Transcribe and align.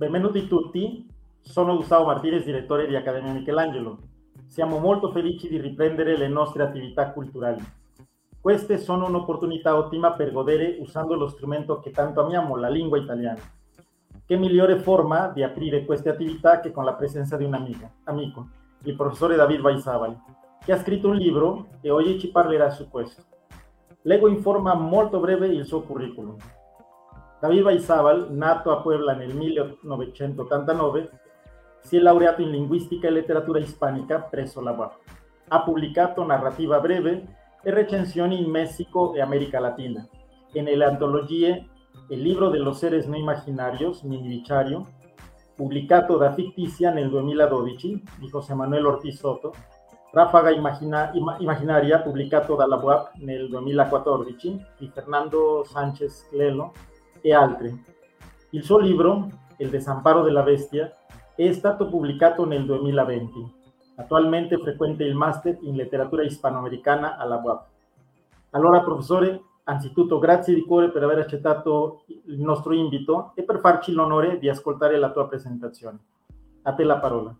benvenuti 0.00 0.46
tutti. 0.46 1.06
Sono 1.42 1.76
Gustavo 1.76 2.06
Martinez, 2.06 2.42
direttore 2.42 2.86
di 2.86 2.96
Accademia 2.96 3.34
Michelangelo. 3.34 3.98
Siamo 4.46 4.78
molto 4.78 5.10
felici 5.10 5.46
di 5.46 5.60
riprendere 5.60 6.16
le 6.16 6.26
nostre 6.26 6.62
attività 6.62 7.10
culturali. 7.10 7.62
Queste 8.40 8.78
sono 8.78 9.06
un'opportunità 9.08 9.76
ottima 9.76 10.14
per 10.14 10.32
godere 10.32 10.78
usando 10.80 11.14
lo 11.16 11.28
strumento 11.28 11.80
che 11.80 11.90
tanto 11.90 12.22
amiamo, 12.22 12.56
la 12.56 12.70
lingua 12.70 12.96
italiana. 12.96 13.42
Che 14.24 14.36
migliore 14.38 14.78
forma 14.78 15.28
di 15.28 15.42
aprire 15.42 15.84
queste 15.84 16.08
attività 16.08 16.60
che 16.60 16.72
con 16.72 16.86
la 16.86 16.94
presenza 16.94 17.36
di 17.36 17.44
un 17.44 17.52
amico, 17.52 17.90
amico 18.04 18.48
il 18.84 18.96
professore 18.96 19.36
David 19.36 19.60
Baizabal, 19.60 20.18
che 20.64 20.72
ha 20.72 20.78
scritto 20.78 21.08
un 21.08 21.16
libro 21.16 21.66
e 21.82 21.90
oggi 21.90 22.18
ci 22.18 22.30
parlerà 22.30 22.70
su 22.70 22.88
questo. 22.88 23.22
Leggo 24.04 24.28
in 24.28 24.40
forma 24.40 24.72
molto 24.72 25.20
breve 25.20 25.48
il 25.48 25.66
suo 25.66 25.82
curriculum. 25.82 26.36
David 27.40 27.62
Baizabal, 27.62 28.26
nato 28.32 28.70
a 28.70 28.82
Puebla 28.82 29.14
nel 29.14 29.34
1989, 29.34 31.10
si 31.78 31.96
è 31.96 32.00
laureato 32.00 32.42
in 32.42 32.50
linguistica 32.50 33.08
e 33.08 33.10
letteratura 33.10 33.58
ispanica 33.58 34.20
presso 34.20 34.60
la 34.60 34.72
UAP. 34.72 34.98
Ha 35.48 35.62
pubblicato 35.62 36.22
narrativa 36.22 36.78
breve 36.80 37.38
e 37.62 37.70
recensioni 37.70 38.44
in 38.44 38.50
Messico 38.50 39.14
e 39.14 39.22
America 39.22 39.58
Latina, 39.58 40.06
e 40.52 40.60
nelle 40.60 40.84
antologie 40.84 41.66
El 42.10 42.22
libro 42.22 42.50
de 42.50 42.58
los 42.58 42.78
seres 42.78 43.06
no 43.06 43.16
imaginarios, 43.16 44.02
Miniviciario, 44.02 44.86
pubblicato 45.56 46.18
da 46.18 46.34
Ficticia 46.34 46.90
nel 46.90 47.08
2012 47.08 48.02
di 48.18 48.28
José 48.28 48.52
Manuel 48.52 48.84
Ortiz 48.84 49.16
Soto, 49.16 49.54
Ráfaga 50.12 50.50
Imagina, 50.50 51.10
Imaginaria, 51.38 52.00
pubblicato 52.00 52.54
dalla 52.54 52.76
UAP 52.76 53.12
nel 53.20 53.48
2014 53.48 54.66
di 54.76 54.90
Fernando 54.92 55.64
Sánchez 55.64 56.28
Clelo 56.28 56.72
e 57.20 57.34
altri. 57.34 57.84
Il 58.50 58.62
suo 58.62 58.78
libro, 58.78 59.28
El 59.56 59.70
desamparo 59.70 60.22
della 60.22 60.42
bestia, 60.42 60.92
è 61.34 61.52
stato 61.52 61.88
pubblicato 61.88 62.44
nel 62.44 62.64
2020. 62.64 63.58
Attualmente 63.96 64.56
frequenta 64.58 65.04
il 65.04 65.14
Master 65.14 65.58
in 65.60 65.76
Letteratura 65.76 66.22
Hispanoamericana 66.22 67.16
alla 67.16 67.40
UAP. 67.42 67.66
Allora, 68.50 68.82
professore, 68.82 69.42
anzitutto 69.64 70.18
grazie 70.18 70.54
di 70.54 70.64
cuore 70.64 70.90
per 70.90 71.02
aver 71.02 71.18
accettato 71.18 72.04
il 72.06 72.40
nostro 72.40 72.72
invito 72.72 73.32
e 73.34 73.42
per 73.42 73.60
farci 73.60 73.92
l'onore 73.92 74.38
di 74.38 74.48
ascoltare 74.48 74.98
la 74.98 75.10
tua 75.10 75.28
presentazione. 75.28 75.98
A 76.62 76.72
te 76.72 76.84
la 76.84 76.98
parola. 76.98 77.34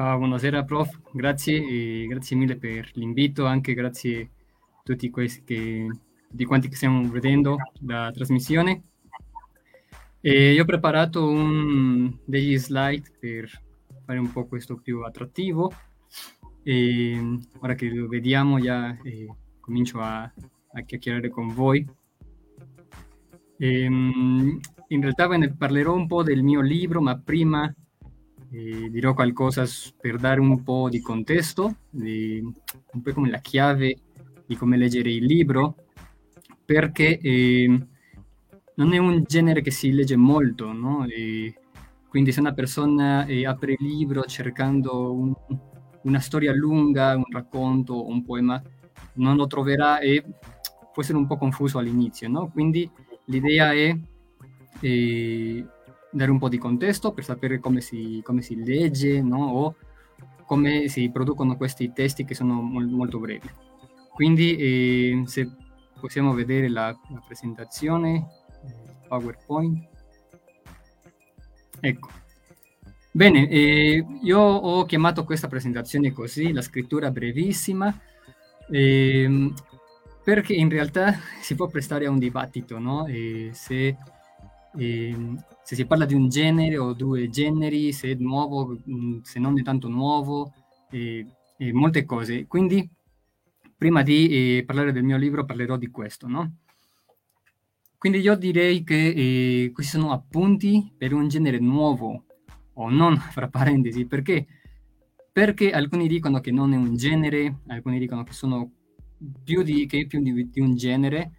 Ciao, 0.00 0.16
buonasera 0.16 0.64
prof, 0.64 0.98
grazie, 1.12 2.06
grazie 2.06 2.34
mille 2.34 2.56
per 2.56 2.90
l'invito, 2.94 3.44
anche 3.44 3.74
grazie 3.74 4.22
a 4.22 4.80
tutti 4.82 5.10
questi 5.10 5.86
di 6.26 6.44
quanti 6.46 6.70
che 6.70 6.76
stiamo 6.76 7.06
vedendo 7.10 7.58
la 7.80 8.10
trasmissione. 8.10 8.82
E 10.22 10.54
io 10.54 10.62
ho 10.62 10.64
preparato 10.64 11.28
un, 11.28 12.16
degli 12.24 12.56
slide 12.56 13.10
per 13.20 13.50
fare 14.06 14.18
un 14.18 14.32
po' 14.32 14.46
questo 14.46 14.76
più 14.76 15.02
attrattivo 15.02 15.70
e 16.62 17.38
ora 17.58 17.74
che 17.74 17.90
lo 17.90 18.08
vediamo 18.08 18.58
già 18.58 18.96
eh, 19.02 19.28
comincio 19.60 20.00
a, 20.00 20.22
a, 20.22 20.80
chiacchierare 20.80 21.28
con 21.28 21.48
voi. 21.48 21.86
E, 23.58 23.84
in 23.84 24.60
realtà 24.88 25.26
ve 25.26 25.36
ne 25.36 25.54
parlerò 25.54 25.94
un 25.94 26.06
po' 26.06 26.22
del 26.22 26.42
mio 26.42 26.62
libro, 26.62 27.02
ma 27.02 27.18
prima 27.18 27.70
eh, 28.52 28.90
dirò 28.90 29.14
qualcosa 29.14 29.64
per 30.00 30.16
dare 30.18 30.40
un 30.40 30.62
po' 30.62 30.88
di 30.88 31.00
contesto, 31.00 31.76
di, 31.88 32.40
un 32.40 33.02
po' 33.02 33.12
come 33.12 33.30
la 33.30 33.38
chiave 33.38 33.96
di 34.46 34.56
come 34.56 34.76
leggere 34.76 35.10
il 35.10 35.24
libro, 35.24 35.76
perché 36.64 37.18
eh, 37.18 37.86
non 38.74 38.92
è 38.92 38.98
un 38.98 39.22
genere 39.26 39.62
che 39.62 39.70
si 39.70 39.92
legge 39.92 40.16
molto, 40.16 40.72
no? 40.72 41.06
E 41.06 41.54
quindi 42.08 42.32
se 42.32 42.40
una 42.40 42.52
persona 42.52 43.24
eh, 43.26 43.46
apre 43.46 43.76
il 43.78 43.86
libro 43.86 44.22
cercando 44.24 45.12
un, 45.12 45.32
una 46.02 46.18
storia 46.18 46.52
lunga, 46.52 47.14
un 47.16 47.26
racconto, 47.30 48.08
un 48.08 48.24
poema, 48.24 48.60
non 49.14 49.36
lo 49.36 49.46
troverà 49.46 50.00
e 50.00 50.24
può 50.92 51.02
essere 51.02 51.18
un 51.18 51.26
po' 51.26 51.36
confuso 51.36 51.78
all'inizio, 51.78 52.28
no? 52.28 52.50
Quindi 52.50 52.90
l'idea 53.26 53.72
è 53.72 53.96
eh, 54.80 55.66
dare 56.10 56.30
un 56.30 56.38
po' 56.38 56.48
di 56.48 56.58
contesto 56.58 57.12
per 57.12 57.24
sapere 57.24 57.60
come 57.60 57.80
si, 57.80 58.20
come 58.22 58.42
si 58.42 58.62
legge 58.62 59.22
no? 59.22 59.46
o 59.46 59.76
come 60.44 60.88
si 60.88 61.08
producono 61.10 61.56
questi 61.56 61.92
testi 61.92 62.24
che 62.24 62.34
sono 62.34 62.60
molto, 62.60 62.94
molto 62.94 63.18
brevi. 63.20 63.48
Quindi 64.12 64.56
eh, 64.56 65.22
se 65.26 65.48
possiamo 66.00 66.32
vedere 66.34 66.68
la, 66.68 66.86
la 66.86 67.22
presentazione, 67.24 68.26
PowerPoint. 69.06 69.88
Ecco. 71.78 72.08
Bene, 73.12 73.48
eh, 73.48 74.04
io 74.22 74.40
ho 74.40 74.84
chiamato 74.84 75.24
questa 75.24 75.48
presentazione 75.48 76.12
così, 76.12 76.52
la 76.52 76.62
scrittura 76.62 77.10
brevissima, 77.10 77.96
eh, 78.70 79.52
perché 80.24 80.52
in 80.52 80.68
realtà 80.68 81.14
si 81.40 81.54
può 81.54 81.68
prestare 81.68 82.06
a 82.06 82.10
un 82.10 82.18
dibattito, 82.18 82.78
no? 82.78 83.06
Se 83.52 83.96
e 84.76 85.14
se 85.70 85.76
si 85.76 85.86
parla 85.86 86.04
di 86.04 86.14
un 86.14 86.28
genere 86.28 86.78
o 86.78 86.94
due 86.94 87.30
generi, 87.30 87.92
se 87.92 88.10
è 88.10 88.14
nuovo, 88.18 88.76
mm, 88.90 89.20
se 89.22 89.38
non 89.38 89.56
è 89.56 89.62
tanto 89.62 89.86
nuovo, 89.86 90.52
e, 90.90 91.24
e 91.56 91.72
molte 91.72 92.04
cose. 92.04 92.48
Quindi, 92.48 92.90
prima 93.76 94.02
di 94.02 94.56
eh, 94.58 94.64
parlare 94.64 94.90
del 94.90 95.04
mio 95.04 95.16
libro, 95.16 95.44
parlerò 95.44 95.76
di 95.76 95.86
questo, 95.86 96.26
no? 96.26 96.56
Quindi 97.96 98.18
io 98.18 98.34
direi 98.34 98.82
che 98.82 99.10
eh, 99.10 99.70
questi 99.72 99.96
sono 99.96 100.10
appunti 100.10 100.92
per 100.98 101.12
un 101.14 101.28
genere 101.28 101.60
nuovo, 101.60 102.24
o 102.72 102.90
non, 102.90 103.16
fra 103.30 103.46
parentesi, 103.46 104.06
perché? 104.06 104.48
Perché 105.30 105.70
alcuni 105.70 106.08
dicono 106.08 106.40
che 106.40 106.50
non 106.50 106.72
è 106.72 106.76
un 106.76 106.96
genere, 106.96 107.60
alcuni 107.68 108.00
dicono 108.00 108.24
che 108.24 108.32
sono 108.32 108.72
più 109.44 109.62
di, 109.62 109.86
che 109.86 110.04
più 110.08 110.20
di, 110.20 110.50
di 110.50 110.60
un 110.60 110.74
genere, 110.74 111.30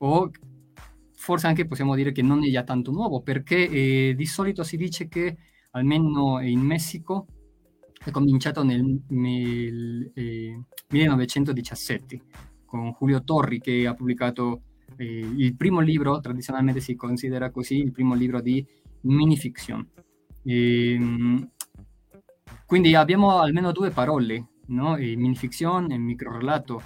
o 0.00 0.30
forse 1.18 1.48
anche 1.48 1.66
possiamo 1.66 1.96
dire 1.96 2.12
che 2.12 2.22
non 2.22 2.44
è 2.44 2.50
già 2.50 2.62
tanto 2.62 2.92
nuovo, 2.92 3.22
perché 3.22 3.68
eh, 3.68 4.14
di 4.16 4.24
solito 4.24 4.62
si 4.62 4.76
dice 4.76 5.08
che 5.08 5.36
almeno 5.72 6.40
in 6.40 6.60
Messico 6.60 7.26
è 8.04 8.10
cominciato 8.10 8.62
nel, 8.62 9.02
nel 9.08 10.10
eh, 10.14 10.62
1917 10.90 12.20
con 12.64 12.94
Julio 12.98 13.24
Torri 13.24 13.58
che 13.58 13.86
ha 13.86 13.94
pubblicato 13.94 14.62
eh, 14.96 15.04
il 15.04 15.56
primo 15.56 15.80
libro, 15.80 16.20
tradizionalmente 16.20 16.80
si 16.80 16.94
considera 16.94 17.50
così, 17.50 17.78
il 17.78 17.90
primo 17.90 18.14
libro 18.14 18.40
di 18.40 18.64
minifiction. 19.02 19.86
E, 20.44 20.92
ehm, 20.92 21.50
quindi 22.64 22.94
abbiamo 22.94 23.38
almeno 23.40 23.72
due 23.72 23.90
parole, 23.90 24.50
no? 24.66 24.94
minifiction 24.94 25.90
e 25.90 25.98
microrelato 25.98 26.80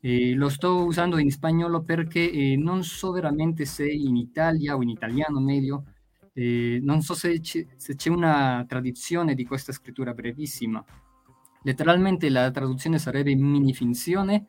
eh, 0.00 0.34
lo 0.34 0.48
sto 0.48 0.84
usando 0.84 1.18
in 1.18 1.30
spagnolo 1.30 1.82
perché 1.82 2.30
eh, 2.30 2.56
non 2.56 2.82
so 2.82 3.10
veramente 3.12 3.64
se 3.64 3.86
in 3.86 4.16
Italia 4.16 4.76
o 4.76 4.82
in 4.82 4.88
italiano 4.88 5.40
medio, 5.40 5.84
eh, 6.32 6.80
non 6.82 7.02
so 7.02 7.14
se, 7.14 7.40
se 7.42 7.94
c'è 7.96 8.08
una 8.08 8.64
tradizione 8.66 9.34
di 9.34 9.44
questa 9.44 9.72
scrittura 9.72 10.14
brevissima. 10.14 10.82
Letteralmente 11.62 12.30
la 12.30 12.50
traduzione 12.50 12.98
sarebbe 12.98 13.34
mini 13.34 13.74
finzione 13.74 14.46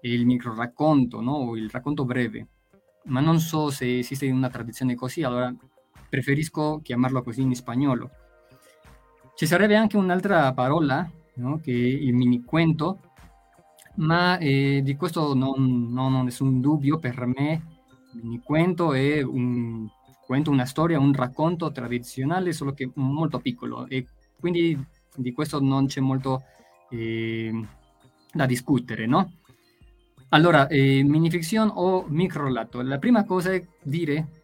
e 0.00 0.12
il 0.12 0.24
micro 0.24 0.54
racconto, 0.54 1.20
no? 1.20 1.56
il 1.56 1.68
racconto 1.70 2.04
breve, 2.04 2.48
ma 3.06 3.20
non 3.20 3.40
so 3.40 3.70
se 3.70 3.98
esiste 3.98 4.30
una 4.30 4.48
tradizione 4.48 4.94
così, 4.94 5.22
allora 5.22 5.52
preferisco 6.08 6.80
chiamarlo 6.80 7.22
così 7.22 7.40
in 7.40 7.54
spagnolo. 7.54 8.10
Ci 9.34 9.46
sarebbe 9.46 9.74
anche 9.74 9.96
un'altra 9.96 10.52
parola, 10.52 11.10
no? 11.36 11.58
che 11.58 11.72
è 11.72 11.74
il 11.74 12.14
mini 12.14 12.44
cuento, 12.44 13.00
ma 13.96 14.38
eh, 14.38 14.80
di 14.82 14.96
questo 14.96 15.34
non, 15.34 15.92
non, 15.92 16.14
ho 16.14 16.22
nessun 16.22 16.60
dubbio, 16.60 16.98
per 16.98 17.26
me 17.26 17.62
il 18.22 18.40
cuento 18.42 18.92
è 18.92 19.22
un 19.22 19.88
una 20.26 20.64
storia, 20.64 20.98
un 20.98 21.12
racconto 21.12 21.70
tradizionale, 21.70 22.52
solo 22.52 22.72
che 22.72 22.90
molto 22.94 23.38
piccolo 23.38 23.86
e 23.86 24.06
quindi 24.40 24.76
di 25.14 25.32
questo 25.32 25.60
non 25.60 25.86
c'è 25.86 26.00
molto 26.00 26.42
eh, 26.90 27.52
da 28.32 28.46
discutere, 28.46 29.06
no? 29.06 29.32
Allora, 30.30 30.66
eh, 30.66 31.02
minifiction 31.04 31.70
o 31.72 32.06
microlato, 32.08 32.82
la 32.82 32.98
prima 32.98 33.24
cosa 33.24 33.52
è 33.52 33.64
dire 33.82 34.42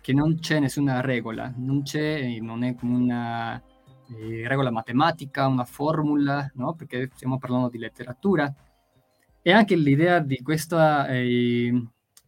che 0.00 0.12
non 0.14 0.38
c'è 0.38 0.58
nessuna 0.60 1.00
regola, 1.00 1.52
non 1.56 1.82
c'è, 1.82 2.38
non 2.40 2.62
è 2.62 2.74
come 2.74 2.96
una 2.96 3.62
eh, 4.16 4.48
regola 4.48 4.70
matematica, 4.70 5.46
una 5.46 5.64
formula, 5.64 6.50
no? 6.54 6.74
Perché 6.74 7.10
stiamo 7.14 7.38
parlando 7.38 7.68
di 7.68 7.78
letteratura 7.78 8.52
e 9.46 9.52
anche 9.52 9.76
l'idea 9.76 10.18
di 10.18 10.42
questa 10.42 11.06
eh, 11.06 11.72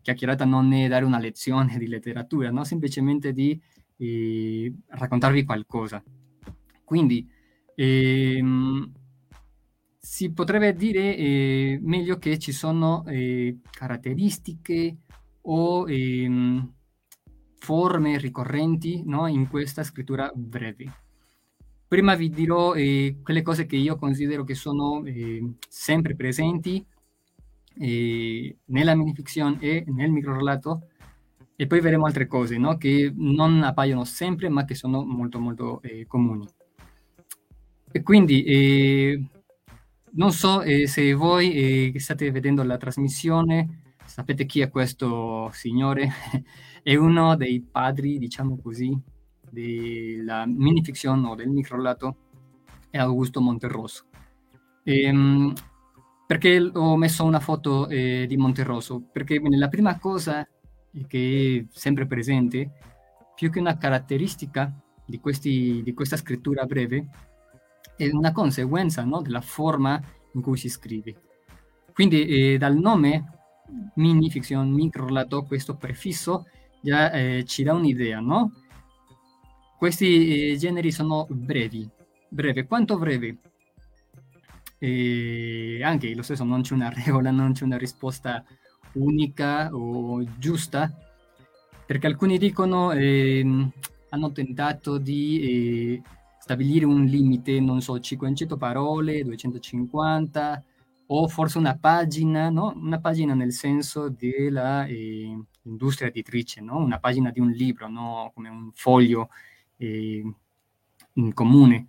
chiacchierata 0.02 0.44
non 0.44 0.72
è 0.72 0.86
dare 0.86 1.04
una 1.04 1.18
lezione 1.18 1.76
di 1.76 1.88
letteratura, 1.88 2.52
no? 2.52 2.62
semplicemente 2.62 3.32
di 3.32 3.60
eh, 3.96 4.72
raccontarvi 4.86 5.42
qualcosa. 5.42 6.00
Quindi 6.84 7.28
ehm, 7.74 8.92
si 9.98 10.30
potrebbe 10.30 10.72
dire 10.74 11.16
eh, 11.16 11.80
meglio 11.82 12.18
che 12.18 12.38
ci 12.38 12.52
sono 12.52 13.04
eh, 13.08 13.58
caratteristiche 13.68 14.98
o 15.40 15.90
ehm, 15.90 16.72
forme 17.58 18.18
ricorrenti 18.18 19.02
no, 19.04 19.26
in 19.26 19.48
questa 19.48 19.82
scrittura 19.82 20.30
breve. 20.32 20.84
Prima 21.88 22.14
vi 22.14 22.30
dirò 22.30 22.74
eh, 22.74 23.16
quelle 23.24 23.42
cose 23.42 23.66
che 23.66 23.74
io 23.74 23.96
considero 23.96 24.44
che 24.44 24.54
sono 24.54 25.02
eh, 25.04 25.54
sempre 25.68 26.14
presenti 26.14 26.86
eh, 27.78 28.56
nella 28.66 28.94
minifiction 28.94 29.56
e 29.60 29.84
nel 29.88 30.10
microrelato 30.10 30.88
e 31.56 31.66
poi 31.66 31.80
vedremo 31.80 32.06
altre 32.06 32.26
cose 32.26 32.56
no? 32.56 32.76
che 32.76 33.12
non 33.14 33.62
appaiono 33.62 34.04
sempre 34.04 34.48
ma 34.48 34.64
che 34.64 34.74
sono 34.74 35.04
molto 35.04 35.40
molto 35.40 35.82
eh, 35.82 36.06
comuni. 36.06 36.46
E 37.90 38.02
quindi 38.02 38.44
eh, 38.44 39.24
non 40.12 40.32
so 40.32 40.62
eh, 40.62 40.86
se 40.86 41.12
voi 41.14 41.90
che 41.92 42.00
state 42.00 42.30
vedendo 42.30 42.62
la 42.62 42.76
trasmissione 42.76 43.86
sapete 44.08 44.46
chi 44.46 44.60
è 44.60 44.70
questo 44.70 45.50
signore, 45.52 46.10
è 46.82 46.96
uno 46.96 47.36
dei 47.36 47.60
padri, 47.60 48.18
diciamo 48.18 48.58
così, 48.60 48.98
della 49.50 50.46
minifiction 50.46 51.24
o 51.26 51.34
del 51.34 51.48
microlato, 51.50 52.16
è 52.90 52.98
Augusto 52.98 53.40
Monterroso. 53.40 54.06
Ehm, 54.82 55.52
perché 56.28 56.60
ho 56.74 56.94
messo 56.98 57.24
una 57.24 57.40
foto 57.40 57.88
eh, 57.88 58.26
di 58.28 58.36
Monterroso? 58.36 59.00
Perché 59.10 59.40
la 59.42 59.68
prima 59.68 59.98
cosa 59.98 60.46
che 61.06 61.64
è 61.66 61.72
sempre 61.74 62.06
presente, 62.06 62.70
più 63.34 63.50
che 63.50 63.58
una 63.58 63.78
caratteristica 63.78 64.70
di, 65.06 65.20
questi, 65.20 65.80
di 65.82 65.94
questa 65.94 66.18
scrittura 66.18 66.66
breve, 66.66 67.08
è 67.96 68.10
una 68.10 68.32
conseguenza 68.32 69.04
no, 69.04 69.22
della 69.22 69.40
forma 69.40 69.98
in 70.34 70.42
cui 70.42 70.58
si 70.58 70.68
scrive. 70.68 71.14
Quindi 71.94 72.26
eh, 72.26 72.58
dal 72.58 72.76
nome 72.76 73.24
minifiction, 73.94 74.70
microlato, 74.70 75.44
questo 75.44 75.76
prefisso 75.76 76.44
già 76.82 77.10
eh, 77.10 77.44
ci 77.46 77.62
dà 77.62 77.72
un'idea, 77.72 78.20
no? 78.20 78.52
Questi 79.78 80.50
eh, 80.50 80.56
generi 80.58 80.92
sono 80.92 81.26
brevi. 81.30 81.88
Breve, 82.28 82.66
quanto 82.66 82.98
breve? 82.98 83.38
E 84.78 85.80
anche 85.82 86.14
lo 86.14 86.22
stesso, 86.22 86.44
non 86.44 86.62
c'è 86.62 86.74
una 86.74 86.90
regola, 86.94 87.30
non 87.30 87.52
c'è 87.52 87.64
una 87.64 87.78
risposta 87.78 88.44
unica 88.92 89.74
o 89.74 90.22
giusta, 90.38 90.92
perché 91.86 92.06
alcuni 92.06 92.38
dicono, 92.38 92.92
eh, 92.92 93.44
hanno 94.10 94.32
tentato 94.32 94.98
di 94.98 95.40
eh, 95.40 96.02
stabilire 96.38 96.84
un 96.84 97.04
limite, 97.04 97.60
non 97.60 97.80
so, 97.80 97.98
500 97.98 98.56
parole, 98.56 99.22
250, 99.22 100.62
o 101.10 101.28
forse 101.28 101.58
una 101.58 101.76
pagina, 101.76 102.50
no? 102.50 102.72
Una 102.76 103.00
pagina 103.00 103.34
nel 103.34 103.52
senso 103.52 104.08
dell'industria 104.08 106.08
eh, 106.08 106.10
editrice, 106.10 106.60
no? 106.60 106.78
Una 106.78 106.98
pagina 106.98 107.30
di 107.30 107.40
un 107.40 107.50
libro, 107.50 107.88
no? 107.88 108.30
Come 108.34 108.48
un 108.48 108.70
foglio 108.74 109.28
eh, 109.76 110.22
in 111.14 111.34
comune. 111.34 111.88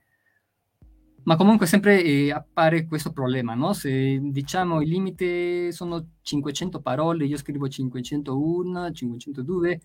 Ma 1.24 1.36
comunque 1.36 1.66
sempre 1.68 2.04
eh, 2.04 2.31
appare 2.31 2.86
questo 2.86 3.12
problema, 3.12 3.54
no? 3.54 3.74
Se 3.74 4.19
diciamo 4.21 4.81
il 4.81 4.89
limite 4.89 5.71
sono 5.71 6.13
500 6.21 6.81
parole, 6.81 7.25
io 7.25 7.38
scrivo 7.38 7.68
501, 7.68 8.92
502, 8.92 9.81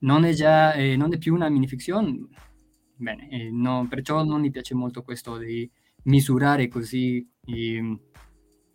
non 0.00 0.24
è 0.24 0.32
già, 0.32 0.72
eh, 0.74 0.96
non 0.96 1.12
è 1.12 1.18
più 1.18 1.34
una 1.34 1.48
minifiction, 1.48 2.28
bene, 2.96 3.28
eh, 3.30 3.50
no, 3.50 3.86
perciò 3.88 4.24
non 4.24 4.40
mi 4.40 4.50
piace 4.50 4.74
molto 4.74 5.02
questo 5.02 5.36
di 5.38 5.68
misurare 6.04 6.68
così 6.68 7.26
ehm, 7.44 7.98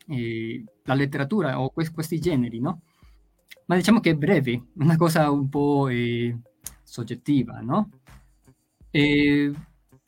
eh, 0.07 0.63
la 0.83 0.93
letteratura 0.93 1.59
o 1.61 1.69
que- 1.71 1.91
questi 1.91 2.19
generi, 2.19 2.59
no? 2.59 2.81
Ma 3.67 3.75
diciamo 3.75 3.99
che 3.99 4.11
è 4.11 4.15
breve, 4.15 4.67
una 4.75 4.97
cosa 4.97 5.29
un 5.31 5.47
po' 5.49 5.87
eh, 5.87 6.37
soggettiva, 6.83 7.59
no? 7.61 7.89
E 8.91 9.51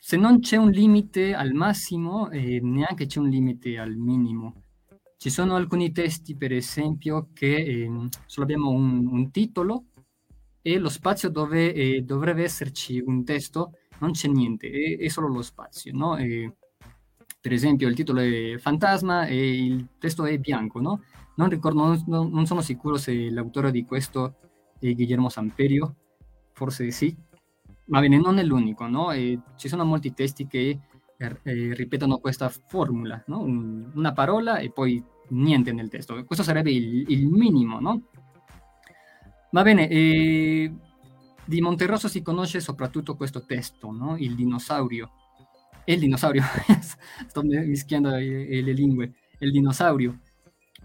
se 0.06 0.18
non 0.18 0.40
c'è 0.40 0.56
un 0.56 0.68
limite 0.68 1.32
al 1.32 1.54
massimo, 1.54 2.28
eh, 2.28 2.60
neanche 2.60 3.06
c'è 3.06 3.20
un 3.20 3.30
limite 3.30 3.78
al 3.78 3.94
minimo. 3.94 4.64
Ci 5.16 5.30
sono 5.30 5.54
alcuni 5.54 5.92
testi, 5.92 6.36
per 6.36 6.52
esempio, 6.52 7.30
che 7.32 7.56
eh, 7.56 7.90
solo 8.26 8.44
abbiamo 8.44 8.68
un, 8.68 9.06
un, 9.06 9.30
titolo 9.30 9.84
e 10.60 10.76
lo 10.76 10.90
spazio 10.90 11.30
dove 11.30 11.72
eh, 11.72 12.02
dovrebbe 12.02 12.42
esserci 12.42 13.02
un 13.02 13.24
testo 13.24 13.78
non 14.00 14.10
c'è 14.10 14.28
niente, 14.28 14.70
è, 14.70 14.98
è 14.98 15.08
solo 15.08 15.28
lo 15.28 15.40
spazio, 15.40 15.90
no? 15.94 16.18
E, 16.18 16.52
per 17.40 17.54
esempio 17.54 17.88
il 17.88 17.94
titolo 17.94 18.20
è 18.20 18.58
Fantasma 18.58 19.24
e 19.24 19.64
il 19.64 19.88
testo 19.98 20.26
è 20.26 20.36
bianco, 20.36 20.82
no? 20.82 21.00
Non 21.36 21.48
ricordo, 21.48 21.82
non, 21.82 22.28
non 22.30 22.44
sono 22.44 22.60
sicuro 22.60 22.98
se 22.98 23.30
l'autore 23.30 23.70
di 23.70 23.86
questo 23.86 24.34
è 24.78 24.92
Guillermo 24.92 25.30
Samperio, 25.30 25.94
forse 26.52 26.90
sì, 26.90 27.16
ma 27.86 28.00
bene, 28.00 28.18
non 28.18 28.38
è 28.38 28.42
l'unico, 28.42 28.86
no? 28.86 29.12
E 29.12 29.38
ci 29.56 29.68
sono 29.68 29.84
molti 29.84 30.12
testi 30.12 30.46
che 30.46 30.78
eh, 31.16 31.40
eh, 31.42 31.74
ripetono 31.74 32.18
questa 32.18 32.48
formula, 32.48 33.22
no? 33.26 33.40
Un, 33.40 33.90
una 33.94 34.12
parola 34.12 34.58
e 34.58 34.70
poi 34.70 35.02
niente 35.30 35.72
nel 35.72 35.88
testo. 35.88 36.24
Questo 36.24 36.44
sarebbe 36.44 36.70
il, 36.70 37.04
il 37.08 37.26
minimo, 37.26 37.80
no? 37.80 38.02
Va 39.50 39.62
bene, 39.62 39.88
eh, 39.88 40.72
di 41.44 41.60
Monterroso 41.60 42.08
si 42.08 42.22
conosce 42.22 42.60
soprattutto 42.60 43.16
questo 43.16 43.44
testo, 43.44 43.90
no? 43.90 44.16
Il 44.16 44.34
dinosaurio 44.34 45.10
il 45.86 45.98
dinosaurio, 45.98 46.42
sto 47.28 47.42
mischiando 47.42 48.10
le 48.10 48.72
lingue, 48.72 49.14
il 49.40 49.50
dinosaurio. 49.50 50.18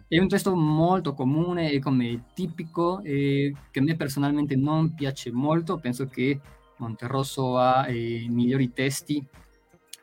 È 0.07 0.17
un 0.17 0.27
testo 0.27 0.55
molto 0.55 1.13
comune 1.13 1.71
e 1.71 1.79
come 1.79 2.25
tipico 2.33 3.01
e 3.01 3.53
che 3.69 3.79
a 3.79 3.83
me 3.83 3.95
personalmente 3.95 4.55
non 4.55 4.93
piace 4.95 5.31
molto, 5.31 5.77
penso 5.77 6.07
che 6.07 6.39
Monterrosso 6.79 7.57
ha 7.57 7.87
eh, 7.87 8.25
migliori 8.29 8.71
testi, 8.73 9.25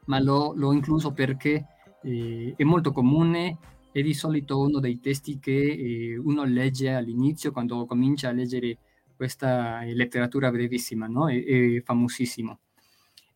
ma 0.06 0.20
l'ho, 0.20 0.52
l'ho 0.55 0.73
incluso 0.73 1.12
perché 1.12 1.67
eh, 2.02 2.55
è 2.56 2.64
molto 2.64 2.93
comune 2.93 3.58
è 3.93 4.02
di 4.02 4.12
solito 4.12 4.61
uno 4.61 4.78
dei 4.78 5.00
testi 5.00 5.38
che 5.38 5.52
eh, 5.52 6.19
uno 6.19 6.44
legge 6.44 6.93
all'inizio 6.93 7.50
quando 7.50 7.87
comincia 7.87 8.28
a 8.28 8.32
leggere 8.32 8.76
questa 9.17 9.81
letteratura 9.84 10.50
brevissima, 10.50 11.06
no? 11.06 11.31
è, 11.31 11.43
è 11.43 11.82
famosissimo. 11.82 12.58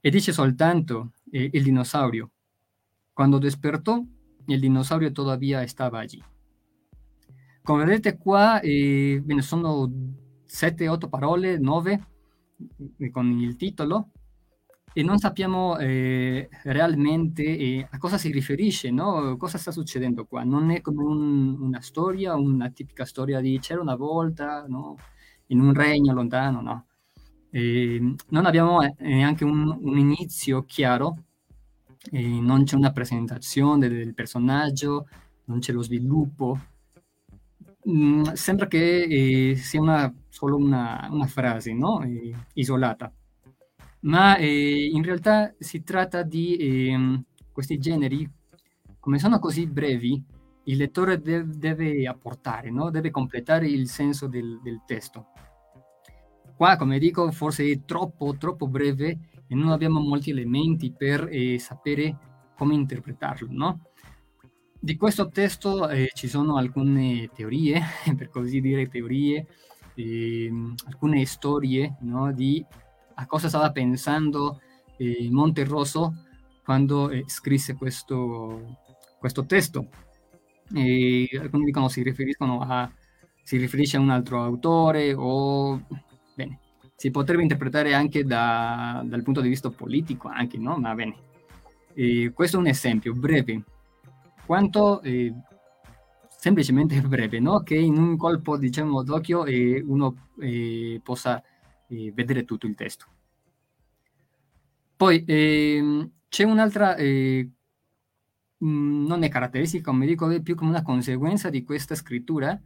E 0.01 0.11
dice 0.11 0.33
soltanto 0.33 1.13
eh, 1.31 1.49
il 1.53 1.63
dinosaurio. 1.63 2.31
Cuando 3.13 3.39
despertó, 3.39 4.05
il 4.47 4.61
dinosaurio 4.61 5.13
todavía 5.13 5.67
stava 5.67 6.01
allí. 6.01 6.23
Come 7.63 7.85
vedete 7.85 8.17
qua, 8.19 8.61
eh, 8.61 9.23
sono 9.39 9.91
7-8 10.47 11.09
parole, 11.09 11.59
9 11.59 11.93
eh, 11.93 12.01
con 13.11 13.31
il 13.31 13.57
titolo 13.57 14.11
e 14.93 15.03
non 15.03 15.19
sappiamo 15.19 15.79
eh, 15.79 16.49
realmente 16.65 17.43
eh, 17.45 17.87
a 17.89 17.99
cosa 17.99 18.19
si 18.19 18.33
riferisce, 18.33 18.91
no? 18.91 19.37
cosa 19.37 19.57
sta 19.57 19.71
succedendo 19.71 20.27
qua. 20.27 20.43
Non 20.43 20.71
è 20.71 20.81
come 20.81 21.03
un, 21.05 21.61
una 21.61 21.81
storia, 21.81 22.35
una 22.35 22.71
tipica 22.71 23.05
storia 23.05 23.41
di 23.41 23.59
c'era 23.61 23.81
una 23.81 23.95
volta, 23.95 24.65
no? 24.67 24.97
in 25.47 25.61
un 25.61 25.73
regno 25.75 26.13
lontano, 26.13 26.61
no. 26.61 26.87
E 27.51 28.15
non 28.29 28.47
abbiamo 28.47 28.83
eh, 28.83 28.95
neanche 28.99 29.45
un, 29.45 29.79
un 29.81 29.99
inizio 29.99 30.65
chiaro 30.65 31.25
eh, 32.11 32.41
non 32.41 32.65
c'è 32.65 32.77
una 32.77 32.93
presentazione 32.93 33.89
del 33.89 34.15
personaggio, 34.15 35.09
non 35.45 35.59
c'è 35.59 35.73
lo 35.73 35.83
sviluppo. 35.83 36.59
Mm, 37.89 38.23
sembra 38.35 38.67
che 38.67 39.05
eh, 39.53 39.57
sia 39.57 39.81
una, 39.81 40.13
solo 40.29 40.57
una, 40.57 41.09
una 41.11 41.27
frase 41.27 41.73
no? 41.73 42.03
eh, 42.03 42.35
isolata, 42.55 43.11
ma 44.01 44.37
eh, 44.37 44.87
in 44.87 45.03
realtà 45.03 45.55
si 45.59 45.83
tratta 45.83 46.23
di 46.23 46.57
ehm, 46.57 47.25
questi 47.53 47.79
generi, 47.79 48.29
come 48.99 49.19
sono 49.19 49.39
così 49.39 49.67
brevi, 49.67 50.23
il 50.65 50.77
lettore 50.77 51.21
de- 51.23 51.47
deve 51.47 52.07
apportare, 52.07 52.71
no? 52.71 52.91
deve 52.91 53.11
completare 53.11 53.67
il 53.67 53.89
senso 53.89 54.27
del, 54.27 54.61
del 54.63 54.83
testo. 54.87 55.29
Qua, 56.55 56.77
come 56.77 56.99
dico, 56.99 57.31
forse 57.33 57.65
è 57.71 57.85
troppo, 57.87 58.37
troppo 58.37 58.69
breve 58.69 59.19
e 59.47 59.55
non 59.55 59.71
abbiamo 59.71 60.01
molti 60.01 60.31
elementi 60.31 60.93
per 60.93 61.27
eh, 61.31 61.59
sapere 61.59 62.53
come 62.55 62.75
interpretarlo, 62.75 63.49
no? 63.51 63.81
Di 64.83 64.97
questo 64.97 65.29
testo 65.29 65.91
eh, 65.91 66.11
ci 66.15 66.27
sono 66.27 66.57
alcune 66.57 67.29
teorie, 67.35 67.83
per 68.17 68.31
così 68.31 68.61
dire 68.61 68.89
teorie, 68.89 69.47
eh, 69.95 70.51
alcune 70.87 71.27
storie 71.27 71.97
no? 72.01 72.33
di 72.33 72.65
a 73.17 73.27
cosa 73.27 73.49
stava 73.49 73.71
pensando 73.73 74.61
eh, 74.97 75.29
Monterroso 75.31 76.25
quando 76.65 77.11
eh, 77.11 77.25
scrisse 77.27 77.75
questo, 77.75 78.79
questo 79.19 79.45
testo. 79.45 79.89
E 80.73 81.29
alcuni 81.39 81.65
dicono 81.65 81.89
si 81.89 82.03
riferiscono 82.03 82.61
a 82.61 82.91
si 83.43 83.57
riferisce 83.59 83.97
a 83.97 84.01
un 84.01 84.11
altro 84.11 84.43
autore 84.43 85.13
o 85.13 85.83
bene, 86.35 86.61
si 86.95 87.11
potrebbe 87.11 87.43
interpretare 87.43 87.95
anche 87.95 88.25
da, 88.25 89.03
dal 89.05 89.23
punto 89.23 89.41
di 89.41 89.49
vista 89.49 89.71
politico, 89.71 90.29
anche, 90.29 90.57
no? 90.57 90.77
Ma 90.77 90.95
bene. 90.95 91.17
Eh, 91.95 92.31
questo 92.33 92.57
è 92.57 92.61
un 92.61 92.69
esempio 92.69 93.13
breve. 93.13 93.63
Quanto 94.51 95.01
eh, 95.03 95.33
semplicemente 96.29 97.01
breve, 97.07 97.39
no? 97.39 97.63
che 97.63 97.77
in 97.77 97.97
un 97.97 98.17
colpo 98.17 98.57
diciamo, 98.57 99.05
d'occhio 99.05 99.45
eh, 99.45 99.81
uno 99.81 100.31
eh, 100.41 101.01
possa 101.05 101.41
eh, 101.87 102.11
vedere 102.13 102.45
tutto 102.45 102.67
il 102.67 102.75
testo. 102.75 103.07
Poi 104.97 105.23
ehm, 105.25 106.11
c'è 106.29 106.43
un'altra, 106.43 106.97
eh, 106.97 107.49
mm, 108.65 109.07
non 109.07 109.23
è 109.23 109.29
caratteristica, 109.29 109.89
come 109.89 110.05
dico, 110.05 110.29
è 110.29 110.43
più 110.43 110.57
come 110.57 110.71
una 110.71 110.83
conseguenza 110.83 111.49
di 111.49 111.63
questa 111.63 111.95
scrittura, 111.95 112.61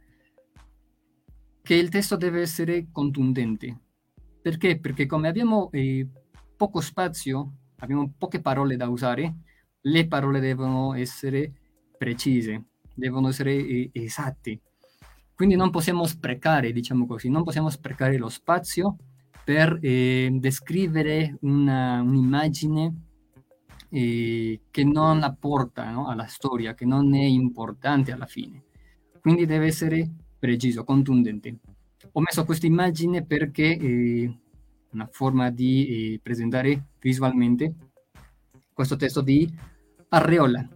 che 1.61 1.75
il 1.75 1.89
testo 1.89 2.15
deve 2.15 2.41
essere 2.41 2.87
contundente. 2.91 3.79
Perché? 4.41 4.79
Perché 4.79 5.05
come 5.05 5.27
abbiamo 5.27 5.69
eh, 5.71 6.07
poco 6.57 6.81
spazio, 6.81 7.51
abbiamo 7.77 8.11
poche 8.17 8.41
parole 8.41 8.75
da 8.75 8.89
usare, 8.89 9.35
le 9.81 10.07
parole 10.07 10.39
devono 10.39 10.95
essere 10.95 11.59
precise, 11.97 12.63
devono 12.93 13.29
essere 13.29 13.53
eh, 13.53 13.89
esatte. 13.93 14.59
Quindi 15.35 15.55
non 15.55 15.69
possiamo 15.69 16.05
sprecare, 16.05 16.71
diciamo 16.71 17.05
così, 17.05 17.29
non 17.29 17.43
possiamo 17.43 17.69
sprecare 17.69 18.17
lo 18.17 18.29
spazio 18.29 18.97
per 19.43 19.77
eh, 19.81 20.29
descrivere 20.31 21.37
una, 21.41 22.01
un'immagine 22.01 22.93
eh, 23.89 24.61
che 24.71 24.83
non 24.83 25.23
apporta 25.23 25.89
no, 25.91 26.07
alla 26.07 26.25
storia, 26.25 26.73
che 26.73 26.85
non 26.85 27.13
è 27.13 27.23
importante 27.23 28.11
alla 28.11 28.25
fine. 28.25 28.63
Quindi 29.21 29.45
deve 29.45 29.67
essere 29.67 30.09
preciso, 30.37 30.83
contundente. 30.83 31.57
Ho 32.11 32.21
messo 32.21 32.45
questa 32.45 32.65
immagine 32.65 33.25
perché 33.25 33.75
è 33.77 34.33
una 34.91 35.07
forma 35.11 35.49
di 35.49 36.13
eh, 36.13 36.19
presentare 36.21 36.85
visualmente 36.99 37.73
questo 38.73 38.95
testo 38.95 39.21
di 39.21 39.51
Arreola. 40.09 40.67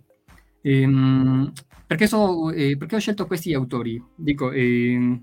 Ehm, 0.62 1.52
perché, 1.86 2.08
so, 2.08 2.52
eh, 2.52 2.78
perché, 2.78 2.96
ho 2.96 3.00
scelto 3.00 3.26
questi 3.26 3.54
autori? 3.54 4.02
Dico, 4.16 4.52
eh, 4.52 5.22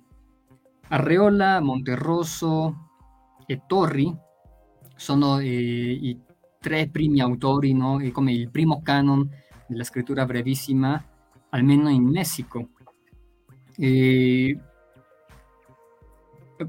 Arreola, 0.89 1.61
Monterrosso 1.61 2.89
e 3.47 3.63
Torri 3.67 4.15
sono 4.97 5.39
eh, 5.39 5.47
i 5.47 6.19
tre 6.61 6.89
primi 6.89 7.21
autori, 7.21 7.73
no? 7.73 8.01
È 8.01 8.11
come 8.11 8.33
il 8.33 8.51
primo 8.51 8.83
canon 8.83 9.29
della 9.69 9.85
scrittura 9.85 10.25
brevissima, 10.25 11.03
almeno 11.51 11.89
in 11.89 12.05
Messico. 12.05 12.71
E 13.77 14.59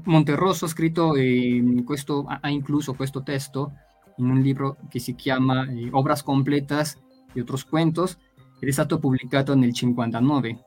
Monterrosso 0.04 0.66
ha 0.66 0.68
scritto 0.68 1.14
eh, 1.14 1.82
questo, 1.84 2.26
ha 2.26 2.48
incluso 2.48 2.94
questo 2.94 3.22
testo 3.22 3.72
in 4.18 4.28
un 4.28 4.40
libro 4.40 4.76
che 4.88 4.98
si 4.98 5.14
chiama 5.14 5.66
eh, 5.66 5.88
Obras 5.90 6.22
completas 6.22 7.00
e 7.32 7.40
otros 7.40 7.64
cuentos 7.64 8.18
ed 8.58 8.68
è 8.68 8.72
stato 8.72 8.98
pubblicato 8.98 9.54
nel 9.54 9.72
59. 9.72 10.58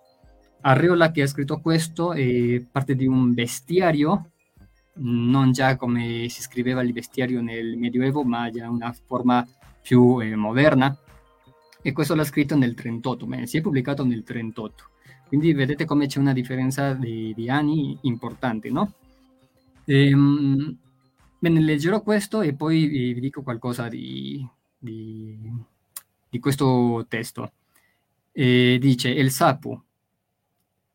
Arreola 0.61 1.11
che 1.11 1.23
ha 1.23 1.27
scritto 1.27 1.59
questo 1.59 2.13
è 2.13 2.63
parte 2.71 2.95
di 2.95 3.07
un 3.07 3.33
bestiario, 3.33 4.31
non 4.95 5.51
già 5.51 5.75
come 5.75 6.27
si 6.29 6.41
scriveva 6.41 6.81
il 6.81 6.93
bestiario 6.93 7.41
nel 7.41 7.77
Medioevo, 7.77 8.23
ma 8.23 8.49
già 8.49 8.69
una 8.69 8.93
forma 9.05 9.45
più 9.81 10.19
eh, 10.21 10.35
moderna. 10.35 10.95
E 11.81 11.91
questo 11.93 12.13
l'ha 12.13 12.23
scritto 12.23 12.55
nel 12.55 12.75
38, 12.75 13.25
bene, 13.25 13.47
si 13.47 13.57
è 13.57 13.61
pubblicato 13.61 14.05
nel 14.05 14.23
38. 14.23 14.89
Quindi 15.27 15.53
vedete 15.53 15.85
come 15.85 16.07
c'è 16.07 16.19
una 16.19 16.33
differenza 16.33 16.93
di, 16.93 17.33
di 17.33 17.49
anni 17.49 17.97
importante, 18.01 18.69
no? 18.69 18.93
Ehm, 19.85 20.77
bene, 21.39 21.59
leggerò 21.61 22.01
questo 22.01 22.41
e 22.41 22.53
poi 22.53 22.85
vi, 22.85 23.19
dico 23.19 23.41
qualcosa 23.41 23.87
di, 23.87 24.45
di, 24.77 25.39
di 26.29 26.39
questo 26.39 27.05
testo. 27.07 27.53
E 28.33 28.79
dice, 28.81 29.19
el 29.19 29.31
sapo 29.31 29.85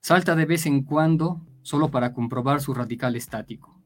salta 0.01 0.35
de 0.35 0.47
vez 0.47 0.67
en 0.67 0.85
cuando 0.85 1.45
solo 1.63 1.91
para 1.91 2.13
comprobar 2.13 2.61
su 2.61 2.73
radical 2.73 3.17
estático. 3.17 3.79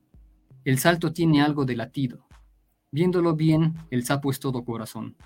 El 0.65 0.79
salto 0.79 1.13
tiene 1.13 1.41
algo 1.43 1.65
de 1.65 1.77
latido. 1.77 2.27
Viéndolo 2.93 3.35
bien, 3.35 3.75
el 3.91 4.05
sapo 4.05 4.31
es 4.31 4.39
todo 4.39 4.65
corazón. 4.65 5.17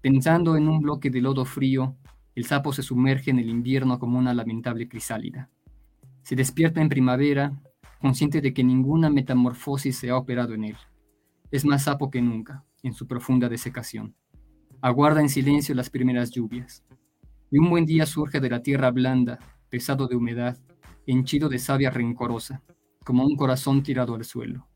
Pensando 0.00 0.56
en 0.56 0.68
un 0.68 0.80
bloque 0.80 1.10
de 1.10 1.20
lodo 1.20 1.44
frío, 1.44 1.96
el 2.34 2.46
sapo 2.46 2.72
se 2.72 2.82
sumerge 2.82 3.30
en 3.30 3.38
el 3.38 3.50
invierno 3.50 3.98
como 3.98 4.18
una 4.18 4.32
lamentable 4.32 4.88
crisálida. 4.88 5.50
Se 6.22 6.34
despierta 6.34 6.80
en 6.80 6.88
primavera, 6.88 7.52
consciente 8.00 8.40
de 8.40 8.54
que 8.54 8.64
ninguna 8.64 9.10
metamorfosis 9.10 9.96
se 9.98 10.10
ha 10.10 10.16
operado 10.16 10.54
en 10.54 10.64
él. 10.64 10.76
Es 11.50 11.64
más 11.64 11.84
sapo 11.84 12.10
que 12.10 12.22
nunca, 12.22 12.64
en 12.82 12.94
su 12.94 13.06
profunda 13.06 13.48
desecación. 13.48 14.14
Aguarda 14.80 15.20
en 15.20 15.28
silencio 15.28 15.74
las 15.74 15.90
primeras 15.90 16.30
lluvias. 16.30 16.84
Y 17.56 17.58
un 17.58 17.70
buen 17.70 17.86
día 17.86 18.04
surge 18.04 18.38
de 18.38 18.50
la 18.50 18.60
tierra 18.60 18.90
blanda, 18.90 19.38
pesado 19.70 20.06
de 20.08 20.14
humedad, 20.14 20.58
henchido 21.06 21.48
de 21.48 21.58
savia 21.58 21.88
rencorosa, 21.88 22.60
como 23.02 23.24
un 23.24 23.34
corazón 23.34 23.82
tirado 23.82 24.14
al 24.14 24.26
suelo. 24.26 24.68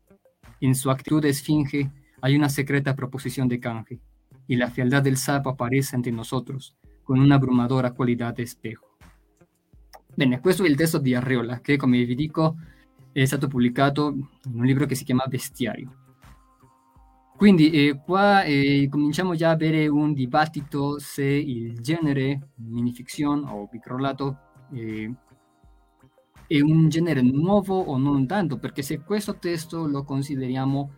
En 0.61 0.73
su 0.73 0.89
actitud 0.89 1.21
de 1.21 1.29
esfinge 1.29 1.91
hay 2.21 2.35
una 2.35 2.49
secreta 2.49 2.95
proposición 2.95 3.47
de 3.47 3.59
canje, 3.59 3.99
y 4.47 4.55
la 4.55 4.71
fealdad 4.71 5.03
del 5.03 5.17
sapo 5.17 5.51
aparece 5.51 5.95
ante 5.95 6.11
nosotros 6.11 6.75
con 7.03 7.19
una 7.19 7.35
abrumadora 7.35 7.91
qualità 7.91 8.31
di 8.31 8.41
espejo. 8.41 8.97
Bene, 10.15 10.39
questo 10.39 10.63
è 10.63 10.67
il 10.67 10.75
testo 10.75 10.97
di 10.97 11.13
Arreola, 11.13 11.59
che 11.59 11.77
come 11.77 12.03
vi 12.03 12.15
dico 12.15 12.57
è 13.11 13.23
stato 13.25 13.47
pubblicato 13.47 14.09
in 14.09 14.59
un 14.59 14.65
libro 14.65 14.87
che 14.87 14.95
si 14.95 15.03
chiama 15.03 15.27
Bestiario. 15.27 16.00
Quindi 17.41 17.71
eh, 17.71 17.99
qua 17.99 18.43
eh, 18.43 18.87
cominciamo 18.87 19.33
già 19.33 19.49
a 19.49 19.53
avere 19.53 19.87
un 19.87 20.13
dibattito 20.13 20.99
se 20.99 21.23
il 21.23 21.81
genere 21.81 22.49
minifiction 22.57 23.43
o 23.45 23.67
microlato 23.71 24.37
eh, 24.71 25.11
è 26.45 26.61
un 26.61 26.87
genere 26.87 27.23
nuovo 27.23 27.79
o 27.79 27.97
non 27.97 28.27
tanto, 28.27 28.59
perché 28.59 28.83
se 28.83 28.99
questo 28.99 29.39
testo 29.39 29.87
lo 29.87 30.03
consideriamo 30.03 30.91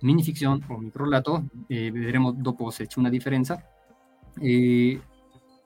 minifiction 0.00 0.62
o 0.66 0.76
microlato, 0.76 1.46
eh, 1.68 1.90
vedremo 1.90 2.32
dopo 2.32 2.68
se 2.68 2.86
c'è 2.86 2.98
una 2.98 3.08
differenza, 3.08 3.58
eh, 4.40 5.00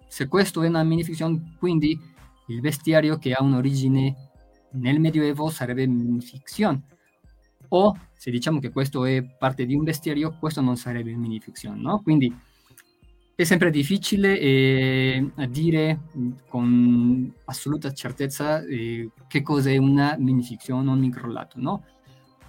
se 0.06 0.28
questo 0.28 0.62
è 0.62 0.68
una 0.68 0.84
minifiction, 0.84 1.56
quindi 1.58 1.98
il 2.46 2.60
bestiario 2.60 3.18
che 3.18 3.32
ha 3.32 3.42
un'origine 3.42 4.14
nel 4.74 5.00
Medioevo 5.00 5.50
sarebbe 5.50 5.84
minifiction. 5.88 6.80
O 7.74 7.96
se 8.12 8.30
diciamo 8.30 8.58
che 8.58 8.70
questo 8.70 9.04
è 9.04 9.22
parte 9.22 9.66
di 9.66 9.74
un 9.74 9.84
bestiario, 9.84 10.36
questo 10.38 10.60
non 10.60 10.76
sarebbe 10.76 11.14
minifiction, 11.14 11.80
no? 11.80 12.00
Quindi 12.02 12.34
è 13.34 13.44
sempre 13.44 13.70
difficile 13.70 14.38
eh, 14.38 15.30
dire 15.48 16.00
con 16.48 17.32
assoluta 17.46 17.92
certezza 17.92 18.62
eh, 18.62 19.10
che 19.26 19.42
cos'è 19.42 19.76
una 19.76 20.16
minifiction 20.18 20.86
o 20.86 20.92
un 20.92 20.98
microlato, 20.98 21.58
no? 21.58 21.84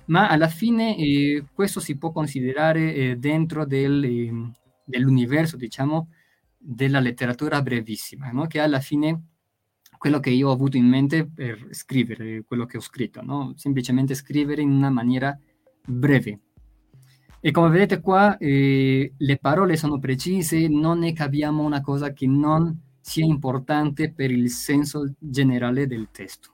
Ma 0.06 0.28
alla 0.28 0.50
fine 0.50 0.98
eh, 0.98 1.46
questo 1.54 1.80
si 1.80 1.98
può 1.98 2.12
considerare 2.12 2.94
eh, 2.94 3.16
dentro 3.16 3.66
del, 3.66 4.04
eh, 4.04 4.52
dell'universo, 4.84 5.56
diciamo, 5.56 6.10
della 6.58 7.00
letteratura 7.00 7.62
brevissima, 7.62 8.32
no? 8.32 8.48
che 8.48 8.60
alla 8.60 8.80
fine 8.80 9.33
quello 10.04 10.20
che 10.20 10.32
io 10.32 10.50
ho 10.50 10.52
avuto 10.52 10.76
in 10.76 10.86
mente 10.86 11.26
per 11.26 11.70
scrivere 11.70 12.44
quello 12.46 12.66
che 12.66 12.76
ho 12.76 12.82
scritto, 12.82 13.22
no? 13.22 13.54
semplicemente 13.56 14.16
scrivere 14.16 14.62
in 14.62 14.70
una 14.70 14.90
maniera 14.90 15.34
breve. 15.88 16.40
E 17.40 17.52
come 17.52 17.70
vedete 17.70 18.02
qua 18.02 18.36
eh, 18.36 19.14
le 19.16 19.38
parole 19.38 19.78
sono 19.78 20.00
precise, 20.00 20.68
non 20.68 21.10
che 21.14 21.24
abbiamo 21.24 21.64
una 21.64 21.80
cosa 21.80 22.12
che 22.12 22.28
non 22.28 22.78
sia 23.00 23.24
importante 23.24 24.12
per 24.12 24.30
il 24.30 24.50
senso 24.50 25.14
generale 25.18 25.88
del 25.88 26.10
testo. 26.12 26.54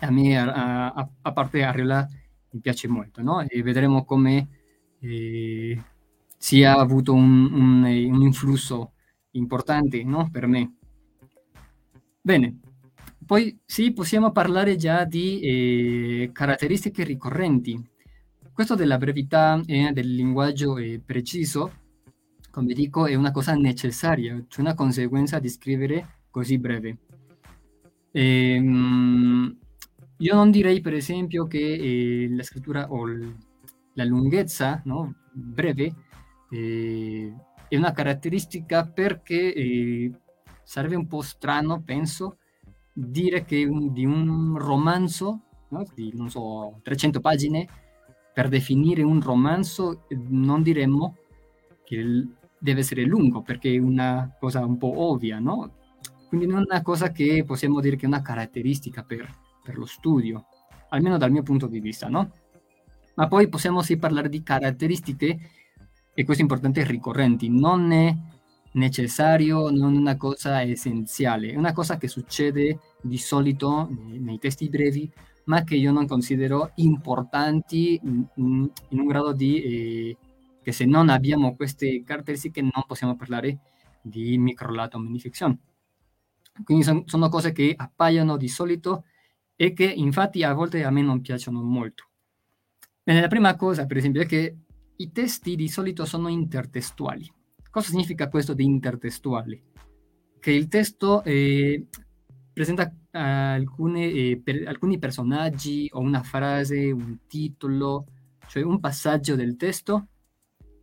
A 0.00 0.10
me, 0.10 0.38
a, 0.38 0.92
a, 0.92 1.10
a 1.22 1.32
parte 1.32 1.62
Ariola, 1.62 2.06
mi 2.50 2.60
piace 2.60 2.88
molto, 2.88 3.22
no? 3.22 3.40
E 3.40 3.62
vedremo 3.62 4.04
come 4.04 4.48
eh, 4.98 5.82
sia 6.36 6.76
avuto 6.76 7.14
un, 7.14 7.54
un, 7.54 7.84
un 7.84 8.20
influsso 8.20 8.92
importante 9.30 10.04
no? 10.04 10.28
per 10.30 10.46
me. 10.46 10.74
Bene, 12.22 12.60
poi 13.24 13.58
sì, 13.64 13.92
possiamo 13.92 14.30
parlare 14.32 14.76
già 14.76 15.04
di 15.04 15.40
eh, 15.40 16.30
caratteristiche 16.32 17.04
ricorrenti. 17.04 17.80
Questo 18.52 18.74
della 18.74 18.98
brevità 18.98 19.60
e 19.66 19.90
del 19.92 20.14
linguaggio 20.14 20.76
eh, 20.76 21.00
preciso, 21.04 21.72
come 22.50 22.74
dico, 22.74 23.06
è 23.06 23.14
una 23.14 23.30
cosa 23.30 23.54
necessaria, 23.54 24.44
cioè 24.48 24.60
una 24.60 24.74
conseguenza 24.74 25.38
di 25.38 25.48
scrivere 25.48 26.24
così 26.30 26.58
breve. 26.58 26.98
Ehm, 28.12 29.56
io 30.18 30.34
non 30.34 30.50
direi, 30.50 30.80
per 30.80 30.94
esempio, 30.94 31.46
che 31.46 31.58
eh, 31.58 32.28
la 32.30 32.42
scrittura 32.42 32.90
o 32.90 33.06
l- 33.06 33.36
la 33.94 34.04
lunghezza 34.04 34.80
no, 34.84 35.14
breve 35.32 35.94
eh, 36.50 37.34
è 37.68 37.76
una 37.76 37.92
caratteristica 37.92 38.86
perché 38.86 39.54
eh, 39.54 40.12
sarebbe 40.70 40.94
un 40.94 41.08
po' 41.08 41.20
strano, 41.20 41.82
penso, 41.82 42.36
dire 42.92 43.44
che 43.44 43.64
un, 43.64 43.92
di 43.92 44.04
un 44.04 44.56
romanzo 44.56 45.40
no? 45.70 45.84
di, 45.96 46.12
non 46.14 46.30
so, 46.30 46.78
300 46.84 47.18
pagine, 47.18 47.66
per 48.32 48.48
definire 48.48 49.02
un 49.02 49.20
romanzo 49.20 50.06
non 50.28 50.62
diremmo 50.62 51.16
che 51.84 52.24
deve 52.56 52.80
essere 52.80 53.02
lungo, 53.02 53.42
perché 53.42 53.74
è 53.74 53.78
una 53.78 54.32
cosa 54.38 54.64
un 54.64 54.78
po' 54.78 55.10
ovvia, 55.10 55.40
no? 55.40 55.72
quindi 56.28 56.46
non 56.46 56.60
è 56.60 56.66
una 56.70 56.82
cosa 56.82 57.10
che 57.10 57.42
possiamo 57.44 57.80
dire 57.80 57.96
che 57.96 58.04
è 58.04 58.08
una 58.08 58.22
caratteristica 58.22 59.02
per, 59.02 59.28
per 59.64 59.76
lo 59.76 59.86
studio, 59.86 60.46
almeno 60.90 61.18
dal 61.18 61.32
mio 61.32 61.42
punto 61.42 61.66
di 61.66 61.80
vista, 61.80 62.08
no? 62.08 62.30
Ma 63.16 63.26
poi 63.26 63.48
possiamo 63.48 63.82
sì 63.82 63.96
parlare 63.96 64.28
di 64.28 64.40
caratteristiche, 64.44 65.50
e 66.14 66.24
questo 66.24 66.44
è 66.44 66.46
importante, 66.46 66.84
ricorrenti, 66.84 67.48
non 67.48 67.90
è 67.90 68.14
necessario, 68.72 69.70
non 69.70 69.96
una 69.96 70.16
cosa 70.16 70.62
essenziale, 70.62 71.52
è 71.52 71.56
una 71.56 71.72
cosa 71.72 71.96
che 71.96 72.08
succede 72.08 72.78
di 73.02 73.18
solito 73.18 73.88
nei, 73.90 74.38
testi 74.38 74.68
brevi, 74.68 75.10
ma 75.44 75.64
che 75.64 75.74
io 75.76 75.90
non 75.92 76.06
considero 76.06 76.72
importanti 76.76 78.00
in, 78.02 78.26
in, 78.34 78.70
un 78.90 79.06
grado 79.06 79.32
di... 79.32 79.62
Eh, 79.62 80.16
che 80.62 80.72
se 80.72 80.84
non 80.84 81.08
abbiamo 81.08 81.56
queste 81.56 82.02
caratteristiche 82.04 82.60
non 82.60 82.84
possiamo 82.86 83.16
parlare 83.16 83.60
di 84.02 84.36
microlato 84.38 84.98
minifiction. 84.98 85.58
Quindi 86.64 86.84
son, 86.84 87.02
sono 87.06 87.28
cose 87.28 87.52
che 87.52 87.72
appaiono 87.74 88.36
di 88.36 88.48
solito 88.48 89.04
e 89.56 89.72
che 89.72 89.84
infatti 89.84 90.42
a 90.42 90.52
volte 90.52 90.84
a 90.84 90.90
me 90.90 91.02
non 91.02 91.20
piacciono 91.20 91.62
molto. 91.62 92.08
Bene, 93.02 93.20
la 93.20 93.28
prima 93.28 93.56
cosa, 93.56 93.86
per 93.86 93.96
esempio, 93.96 94.20
è 94.20 94.26
che 94.26 94.56
i 94.96 95.12
testi 95.12 95.56
di 95.56 95.68
solito 95.68 96.04
sono 96.04 96.28
intertestuali. 96.28 97.30
Cosa 97.70 97.90
significa 97.90 98.28
questo 98.28 98.52
di 98.52 98.64
intertestuali? 98.64 99.62
Che 100.40 100.50
il 100.50 100.66
testo 100.66 101.22
eh, 101.22 101.86
presenta 102.52 102.92
uh, 102.92 103.08
alcune, 103.12 104.10
eh, 104.10 104.40
per, 104.42 104.66
alcuni 104.66 104.98
personaggi 104.98 105.88
o 105.92 106.00
una 106.00 106.24
frase, 106.24 106.90
un 106.90 107.18
titolo, 107.28 108.06
cioè 108.48 108.64
un 108.64 108.80
passaggio 108.80 109.36
del 109.36 109.54
testo 109.56 110.08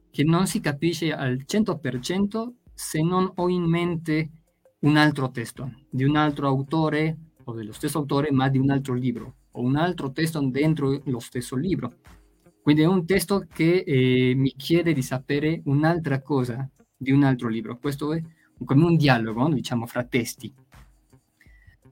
che 0.09 0.23
non 0.23 0.47
si 0.47 0.61
capisce 0.61 1.11
al 1.11 1.43
100% 1.45 2.51
se 2.73 3.01
non 3.01 3.29
ho 3.35 3.49
in 3.49 3.63
mente 3.63 4.29
un 4.79 4.95
altro 4.95 5.29
testo 5.29 5.69
di 5.89 6.05
un 6.05 6.15
altro 6.15 6.47
autore 6.47 7.17
o 7.43 7.53
dello 7.53 7.73
stesso 7.73 7.97
autore, 7.97 8.31
ma 8.31 8.47
di 8.47 8.59
un 8.59 8.69
altro 8.69 8.93
libro 8.93 9.35
o 9.51 9.61
un 9.61 9.75
altro 9.75 10.13
testo 10.13 10.39
dentro 10.39 11.01
lo 11.03 11.19
stesso 11.19 11.57
libro. 11.57 11.95
Quindi 12.61 12.83
è 12.83 12.85
un 12.85 13.05
testo 13.05 13.45
che 13.51 13.83
eh, 13.85 14.33
mi 14.35 14.53
chiede 14.55 14.93
di 14.93 15.01
sapere 15.01 15.61
un'altra 15.65 16.21
cosa 16.21 16.69
di 16.97 17.11
un 17.11 17.23
altro 17.23 17.47
libro. 17.47 17.77
Questo 17.77 18.13
è 18.13 18.21
come 18.65 18.83
un 18.83 18.97
dialogo, 18.97 19.47
diciamo, 19.49 19.85
fra 19.85 20.03
testi. 20.03 20.53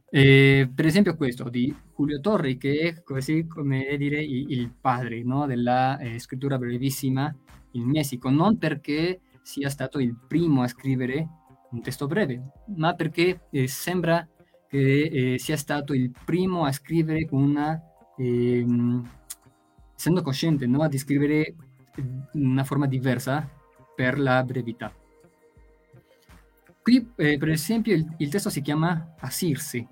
Eh, 0.10 0.72
per 0.74 0.86
esempio 0.86 1.16
questo 1.16 1.50
di 1.50 1.76
Julio 1.96 2.20
Torri, 2.20 2.58
che 2.58 2.80
è 2.80 3.04
così 3.04 3.48
come 3.48 3.98
dire 3.98 4.22
il, 4.24 4.72
padre 4.80 5.24
no, 5.24 5.46
della 5.46 5.98
eh, 5.98 6.20
scrittura 6.20 6.58
brevissima 6.58 7.34
in 7.72 7.84
Messico, 7.84 8.30
non 8.30 8.58
perché 8.58 9.20
sia 9.42 9.70
stato 9.70 10.00
il 10.00 10.16
primo 10.28 10.62
a 10.62 10.68
scrivere 10.68 11.28
un 11.72 11.82
testo 11.82 12.08
breve, 12.08 12.52
ma 12.78 12.94
perché 12.94 13.48
eh, 13.52 13.68
sembra 13.68 14.26
che 14.68 15.34
eh, 15.34 15.40
sia 15.40 15.58
stato 15.58 15.94
il 15.94 16.12
primo 16.24 16.64
a 16.64 16.72
scrivere 16.72 17.28
una, 17.32 17.80
eh, 18.18 18.66
essendo 19.96 20.22
cosciente, 20.22 20.66
no? 20.66 20.88
di 20.88 20.98
scrivere 20.98 21.56
una 22.34 22.64
forma 22.64 22.88
diversa 22.88 23.50
per 23.96 24.20
la 24.20 24.44
brevità. 24.44 24.94
Qui, 26.82 27.14
eh, 27.16 27.38
per 27.38 27.50
esempio, 27.50 27.96
il, 27.96 28.06
il, 28.18 28.30
testo 28.30 28.50
si 28.50 28.62
chiama 28.62 29.16
Asirse, 29.20 29.88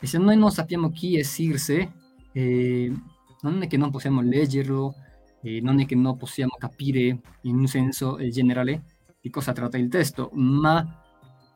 e 0.00 0.06
se 0.06 0.18
noi 0.18 0.36
non 0.36 0.50
sappiamo 0.50 0.90
chi 0.90 1.18
è 1.18 1.22
Circe, 1.22 1.92
eh, 2.32 2.92
non 3.42 3.62
è 3.62 3.66
che 3.66 3.76
non 3.76 3.90
possiamo 3.90 4.22
leggerlo, 4.22 4.94
eh, 5.42 5.60
non 5.60 5.80
è 5.80 5.86
che 5.86 5.94
non 5.94 6.16
possiamo 6.16 6.56
capire 6.58 7.20
in 7.42 7.58
un 7.58 7.66
senso 7.66 8.16
eh, 8.18 8.30
generale 8.30 8.84
di 9.20 9.30
cosa 9.30 9.52
tratta 9.52 9.76
il 9.76 9.88
testo, 9.88 10.30
ma 10.34 11.02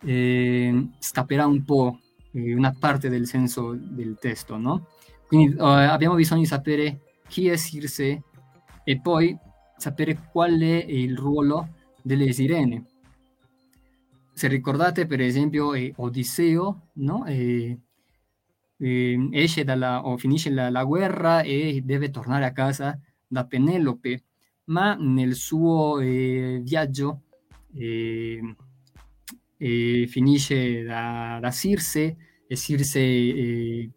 eh, 0.03 0.89
scapperà 0.99 1.47
un 1.47 1.65
po' 1.65 1.99
eh, 2.33 2.55
una 2.55 2.75
parte 2.79 3.09
del 3.09 3.27
senso 3.27 3.75
del 3.75 4.17
testo, 4.19 4.57
no? 4.57 4.89
Quindi 5.27 5.55
uh, 5.57 5.65
abbiamo 5.65 6.15
bisogno 6.15 6.41
di 6.41 6.47
sapere 6.47 7.01
chi 7.29 7.49
è 7.49 7.57
Circe 7.57 8.23
e 8.83 9.01
poi 9.01 9.37
sapere 9.77 10.29
qual 10.33 10.59
è 10.59 10.85
il 10.89 11.17
ruolo 11.17 11.75
delle 12.09 12.33
sirene. 12.33 12.85
Se 14.33 14.49
ricordate, 14.49 15.07
per 15.07 15.21
esempio, 15.21 15.75
eh, 15.75 15.93
Odisseo, 15.97 16.91
no? 16.95 17.27
Eh, 17.27 17.79
esce 18.79 19.65
dalla, 19.65 20.07
o 20.07 20.17
finisce 20.17 20.51
la, 20.51 20.71
la, 20.71 20.85
guerra 20.85 21.43
e 21.43 21.83
deve 21.85 22.11
tornare 22.11 22.45
a 22.45 22.53
casa 22.53 22.99
da 23.27 23.45
Penelope, 23.45 24.25
ma 24.67 24.95
nel 24.95 25.35
suo 25.35 25.99
eh, 25.99 26.61
viaggio 26.63 27.23
e 27.73 28.55
finisce 30.09 30.85
da, 30.85 31.39
da 31.41 31.51
Circe 31.51 32.17
e 32.47 32.57
Circe 32.57 33.01
eh, 33.01 33.91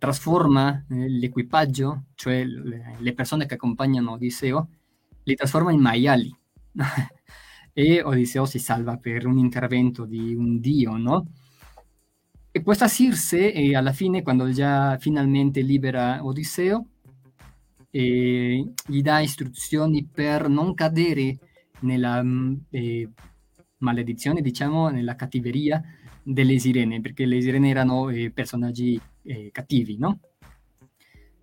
trasforma 0.00 0.84
eh, 0.90 1.08
l'equipaggio, 1.08 2.06
cioè 2.14 2.44
le, 2.44 3.14
persone 3.14 3.46
che 3.46 3.54
accompagnano 3.54 4.12
Odisseo, 4.12 4.68
li 5.24 5.34
trasforma 5.34 5.72
in 5.72 5.80
maiali. 5.80 6.34
e 7.72 8.02
Odisseo 8.02 8.44
si 8.44 8.58
salva 8.58 8.96
per 8.96 9.26
un 9.26 9.38
intervento 9.38 10.04
di 10.04 10.34
un 10.34 10.60
dio, 10.60 10.96
no? 10.96 11.26
E 12.52 12.62
questa 12.62 12.88
Circe, 12.88 13.52
eh, 13.52 13.76
alla 13.76 13.92
fine, 13.92 14.22
quando 14.22 14.50
già 14.50 14.98
finalmente 14.98 15.60
libera 15.60 16.24
Odisseo, 16.24 16.86
gli 17.92 19.02
dà 19.02 19.18
istruzioni 19.18 20.04
per 20.06 20.48
non 20.48 20.74
cadere 20.74 21.38
nella 21.80 22.22
mm, 22.22 22.54
eh, 22.70 23.08
maledizione, 23.78 24.40
diciamo, 24.40 24.88
nella 24.88 25.16
cattiveria 25.16 25.82
delle 26.22 26.58
sirene, 26.58 27.00
perché 27.00 27.24
le 27.24 27.40
sirene 27.40 27.68
erano 27.70 28.08
eh, 28.10 28.30
personaggi 28.30 29.00
eh, 29.22 29.50
cattivi, 29.52 29.96
no? 29.98 30.20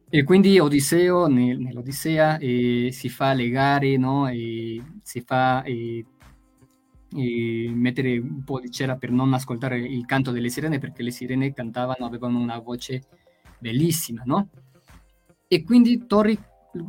E 0.10 0.24
quindi 0.24 0.58
Odisseo, 0.58 1.28
nel, 1.28 1.60
nell'Odissea, 1.60 2.38
eh, 2.38 2.90
si 2.92 3.10
fa 3.10 3.34
legare, 3.34 3.98
no? 3.98 4.28
E 4.28 4.82
si 5.04 5.22
fa 5.22 5.64
eh, 5.64 6.06
mettere 7.12 8.18
un 8.18 8.44
po' 8.44 8.60
di 8.60 8.72
cera 8.72 8.96
per 8.96 9.12
non 9.12 9.34
ascoltare 9.34 9.80
il 9.80 10.06
canto 10.06 10.32
delle 10.32 10.50
sirene, 10.50 10.80
perché 10.80 11.04
le 11.04 11.12
sirene 11.12 11.54
cantavano, 11.54 12.06
avevano 12.06 12.40
una 12.40 12.60
voce 12.60 13.04
bellissima, 13.60 14.24
no? 14.26 14.50
E 15.48 15.64
quindi 15.64 16.06
Torri 16.06 16.38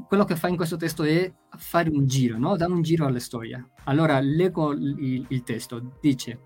quello 0.06 0.24
che 0.24 0.36
fa 0.36 0.48
in 0.48 0.56
questo 0.56 0.76
testo 0.76 1.02
è 1.04 1.32
fare 1.56 1.88
un 1.88 2.06
giro, 2.06 2.38
no? 2.38 2.56
dare 2.56 2.72
un 2.72 2.82
giro 2.82 3.06
alla 3.06 3.18
storia. 3.18 3.66
Allora 3.84 4.20
leggo 4.20 4.72
il, 4.72 5.24
il 5.28 5.42
testo, 5.42 5.96
dice 6.00 6.40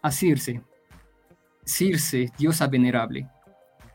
a 0.00 0.10
Circe, 0.10 0.64
Circe, 1.62 2.32
diosa 2.36 2.68
venerable, 2.68 3.35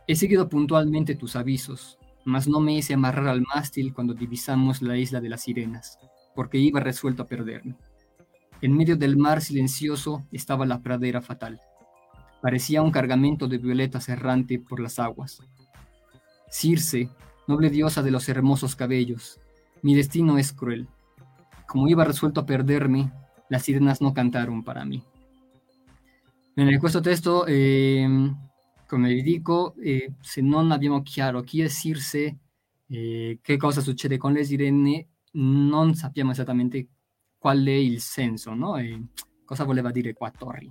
he 0.08 0.16
seguido 0.16 0.50
puntualmente 0.50 1.16
tus 1.16 1.36
avisos, 1.36 1.98
mas 2.26 2.48
no 2.48 2.60
me 2.60 2.76
hice 2.76 2.94
amarrar 2.94 3.28
al 3.28 3.42
mástil 3.42 3.94
cuando 3.94 4.14
divisamos 4.14 4.82
la 4.82 4.98
isla 4.98 5.22
de 5.22 5.30
las 5.30 5.42
sirenas, 5.44 6.00
porque 6.36 6.58
iba 6.58 6.80
resuelto 6.80 7.24
a 7.24 7.28
perderme. 7.28 7.78
En 8.62 8.76
medio 8.76 8.96
del 8.96 9.18
mar 9.18 9.42
silencioso 9.42 10.26
estaba 10.32 10.66
la 10.66 10.82
pradera 10.82 11.22
fatal. 11.22 11.60
Parecía 12.42 12.82
un 12.82 12.92
cargamento 12.92 13.48
de 13.48 13.58
violetas 13.58 14.10
errante 14.10 14.60
por 14.60 14.80
las 14.80 15.00
aguas. 15.00 15.42
Circe, 16.50 17.10
noble 17.48 17.70
diosa 17.70 18.04
de 18.04 18.12
los 18.12 18.28
hermosos 18.30 18.76
cabellos, 18.76 19.40
mi 19.82 19.96
destino 19.96 20.38
es 20.38 20.54
cruel. 20.54 20.88
Como 21.68 21.88
iba 21.88 22.04
resuelto 22.04 22.42
a 22.42 22.46
perdermi, 22.46 23.10
las 23.50 23.64
sirenas 23.64 24.02
non 24.02 24.14
cantaron 24.14 24.64
para 24.64 24.86
mí. 24.86 25.04
Questo 26.80 27.02
testo, 27.02 27.46
eh, 27.48 28.08
come 28.92 29.14
vi 29.14 29.22
dico, 29.22 29.74
eh, 29.76 30.16
se 30.20 30.42
non 30.42 30.70
abbiamo 30.72 31.02
chiaro 31.02 31.40
chi 31.44 31.62
è 31.62 31.70
Circe, 31.70 32.40
eh, 32.88 33.40
che 33.42 33.56
cosa 33.56 33.80
succede 33.80 34.18
con 34.18 34.34
le 34.34 34.44
sirene, 34.44 35.08
non 35.36 35.94
sappiamo 35.94 36.32
esattamente 36.32 36.90
qual 37.38 37.64
è 37.64 37.72
il 37.72 38.02
senso, 38.02 38.54
no? 38.54 38.76
E 38.76 39.02
cosa 39.46 39.64
voleva 39.64 39.92
dire 39.92 40.12
qua 40.12 40.30
Torri. 40.30 40.70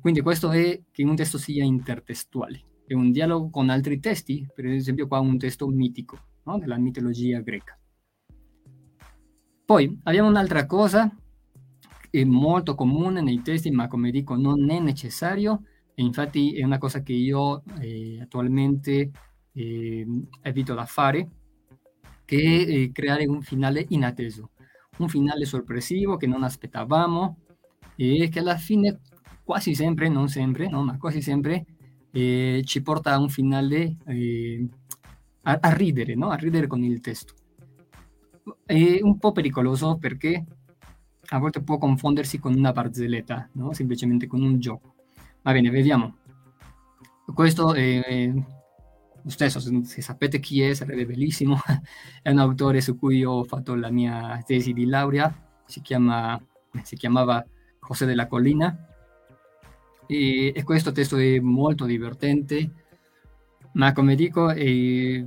Quindi 0.00 0.22
questo 0.22 0.50
è 0.50 0.82
che 0.90 1.04
un 1.04 1.14
testo 1.14 1.38
sia 1.38 1.62
intertestuale 1.62 2.64
è 2.84 2.94
un 2.94 3.12
dialogo 3.12 3.48
con 3.50 3.70
altri 3.70 4.00
testi, 4.00 4.44
per 4.52 4.66
esempio 4.66 5.06
qua 5.06 5.20
un 5.20 5.38
testo 5.38 5.68
mitico 5.68 6.18
no? 6.46 6.58
della 6.58 6.78
mitologia 6.78 7.38
greca. 7.38 7.78
Poi 9.64 10.00
abbiamo 10.02 10.28
un'altra 10.28 10.66
cosa 10.66 11.14
che 12.10 12.20
è 12.20 12.24
molto 12.24 12.74
comune 12.74 13.20
nei 13.20 13.40
testi, 13.40 13.70
ma 13.70 13.86
come 13.86 14.10
dico 14.10 14.34
non 14.34 14.68
è 14.68 14.80
necessario, 14.80 15.62
e 15.98 16.02
infatti 16.02 16.54
è 16.54 16.62
una 16.62 16.76
cosa 16.76 17.02
che 17.02 17.14
io 17.14 17.62
eh, 17.80 18.18
attualmente 18.20 19.10
eh, 19.52 20.06
evito 20.42 20.74
da 20.74 20.84
fare, 20.84 21.26
che 22.26 22.36
eh, 22.36 22.92
creare 22.92 23.26
un 23.26 23.40
finale 23.40 23.86
inatteso, 23.88 24.50
un 24.98 25.08
finale 25.08 25.46
sorpresivo 25.46 26.18
che 26.18 26.26
non 26.26 26.42
aspettavamo 26.42 27.38
e 27.96 28.28
che 28.30 28.38
alla 28.40 28.58
fine 28.58 29.00
quasi 29.42 29.74
sempre, 29.74 30.10
non 30.10 30.28
sempre, 30.28 30.68
no, 30.68 30.82
ma 30.82 30.98
quasi 30.98 31.22
sempre 31.22 31.64
eh, 32.10 32.60
ci 32.66 32.82
porta 32.82 33.12
a 33.14 33.18
un 33.18 33.30
finale 33.30 33.96
eh, 34.04 34.68
a, 35.44 35.58
a, 35.58 35.72
ridere, 35.72 36.14
no? 36.14 36.28
a 36.28 36.34
ridere 36.34 36.66
con 36.66 36.84
il 36.84 37.00
testo. 37.00 37.32
È 38.66 38.98
un 39.00 39.16
po' 39.16 39.32
pericoloso 39.32 39.96
perché 39.96 40.44
a 41.28 41.38
volte 41.38 41.62
può 41.62 41.78
confondersi 41.78 42.38
con 42.38 42.54
una 42.54 42.72
barzelletta, 42.72 43.48
no? 43.52 43.72
semplicemente 43.72 44.26
con 44.26 44.42
un 44.42 44.60
gioco. 44.60 44.95
Va 45.46 45.52
bene, 45.52 45.70
vediamo. 45.70 46.16
Questo, 47.32 47.72
eh, 47.72 48.34
stesso, 49.26 49.60
se 49.60 50.02
sapete 50.02 50.40
chi 50.40 50.60
è, 50.60 50.74
sarebbe 50.74 51.06
bellissimo. 51.06 51.56
è 52.20 52.30
un 52.30 52.38
autore 52.40 52.80
su 52.80 52.98
cui 52.98 53.22
ho 53.24 53.44
fatto 53.44 53.76
la 53.76 53.88
mia 53.92 54.42
tesi 54.44 54.72
di 54.72 54.86
laurea, 54.86 55.32
si, 55.64 55.82
chiama, 55.82 56.36
si 56.82 56.96
chiamava 56.96 57.46
José 57.80 58.06
de 58.06 58.16
la 58.16 58.26
Collina. 58.26 58.76
E, 60.08 60.52
e, 60.52 60.64
questo 60.64 60.90
testo 60.90 61.16
è 61.16 61.38
molto 61.38 61.84
divertente, 61.84 62.70
ma 63.74 63.92
come 63.92 64.16
dico, 64.16 64.50
eh, 64.50 65.24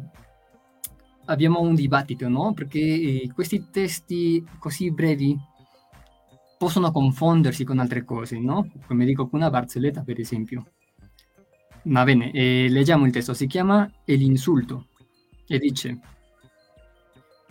abbiamo 1.28 1.62
un 1.62 1.76
dibattito, 1.76 2.28
no? 2.28 2.52
Perché 2.54 2.80
eh, 2.82 3.32
questi 3.34 3.70
testi 3.72 4.46
così 4.58 4.92
brevi 4.92 5.48
possono 6.60 6.92
confondersi 6.92 7.64
con 7.64 7.80
altre 7.80 8.04
cose, 8.04 8.38
no? 8.38 8.70
Come 8.86 9.06
dico 9.06 9.30
con 9.30 9.40
una 9.40 9.50
barzelletta, 9.50 10.04
per 10.04 10.20
esempio. 10.20 10.66
Va 11.84 12.04
bene, 12.04 12.34
eh, 12.34 12.68
leggiamo 12.70 13.06
il 13.06 13.14
testo, 13.14 13.34
si 13.34 13.48
chiama 13.48 13.90
El 14.04 14.22
insulto 14.22 14.88
e 15.48 15.58
dice 15.58 16.02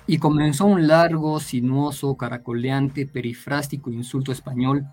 Y 0.05 0.19
comenzó 0.19 0.67
un 0.67 0.87
largo, 0.87 1.41
sinuoso, 1.41 2.17
caracoleante, 2.17 3.07
perifrástico 3.07 3.91
insulto 3.91 4.31
español 4.31 4.85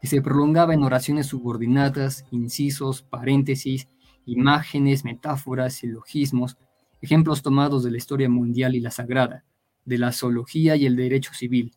que 0.00 0.06
se 0.06 0.22
prolongaba 0.22 0.72
en 0.72 0.84
oraciones 0.84 1.26
subordinadas, 1.26 2.24
incisos, 2.30 3.02
paréntesis, 3.02 3.88
imágenes, 4.24 5.04
metáforas, 5.04 5.74
silogismos, 5.74 6.56
ejemplos 7.00 7.42
tomados 7.42 7.82
de 7.82 7.90
la 7.90 7.96
historia 7.96 8.28
mundial 8.28 8.76
y 8.76 8.80
la 8.80 8.92
sagrada, 8.92 9.44
de 9.84 9.98
la 9.98 10.12
zoología 10.12 10.76
y 10.76 10.86
el 10.86 10.94
derecho 10.94 11.34
civil, 11.34 11.72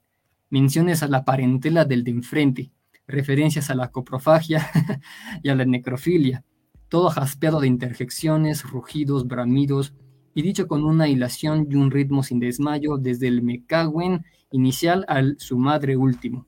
menciones 0.49 1.03
a 1.03 1.07
la 1.07 1.25
parentela 1.25 1.85
del 1.85 2.03
de 2.03 2.11
enfrente, 2.11 2.71
referencias 3.07 3.69
a 3.69 3.75
la 3.75 3.91
coprofagia 3.91 4.69
y 5.43 5.49
a 5.49 5.55
la 5.55 5.65
necrofilia, 5.65 6.43
todo 6.89 7.09
jaspeado 7.09 7.59
de 7.59 7.67
interjecciones, 7.67 8.63
rugidos, 8.63 9.27
bramidos, 9.27 9.93
y 10.33 10.43
dicho 10.43 10.67
con 10.67 10.85
una 10.85 11.07
hilación 11.07 11.67
y 11.69 11.75
un 11.75 11.89
ritmo 11.89 12.21
sin 12.21 12.39
desmayo 12.39 12.97
desde 12.97 13.27
el 13.27 13.41
mecagüen 13.41 14.23
inicial 14.51 15.03
al 15.07 15.35
su 15.39 15.57
madre 15.57 15.97
último. 15.97 16.45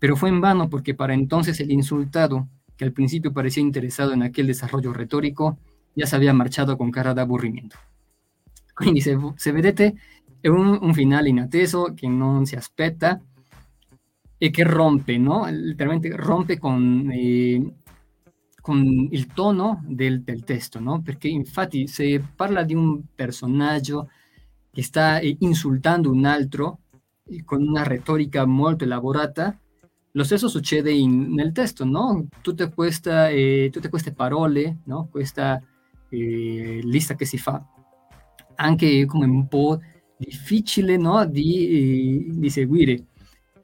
Pero 0.00 0.16
fue 0.16 0.30
en 0.30 0.40
vano 0.40 0.68
porque 0.68 0.94
para 0.94 1.14
entonces 1.14 1.60
el 1.60 1.70
insultado, 1.70 2.48
que 2.76 2.84
al 2.84 2.92
principio 2.92 3.32
parecía 3.32 3.62
interesado 3.62 4.12
en 4.12 4.22
aquel 4.22 4.48
desarrollo 4.48 4.92
retórico, 4.92 5.58
ya 5.94 6.06
se 6.06 6.16
había 6.16 6.32
marchado 6.32 6.76
con 6.76 6.90
cara 6.90 7.14
de 7.14 7.20
aburrimiento. 7.20 7.76
Quindi 8.76 9.00
se, 9.00 9.16
se 9.36 9.52
vedete 9.52 9.94
un, 10.44 10.78
un 10.80 10.94
finale 10.94 11.28
inatteso 11.28 11.92
che 11.94 12.08
non 12.08 12.44
aspetta 12.56 13.20
e 14.42 14.48
che 14.48 14.62
rompe, 14.62 15.18
no? 15.18 15.46
Letteralmente 15.50 16.16
rompe 16.16 16.58
con 16.58 17.10
eh, 17.12 17.74
con 18.60 19.08
il 19.10 19.26
tono 19.34 19.82
del, 19.86 20.22
del, 20.22 20.44
testo, 20.44 20.80
no? 20.80 21.02
Perché 21.02 21.28
infatti 21.28 21.86
se 21.86 22.24
parla 22.34 22.62
di 22.62 22.74
un 22.74 23.02
personaggio 23.14 24.10
che 24.70 24.82
sta 24.82 25.18
eh, 25.18 25.36
insultando 25.40 26.10
un 26.10 26.24
altro 26.24 26.80
eh, 27.24 27.44
con 27.44 27.66
una 27.66 27.82
retorica 27.82 28.46
molto 28.46 28.84
elaborata, 28.84 29.58
lo 30.12 30.24
stesso 30.24 30.48
succede 30.48 30.90
in, 30.90 31.34
nel 31.34 31.52
testo, 31.52 31.84
no? 31.84 32.26
Tutte, 32.40 32.72
questa, 32.72 33.28
eh, 33.28 33.68
tutte 33.70 33.90
queste 33.90 34.12
parole, 34.12 34.78
no? 34.84 35.08
Questa 35.10 35.62
eh, 36.08 36.80
lista 36.82 37.14
che 37.14 37.26
si 37.26 37.36
fa, 37.36 37.62
anche 38.56 39.04
come 39.04 39.26
un 39.26 39.48
po' 39.48 39.80
difficile, 40.16 40.96
no? 40.96 41.26
Di, 41.26 41.68
eh, 41.68 42.38
di 42.38 42.50
seguire. 42.50 43.04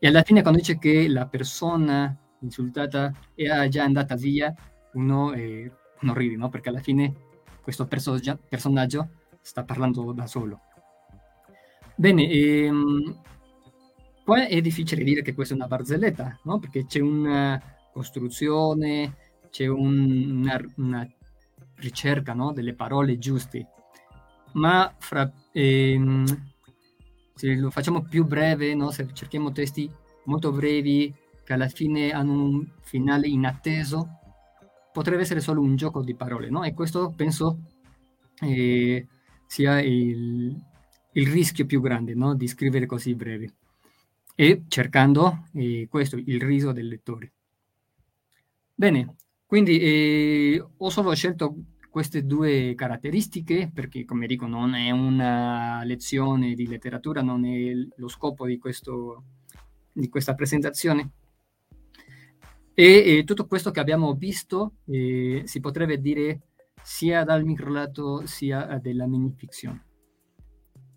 E 0.06 0.08
alla 0.08 0.22
fine 0.22 0.40
quando 0.40 0.60
dice 0.60 0.78
che 0.78 1.08
la 1.08 1.26
persona 1.26 2.16
insultata 2.42 3.12
è 3.34 3.66
già 3.66 3.82
andata 3.82 4.14
via, 4.14 4.54
uno, 4.92 5.32
eh, 5.32 5.68
uno 6.02 6.14
ride, 6.14 6.36
no? 6.36 6.48
Perché 6.48 6.68
alla 6.68 6.78
fine 6.78 7.12
questo 7.60 7.88
perso- 7.88 8.16
personaggio 8.48 9.08
sta 9.40 9.64
parlando 9.64 10.12
da 10.12 10.28
solo. 10.28 10.60
Bene, 11.96 12.30
ehm, 12.30 13.20
poi 14.22 14.46
è 14.46 14.60
difficile 14.60 15.02
dire 15.02 15.22
che 15.22 15.34
questa 15.34 15.54
è 15.54 15.56
una 15.56 15.66
barzelletta, 15.66 16.38
no? 16.44 16.60
Perché 16.60 16.86
c'è 16.86 17.00
una 17.00 17.60
costruzione, 17.92 19.16
c'è 19.50 19.66
un, 19.66 20.38
una, 20.38 20.60
una, 20.76 21.08
ricerca 21.78 22.32
no? 22.32 22.52
delle 22.52 22.74
parole 22.74 23.18
giuste, 23.18 23.66
ma 24.52 24.94
fra, 25.00 25.28
ehm, 25.50 26.24
se 27.36 27.54
lo 27.54 27.70
facciamo 27.70 28.02
più 28.02 28.24
breve, 28.24 28.74
no? 28.74 28.90
se 28.90 29.06
cerchiamo 29.12 29.52
testi 29.52 29.88
molto 30.24 30.50
brevi 30.52 31.14
che 31.44 31.52
alla 31.52 31.68
fine 31.68 32.10
hanno 32.10 32.32
un 32.32 32.66
finale 32.80 33.28
inatteso, 33.28 34.08
potrebbe 34.90 35.22
essere 35.22 35.40
solo 35.40 35.60
un 35.60 35.76
gioco 35.76 36.02
di 36.02 36.14
parole, 36.14 36.48
no? 36.48 36.64
E 36.64 36.72
questo 36.72 37.12
penso 37.14 37.58
eh, 38.40 39.06
sia 39.46 39.80
il, 39.80 40.58
il, 41.12 41.26
rischio 41.28 41.66
più 41.66 41.80
grande, 41.80 42.14
no? 42.14 42.34
Di 42.34 42.48
scrivere 42.48 42.86
così 42.86 43.14
brevi. 43.14 43.48
E 44.34 44.64
cercando 44.66 45.44
eh, 45.52 45.86
questo, 45.88 46.16
il 46.16 46.40
riso 46.40 46.72
del 46.72 46.88
lettore. 46.88 47.32
Bene, 48.74 49.14
quindi 49.46 49.78
eh, 49.78 50.64
ho 50.78 50.90
solo 50.90 51.14
scelto 51.14 51.54
queste 51.96 52.26
due 52.26 52.74
caratteristiche 52.74 53.70
perché, 53.72 54.04
come 54.04 54.26
dico, 54.26 54.46
non 54.46 54.74
è 54.74 54.90
una 54.90 55.82
lezione 55.82 56.52
di 56.52 56.66
letteratura, 56.66 57.22
non 57.22 57.46
è 57.46 57.72
lo 57.96 58.08
scopo 58.08 58.44
di, 58.44 58.58
questo, 58.58 59.24
di 59.94 60.06
questa 60.10 60.34
presentazione 60.34 61.12
e, 62.74 63.16
e 63.16 63.24
tutto 63.24 63.46
questo 63.46 63.70
che 63.70 63.80
abbiamo 63.80 64.12
visto 64.12 64.74
eh, 64.84 65.44
si 65.46 65.58
potrebbe 65.60 65.98
dire 65.98 66.48
sia 66.82 67.24
dal 67.24 67.46
microlato 67.46 68.26
sia 68.26 68.78
della 68.78 69.06
minifiction. 69.06 69.82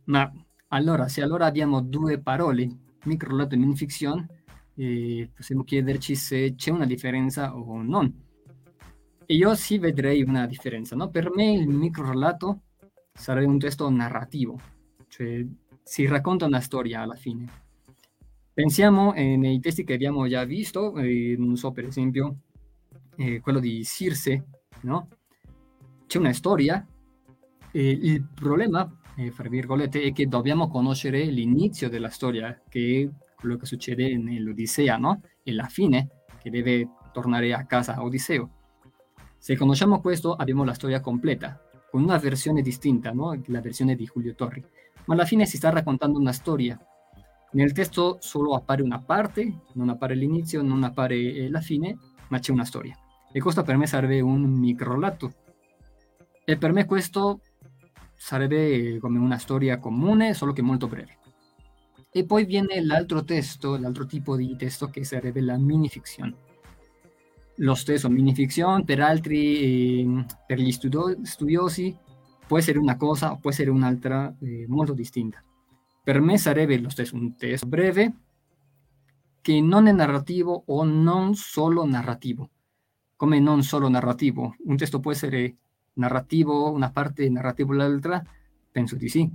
Ma 0.07 0.29
allora, 0.67 1.07
se 1.07 1.21
allora 1.21 1.45
abbiamo 1.45 1.79
due 1.79 2.19
parole, 2.19 2.67
microlato 3.05 3.55
e 3.55 3.57
minifiction, 3.57 4.27
eh, 4.75 5.31
possiamo 5.33 5.63
chiederci 5.63 6.13
se 6.15 6.55
c'è 6.55 6.71
una 6.71 6.85
differenza 6.85 7.55
o 7.55 7.81
non. 7.81 8.27
E 9.31 9.35
io 9.35 9.53
sì 9.53 9.77
una 9.77 10.47
differenza, 10.47 10.95
no? 10.95 11.11
Per 11.11 11.29
me 11.29 11.51
il 11.51 11.67
microlato 11.67 12.61
sarebbe 13.13 13.45
un 13.45 13.59
testo 13.59 13.87
narrativo, 13.87 14.59
cioè 15.07 15.45
si 15.83 16.07
racconta 16.07 16.47
una 16.47 16.61
storia 16.61 17.01
alla 17.01 17.13
fine 17.13 17.45
Pensiamo 18.59 19.13
eh, 19.13 19.37
nei 19.37 19.59
testi 19.59 19.83
che 19.83 19.93
abbiamo 19.93 20.27
già 20.27 20.43
visto, 20.45 20.97
eh, 20.97 21.35
non 21.37 21.55
so, 21.55 21.71
per 21.71 21.85
esempio, 21.85 22.39
eh, 23.17 23.39
quello 23.39 23.59
di 23.59 23.85
Circe, 23.85 24.45
no? 24.81 25.07
C'è 26.07 26.17
una 26.17 26.33
storia, 26.33 26.85
il 27.71 28.27
problema, 28.33 28.99
eh, 29.15 29.31
fra 29.31 29.47
virgolette, 29.47 30.01
è 30.01 30.11
che 30.11 30.27
dobbiamo 30.27 30.67
conoscere 30.67 31.23
l'inizio 31.23 31.87
della 31.87 32.09
storia, 32.09 32.61
che 32.67 33.09
è 33.09 33.35
quello 33.35 33.55
che 33.55 33.65
succede 33.65 34.17
nell'Odissea, 34.17 34.97
no? 34.97 35.21
E 35.41 35.53
la 35.53 35.67
fine, 35.67 36.25
che 36.41 36.49
deve 36.49 36.89
tornare 37.13 37.53
a 37.53 37.65
casa 37.65 38.03
Odisseo. 38.03 38.58
Se 39.39 39.56
conosciamo 39.56 40.02
questo, 40.02 40.36
abbiamo 40.36 40.63
la 40.63 40.73
storia 40.73 40.99
completa, 40.99 41.60
con 41.89 42.04
una 42.04 42.17
versione 42.17 42.62
distinta, 42.62 43.12
no? 43.12 43.41
La 43.47 43.62
versione 43.62 43.95
di 43.95 44.04
Giulio 44.04 44.36
Torri. 44.36 44.63
Ma 45.06 45.15
alla 45.15 45.25
fine 45.25 45.45
si 45.45 45.58
sta 45.58 45.69
raccontando 45.69 46.19
una 46.19 46.34
storia, 46.34 46.80
nel 47.52 47.71
testo 47.71 48.17
solo 48.19 48.54
appare 48.54 48.84
una 48.84 48.99
parte, 48.99 49.62
non 49.73 49.89
appare 49.89 50.13
l'inizio, 50.13 50.62
non 50.62 50.84
appare 50.84 51.15
eh, 51.15 51.49
la 51.49 51.62
fine, 51.62 51.97
ma 52.28 52.38
c'è 52.38 52.52
una 52.52 52.65
storia. 52.65 52.95
E 53.32 53.39
questo 53.41 53.63
per 53.63 53.75
me 53.75 53.88
sarebbe 53.88 54.19
un 54.21 54.41
microlato. 54.41 55.34
E 56.45 56.58
per 56.58 56.71
me 56.71 56.86
questo 56.86 57.41
sarebbe 58.13 58.99
come 58.99 59.17
una 59.17 59.38
storia 59.38 59.80
comune, 59.80 60.36
solo 60.36 60.52
che 60.54 60.62
molto 60.62 60.88
breve. 60.88 61.17
E 62.12 62.25
poi 62.25 62.45
viene 62.45 62.84
l'altro 62.84 63.23
testo, 63.23 63.78
l'altro 63.78 64.06
tipo 64.06 64.36
di 64.36 64.56
testo 64.56 64.88
che 64.88 65.04
sarebbe 65.04 65.41
la 65.41 65.58
minifiction. 65.58 66.36
Lo 67.59 67.73
stesso 67.75 68.09
minifiction 68.09 68.83
per 68.85 69.01
altri, 69.01 70.01
eh, 70.01 70.25
per 70.45 70.59
gli 70.59 70.71
studio- 70.71 71.17
studiosi, 71.23 71.95
può 72.47 72.57
essere 72.57 72.79
una 72.79 72.95
cosa 72.95 73.31
o 73.31 73.37
può 73.37 73.51
essere 73.51 73.69
un'altra 73.69 74.33
eh, 74.41 74.65
molto 74.67 74.93
distinta. 74.93 75.43
Per 76.03 76.19
me 76.21 76.37
sarebbe 76.37 76.79
lo 76.79 76.89
stesso 76.89 77.15
un 77.15 77.35
testo 77.35 77.67
breve 77.67 78.13
che 79.41 79.61
non 79.61 79.87
è 79.87 79.91
narrativo 79.91 80.63
o 80.65 80.83
non 80.83 81.35
solo 81.35 81.85
narrativo. 81.85 82.49
Come 83.15 83.39
non 83.39 83.63
solo 83.63 83.89
narrativo? 83.89 84.55
Un 84.65 84.77
testo 84.77 84.99
può 84.99 85.11
essere 85.11 85.55
narrativo, 85.93 86.71
una 86.71 86.89
parte 86.89 87.29
narrativa 87.29 87.75
l'altra? 87.75 88.23
Penso 88.71 88.95
di 88.95 89.09
sì. 89.09 89.29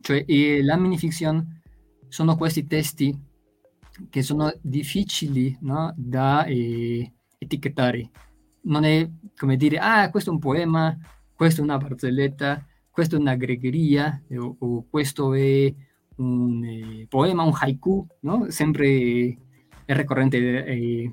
Cioè, 0.00 0.24
la 0.62 0.76
minifiction 0.76 1.60
sono 2.08 2.36
questi 2.36 2.66
testi 2.66 3.16
che 4.10 4.22
sono 4.22 4.52
difficili 4.60 5.56
no? 5.60 5.92
da 5.96 6.44
eh, 6.44 7.12
etichettare. 7.38 8.10
Non 8.62 8.84
è 8.84 9.08
come 9.36 9.56
dire, 9.56 9.78
ah, 9.78 10.10
questo 10.10 10.30
è 10.30 10.32
un 10.32 10.38
poema, 10.40 10.96
questo 11.34 11.60
è 11.60 11.64
una 11.64 11.78
barzelletta, 11.78 12.66
questa 12.90 13.16
è 13.16 13.18
una 13.18 13.36
gregheria 13.36 14.22
o, 14.32 14.56
o 14.58 14.86
questo 14.90 15.32
è 15.32 15.72
un 16.16 16.64
eh, 16.64 17.06
poema, 17.08 17.44
un 17.44 17.52
haiku, 17.54 18.06
no? 18.20 18.50
Sempre 18.50 19.38
è 19.84 19.94
ricorrente 19.94 20.64
eh, 20.64 21.12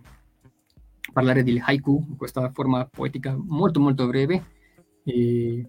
parlare 1.14 1.44
del 1.44 1.62
haiku, 1.64 2.16
questa 2.18 2.50
forma 2.52 2.86
poetica 2.86 3.38
molto 3.38 3.80
molto 3.80 4.08
breve, 4.08 4.44
eh, 5.04 5.68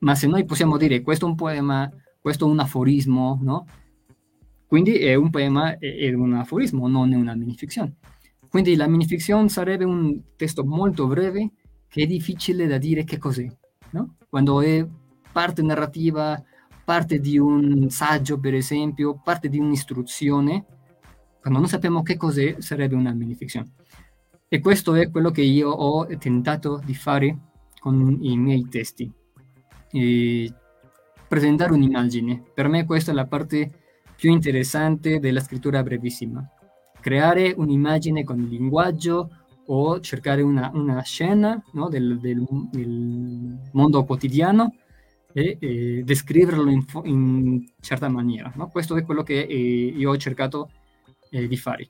ma 0.00 0.14
se 0.14 0.26
noi 0.26 0.44
possiamo 0.44 0.76
dire 0.76 1.00
questo 1.02 1.26
è 1.26 1.28
un 1.28 1.36
poema, 1.36 1.90
questo 2.20 2.46
è 2.46 2.50
un 2.50 2.58
aforismo, 2.58 3.38
no? 3.42 3.66
Quindi 4.66 4.98
è 4.98 5.14
un 5.14 5.30
poema, 5.30 5.78
è 5.78 6.12
un 6.12 6.34
aforismo, 6.34 6.88
non 6.88 7.12
è 7.12 7.16
una 7.16 7.34
minifiction. 7.34 7.94
Quindi 8.48 8.76
la 8.76 8.86
minifiction 8.86 9.48
sarebbe 9.48 9.84
un 9.84 10.34
testo 10.36 10.64
molto 10.64 11.06
breve 11.06 11.50
che 11.88 12.02
è 12.02 12.06
difficile 12.06 12.66
da 12.66 12.78
dire 12.78 13.04
che 13.04 13.18
cos'è, 13.18 13.46
no? 13.90 14.16
Quando 14.28 14.60
è 14.60 14.86
parte 15.32 15.62
narrativa, 15.62 16.42
parte 16.84 17.18
di 17.18 17.38
un 17.38 17.88
saggio, 17.90 18.38
per 18.38 18.54
esempio, 18.54 19.20
parte 19.22 19.48
di 19.48 19.58
un'istruzione, 19.58 20.64
quando 21.40 21.60
non 21.60 21.68
sappiamo 21.68 22.02
che 22.02 22.16
cos'è, 22.16 22.56
sarebbe 22.58 22.94
una 22.94 23.12
minifiction. 23.12 23.70
E 24.48 24.60
questo 24.60 24.94
è 24.94 25.10
quello 25.10 25.30
che 25.30 25.42
io 25.42 25.70
ho 25.70 26.06
tentato 26.16 26.80
di 26.82 26.94
fare 26.94 27.38
con 27.78 28.18
i 28.22 28.36
miei 28.38 28.66
testi. 28.68 29.10
E 29.90 30.52
presentare 31.28 31.72
un'immagine. 31.72 32.42
Per 32.54 32.68
me 32.68 32.86
questa 32.86 33.12
è 33.12 33.14
la 33.14 33.26
parte 33.26 33.70
più 34.16 34.32
interessante 34.32 35.20
della 35.20 35.40
scrittura 35.40 35.82
brevissima. 35.82 36.42
Creare 37.00 37.54
un'immagine 37.56 38.24
con 38.24 38.40
il 38.40 38.48
linguaggio 38.48 39.30
o 39.66 40.00
cercare 40.00 40.42
una, 40.42 40.70
una 40.72 41.02
scena 41.02 41.62
no, 41.72 41.88
del, 41.88 42.18
del, 42.18 42.44
del, 42.70 43.58
mondo 43.72 44.04
quotidiano 44.04 44.74
e, 45.32 45.56
e 45.60 46.02
descriverlo 46.04 46.70
in, 46.70 46.84
in, 47.04 47.66
certa 47.80 48.08
maniera. 48.08 48.52
No? 48.56 48.68
Questo 48.68 48.96
è 48.96 49.04
quello 49.04 49.22
che 49.22 49.40
eh, 49.40 49.54
io 49.54 50.10
ho 50.10 50.16
cercato 50.16 50.70
eh, 51.30 51.46
di 51.46 51.56
fare. 51.56 51.88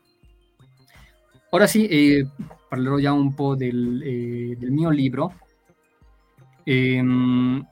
Ora 1.50 1.66
sì, 1.66 1.86
eh, 1.86 2.26
parlerò 2.68 2.98
già 2.98 3.12
un 3.12 3.32
po' 3.34 3.54
del, 3.54 4.02
eh, 4.02 4.56
del 4.58 4.70
mio 4.70 4.90
libro. 4.90 5.34
Ehm, 6.64 7.66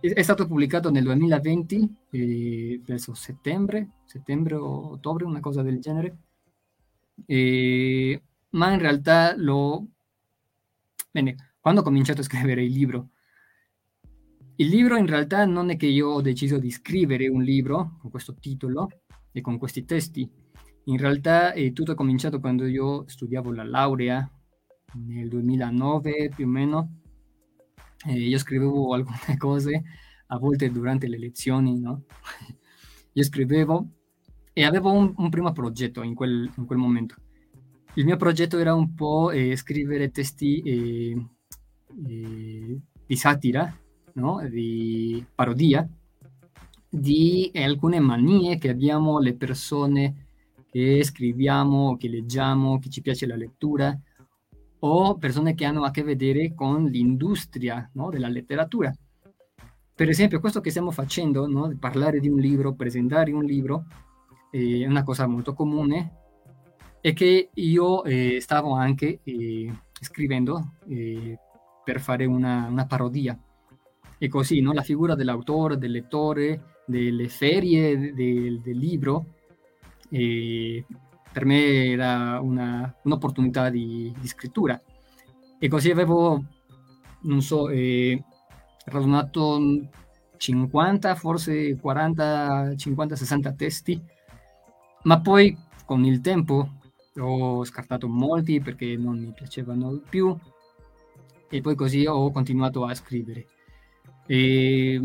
è 0.00 0.22
stato 0.22 0.46
pubblicato 0.46 0.90
nel 0.90 1.02
2020, 1.02 1.94
eh, 2.14 2.80
verso 2.84 3.14
settembre, 3.14 3.90
settembre 4.04 4.54
o 4.54 4.92
ottobre, 4.92 5.24
una 5.24 5.40
cosa 5.40 5.62
del 5.62 5.80
genere. 5.80 6.16
Eh, 7.26 8.22
ma 8.50 8.72
in 8.72 8.78
realtà 8.78 9.34
lo... 9.36 9.86
Bene, 11.10 11.54
quando 11.60 11.80
ho 11.80 11.84
cominciato 11.84 12.20
a 12.20 12.24
scrivere 12.24 12.62
il 12.64 12.72
libro, 12.72 13.10
il 14.56 14.68
libro 14.68 14.96
in 14.96 15.06
realtà 15.06 15.44
non 15.44 15.70
è 15.70 15.76
che 15.76 15.86
io 15.86 16.10
ho 16.10 16.20
deciso 16.20 16.58
di 16.58 16.70
scrivere 16.70 17.28
un 17.28 17.42
libro 17.42 17.96
con 18.00 18.10
questo 18.10 18.34
titolo 18.34 18.88
e 19.32 19.40
con 19.40 19.58
questi 19.58 19.84
testi. 19.84 20.30
In 20.84 20.98
realtà 20.98 21.52
è 21.52 21.72
tutto 21.72 21.92
è 21.92 21.94
cominciato 21.94 22.40
quando 22.40 22.66
io 22.66 23.04
studiavo 23.08 23.52
la 23.52 23.64
laurea 23.64 24.28
nel 25.06 25.28
2009 25.28 26.30
più 26.34 26.44
o 26.46 26.48
meno 26.48 27.00
eh, 28.06 28.18
io 28.18 28.38
scrivevo 28.38 28.92
alcune 28.94 29.36
cose, 29.38 29.82
a 30.26 30.38
volte 30.38 30.70
durante 30.70 31.06
le 31.06 31.18
lezioni, 31.18 31.78
no? 31.78 32.04
io 33.12 33.22
scrivevo 33.22 33.88
e 34.52 34.64
avevo 34.64 34.92
un, 34.92 35.12
un 35.16 35.28
primo 35.30 35.52
progetto 35.52 36.02
in 36.02 36.14
quel, 36.14 36.50
in 36.56 36.64
quel, 36.64 36.78
momento. 36.78 37.16
Il 37.94 38.04
mio 38.04 38.16
progetto 38.16 38.58
era 38.58 38.74
un 38.74 38.94
po' 38.94 39.30
eh, 39.30 39.56
scrivere 39.56 40.10
testi 40.10 40.60
eh, 40.62 41.26
eh 42.06 42.80
di 43.06 43.16
satira, 43.16 43.76
no? 44.14 44.48
di 44.48 45.24
parodia, 45.34 45.86
di 46.88 47.50
alcune 47.54 48.00
manie 48.00 48.56
che 48.56 48.70
abbiamo 48.70 49.18
le 49.18 49.34
persone 49.34 50.26
che 50.70 51.04
scriviamo, 51.04 51.96
che 51.96 52.08
leggiamo, 52.08 52.78
che 52.78 52.88
ci 52.88 53.00
piace 53.00 53.26
la 53.26 53.36
lettura, 53.36 53.96
o 54.80 55.16
persone 55.16 55.54
che 55.54 55.64
hanno 55.64 55.84
a 55.84 55.90
che 55.90 56.02
vedere 56.02 56.54
con 56.54 56.84
l'industria 56.84 57.88
no, 57.94 58.10
della 58.10 58.28
letteratura. 58.28 58.92
Per 59.96 60.08
esempio, 60.08 60.40
questo 60.40 60.60
che 60.60 60.70
stiamo 60.70 60.90
facendo, 60.90 61.46
no, 61.46 61.72
parlare 61.78 62.18
di 62.18 62.28
un 62.28 62.38
libro, 62.38 62.74
presentare 62.74 63.30
un 63.30 63.44
libro, 63.44 63.84
eh, 64.50 64.82
è 64.82 64.86
una 64.86 65.04
cosa 65.04 65.26
molto 65.26 65.54
comune 65.54 66.22
e 67.00 67.12
che 67.12 67.50
io 67.52 68.02
eh, 68.02 68.38
stavo 68.40 68.72
anche 68.72 69.20
eh, 69.22 69.72
scrivendo 70.00 70.72
eh, 70.88 71.38
per 71.84 72.00
fare 72.00 72.24
una, 72.24 72.66
una, 72.68 72.86
parodia. 72.86 73.38
E 74.18 74.28
così, 74.28 74.60
no, 74.60 74.72
la 74.72 74.82
figura 74.82 75.14
dell'autore, 75.14 75.76
del 75.76 75.92
lettore, 75.92 76.80
delle 76.86 77.28
ferie 77.28 78.14
del, 78.14 78.60
del 78.60 78.76
libro, 78.76 79.26
eh, 80.08 80.84
per 81.30 81.44
me 81.44 81.90
era 81.90 82.40
una, 82.40 82.92
un'opportunità 83.02 83.70
di, 83.70 84.12
di, 84.18 84.26
scrittura. 84.26 84.80
E 85.58 85.68
così 85.68 85.90
avevo, 85.90 86.42
non 87.22 87.42
so, 87.42 87.68
eh, 87.68 88.22
radunato 88.86 89.60
50, 90.36 91.14
forse 91.14 91.76
40, 91.76 92.74
50, 92.76 93.16
60 93.16 93.52
testi, 93.52 94.02
ma 95.04 95.20
poi 95.20 95.56
con 95.84 96.04
il 96.04 96.20
tempo 96.20 96.80
ho 97.18 97.64
scartato 97.64 98.08
molti 98.08 98.60
perché 98.60 98.96
non 98.96 99.18
mi 99.18 99.32
piacevano 99.32 100.00
più 100.08 100.36
e 101.48 101.60
poi 101.60 101.74
così 101.74 102.06
ho 102.06 102.30
continuato 102.30 102.84
a 102.84 102.94
scrivere. 102.94 103.46
E, 104.26 105.00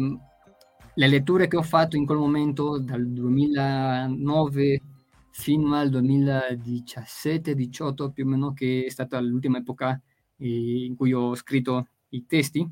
le 0.99 1.07
letture 1.07 1.47
che 1.47 1.55
ho 1.55 1.61
fatto 1.61 1.95
in 1.95 2.05
quel 2.05 2.17
momento, 2.17 2.77
dal 2.77 3.07
2009 3.07 4.81
fino 5.31 5.73
al 5.75 5.89
2017-18 5.89 8.11
più 8.11 8.25
o 8.25 8.27
meno, 8.27 8.51
che 8.51 8.83
è 8.85 8.89
stata 8.89 9.17
l'ultima 9.21 9.59
epoca 9.59 9.97
eh, 10.37 10.83
in 10.83 10.97
cui 10.97 11.13
ho 11.13 11.33
scritto 11.35 11.87
i 12.09 12.25
testi. 12.25 12.69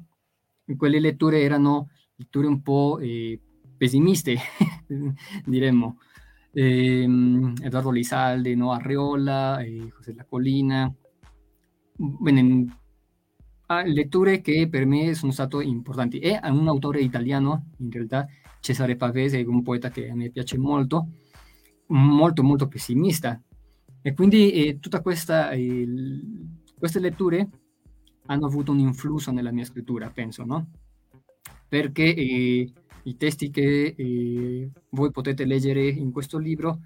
Quelle 0.76 1.00
letture 1.00 1.42
erano 1.42 1.90
letture 2.16 2.48
un 2.48 2.62
po' 2.62 3.00
eh, 3.00 3.40
pessimiste, 3.78 4.38
diremmo. 5.46 5.98
Eh, 6.52 7.04
Edoardo 7.62 7.92
Lisalde, 7.92 8.56
no? 8.56 8.72
Arreola, 8.72 9.60
eh, 9.60 9.90
José 9.96 10.14
La 10.14 10.26
Colina. 10.26 10.94
Bene, 11.96 12.66
ah, 13.68 13.84
letture 13.84 14.42
che 14.42 14.68
per 14.70 14.86
me 14.86 15.14
sono 15.14 15.32
state 15.32 15.64
importanti. 15.64 16.20
E 16.20 16.40
un 16.44 16.68
autore 16.68 17.02
italiano, 17.02 17.70
in 17.78 17.92
realtà, 17.92 18.28
Cesare 18.60 18.96
Pavese, 18.96 19.42
un 19.42 19.62
poeta 19.64 19.90
che 19.90 20.10
a 20.10 20.16
me 20.16 20.30
piace 20.30 20.58
molto, 20.58 21.10
molto 21.88 22.44
molto 22.44 22.68
pessimista 22.68 23.42
e 24.02 24.14
quindi 24.14 24.52
eh, 24.52 24.80
questa 25.02 25.52
eh, 25.52 25.86
queste 26.78 27.00
letture 27.00 27.50
hanno 28.28 28.46
avuto 28.46 28.72
un 28.72 28.80
influsso 28.80 29.32
nella 29.32 29.52
mia 29.52 29.66
scrittura 29.66 30.10
penso 30.10 30.44
no 30.44 30.70
perché 31.68 32.04
eh, 32.14 32.72
i 33.04 33.18
testi 33.18 33.50
che 33.50 33.96
eh, 33.98 34.72
voi 34.90 35.12
potete 35.12 35.46
leggere 35.46 35.88
in 35.88 36.12
questo 36.12 36.38
libro 36.38 36.80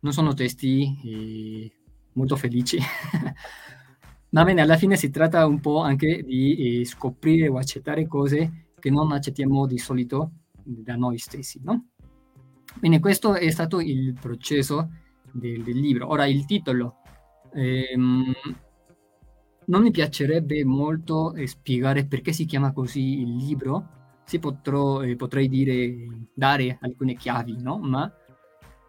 non 0.00 0.12
sono 0.12 0.34
testi 0.34 0.98
eh, 1.04 1.72
molto 2.12 2.36
felici 2.36 2.78
ma 4.30 4.44
bene 4.44 4.60
alla 4.60 4.76
fine 4.76 4.96
si 4.96 5.10
tratta 5.10 5.46
un 5.46 5.60
po' 5.60 5.80
anche 5.80 6.22
di 6.22 6.80
eh, 6.80 6.84
scoprire 6.84 7.48
o 7.48 7.56
accettare 7.56 8.06
cose 8.06 8.66
che 8.78 8.90
non 8.90 9.12
accettiamo 9.12 9.66
di 9.66 9.78
solito 9.78 10.32
da 10.62 10.96
noi 10.96 11.18
stessi 11.18 11.60
no 11.62 11.86
Bene, 12.78 13.00
questo 13.00 13.34
è 13.34 13.50
stato 13.50 13.80
il 13.80 14.14
processo 14.18 14.90
del, 15.30 15.62
del 15.62 15.78
libro. 15.78 16.08
Ora, 16.08 16.26
il 16.26 16.44
titolo. 16.46 16.96
Ehm, 17.54 18.32
non 19.66 19.82
mi 19.82 19.90
piacerebbe 19.90 20.64
molto 20.64 21.34
eh, 21.34 21.46
spiegare 21.46 22.06
perché 22.06 22.32
si 22.32 22.44
chiama 22.44 22.72
così 22.72 23.20
il 23.20 23.36
libro. 23.36 24.00
Sì, 24.24 24.38
potrò, 24.38 25.02
eh, 25.02 25.16
potrei 25.16 25.48
dire, 25.48 26.26
dare 26.34 26.78
alcune 26.80 27.14
chiavi, 27.14 27.60
no? 27.60 27.78
Ma 27.78 28.10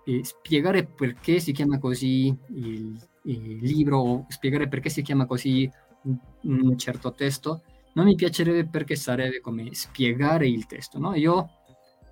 eh, 0.06 0.24
spiegare 0.24 0.86
perché 0.86 1.40
si 1.40 1.52
chiama 1.52 1.80
così 1.80 2.36
il, 2.56 2.98
il, 3.24 3.58
libro 3.62 3.98
o 4.00 4.26
spiegare 4.30 4.68
perché 4.68 4.90
si 4.90 5.02
chiama 5.02 5.26
così 5.26 5.70
un, 6.04 6.18
un 6.42 6.78
certo 6.78 7.14
testo, 7.14 7.64
non 7.94 8.06
mi 8.06 8.16
piacerebbe 8.16 8.68
perché 8.70 8.96
sarebbe 8.96 9.40
come 9.40 9.74
spiegare 9.74 10.48
il 10.48 10.66
testo, 10.66 11.00
no? 11.00 11.16
Io 11.16 11.50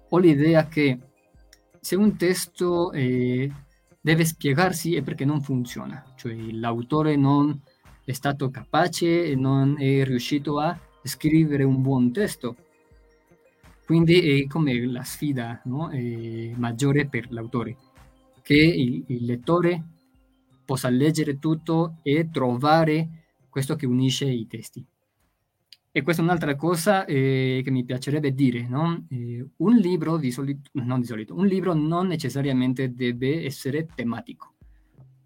ho 0.10 0.18
l'idea 0.18 0.68
che 0.68 1.00
se 1.80 1.96
un 1.96 2.16
testo 2.18 2.92
eh, 2.92 3.52
deve 4.00 4.26
spiegarsi 4.26 4.96
è 4.96 5.02
perché 5.02 5.26
non 5.26 5.42
funziona, 5.42 6.04
cioè 6.16 6.34
l'autore 6.34 7.16
non 7.16 7.60
è 8.12 8.14
stato 8.14 8.50
capace 8.52 9.26
e 9.26 9.36
non 9.36 9.78
è 9.80 10.04
riuscito 10.04 10.60
a 10.60 10.78
scrivere 11.02 11.64
un 11.64 11.82
buon 11.82 12.12
testo. 12.12 12.56
Quindi 13.86 14.42
è 14.42 14.48
come 14.48 14.86
la 14.86 15.04
sfida 15.04 15.62
no? 15.66 15.90
maggiore 16.56 17.08
per 17.08 17.32
l'autore, 17.32 17.78
che 18.42 18.56
il, 18.56 19.04
il 19.08 19.26
lettore 19.26 19.84
possa 20.66 20.90
leggere 20.90 21.40
tutto 21.40 21.98
e 22.04 22.30
trovare 22.32 23.24
questo 23.50 23.76
che 23.76 23.86
unisce 23.86 24.26
i 24.26 24.48
testi. 24.48 24.86
E 25.94 26.02
questa 26.04 26.22
è 26.22 26.26
un'altra 26.26 26.56
cosa 26.56 27.04
eh, 27.06 27.62
che 27.64 27.72
mi 27.72 27.84
piacerebbe 27.84 28.34
dire, 28.34 28.66
no? 28.68 29.06
eh, 29.10 29.46
un 29.58 29.76
libro 29.76 30.18
di 30.18 30.32
solito, 30.32 30.70
non 30.74 31.02
di 31.02 31.06
solito, 31.06 31.36
un 31.36 31.48
libro 31.48 31.74
non 31.74 32.08
necessariamente 32.08 32.94
deve 32.94 33.44
essere 33.44 33.88
tematico. 33.94 34.54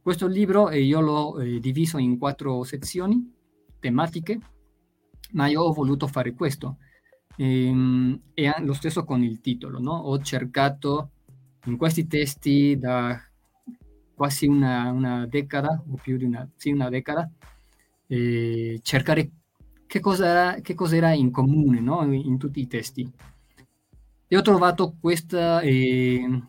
Questo 0.06 0.28
libro 0.28 0.70
eh, 0.70 0.84
io 0.84 1.00
l'ho 1.00 1.40
eh, 1.40 1.60
diviso 1.60 1.98
in 1.98 2.20
quattro 2.20 2.64
sezioni 2.64 3.34
tematiche, 3.80 4.40
ma 5.32 5.48
io 5.48 5.64
ho 5.64 5.74
voluto 5.74 6.06
fare 6.06 6.36
questo. 6.36 6.78
Ehm, 7.38 8.22
e, 8.36 8.44
e 8.44 8.62
lo 8.62 8.74
stesso 8.74 9.04
con 9.04 9.24
il 9.24 9.42
titolo, 9.42 9.80
no? 9.80 9.94
Ho 9.94 10.22
cercato 10.22 11.10
in 11.66 11.76
questi 11.76 12.06
testi 12.06 12.78
da 12.78 13.20
quasi 14.14 14.46
una, 14.46 14.92
una 14.92 15.26
decada, 15.26 15.84
o 15.90 15.98
più 16.00 16.18
di 16.18 16.26
una, 16.26 16.48
sì, 16.56 16.70
una 16.70 16.90
decada, 16.90 17.28
eh, 18.06 18.80
cercare 18.84 19.32
che 19.88 20.00
cosa, 20.02 20.62
che 20.62 20.76
cosa 20.76 20.98
era 20.98 21.14
in 21.14 21.32
comune 21.32 21.80
no? 21.80 22.04
in, 22.04 22.14
in, 22.14 22.38
tutti 22.38 22.60
i 22.60 22.68
testi. 22.68 23.12
E 24.28 24.38
ho 24.38 24.42
trovato 24.44 24.98
questa, 25.02 25.62
eh, 25.62 26.44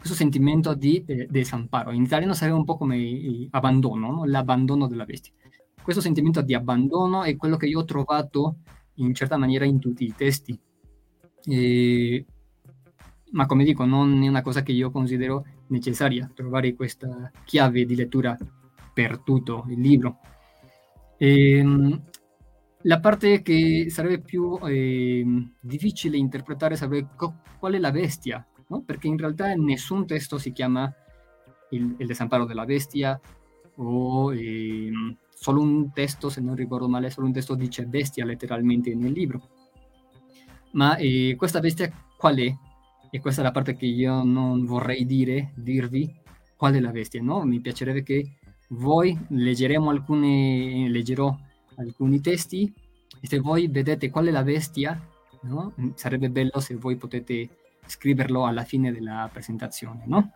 questo 0.00 0.16
sentimento 0.16 0.72
di 0.72 1.04
eh, 1.06 1.26
desamparo. 1.28 1.92
In 1.92 2.04
italiano 2.04 2.32
sarebbe 2.32 2.56
un 2.56 2.64
po' 2.64 2.78
come 2.78 3.46
abbandono, 3.50 4.10
no? 4.10 4.24
l'abbandono 4.24 4.86
della 4.86 5.04
bestia. 5.04 5.34
Questo 5.82 6.00
sentimento 6.00 6.40
di 6.40 6.54
abbandono 6.54 7.22
è 7.22 7.36
quello 7.36 7.58
che 7.58 7.66
io 7.66 7.80
ho 7.80 7.84
trovato 7.84 8.60
in 8.94 9.12
certa 9.12 9.36
maniera 9.36 9.66
in 9.66 9.78
tutti 9.78 10.04
i 10.04 10.14
testi. 10.16 10.58
E, 11.44 12.24
ma 13.32 13.44
come 13.44 13.62
dico, 13.62 13.84
non 13.84 14.22
è 14.22 14.28
una 14.28 14.40
cosa 14.40 14.62
che 14.62 14.72
io 14.72 14.90
considero 14.90 15.44
necessaria, 15.66 16.30
trovare 16.34 16.74
questa 16.74 17.30
chiave 17.44 17.84
di 17.84 17.94
lettura 17.94 18.38
per 18.94 19.18
tutto 19.18 19.66
il 19.68 19.80
libro. 19.80 20.20
E, 21.18 21.58
ehm, 21.58 22.02
la 22.84 23.00
parte 23.00 23.42
che 23.42 23.88
sarebbe 23.90 24.22
più 24.22 24.58
eh, 24.62 25.52
difficile 25.60 26.16
interpretare 26.16 26.74
sarebbe 26.74 27.08
co- 27.14 27.40
qual 27.58 27.74
è 27.74 27.78
la 27.78 27.90
bestia, 27.90 28.42
no? 28.70 28.82
perché 28.82 29.08
in 29.08 29.18
realtà 29.18 29.52
nessun 29.54 30.06
testo 30.06 30.38
si 30.38 30.52
chiama 30.52 30.90
il, 31.70 31.94
il 31.98 32.06
desamparo 32.06 32.46
della 32.46 32.64
bestia 32.64 33.20
o 33.76 34.32
eh, 34.34 34.90
solo 35.28 35.60
un 35.60 35.92
testo, 35.92 36.28
se 36.28 36.40
non 36.40 36.54
ricordo 36.54 36.88
male, 36.88 37.10
solo 37.10 37.26
un 37.26 37.32
testo 37.32 37.54
dice 37.54 37.86
bestia 37.86 38.24
letteralmente 38.24 38.94
nel 38.94 39.12
libro. 39.12 39.48
Ma 40.72 40.96
eh, 40.96 41.34
questa 41.36 41.60
bestia 41.60 41.90
qual 42.16 42.36
è? 42.38 42.54
E 43.10 43.20
questa 43.20 43.40
è 43.40 43.44
la 43.44 43.50
parte 43.50 43.74
che 43.74 43.86
io 43.86 44.22
non 44.22 44.64
vorrei 44.64 45.04
dire, 45.04 45.52
dirvi 45.56 46.14
qual 46.56 46.74
è 46.74 46.80
la 46.80 46.90
bestia, 46.90 47.22
no? 47.22 47.42
Mi 47.42 47.60
piacerebbe 47.60 48.02
che 48.02 48.36
voi 48.68 49.18
leggeremo 49.28 49.90
alcune, 49.90 50.88
leggerò 50.88 51.34
alcuni 51.76 52.20
testi 52.20 52.72
e 53.20 53.26
se 53.26 53.38
voi 53.40 53.66
vedete 53.68 54.10
qual 54.10 54.26
è 54.26 54.30
la 54.30 54.44
bestia, 54.44 55.00
no? 55.42 55.74
sarebbe 55.94 56.30
bello 56.30 56.60
se 56.60 56.76
voi 56.76 56.96
potete 56.96 57.48
scriverlo 57.90 58.46
alla 58.46 58.64
fine 58.64 58.92
della 58.92 59.28
presentazione, 59.30 60.04
no? 60.06 60.32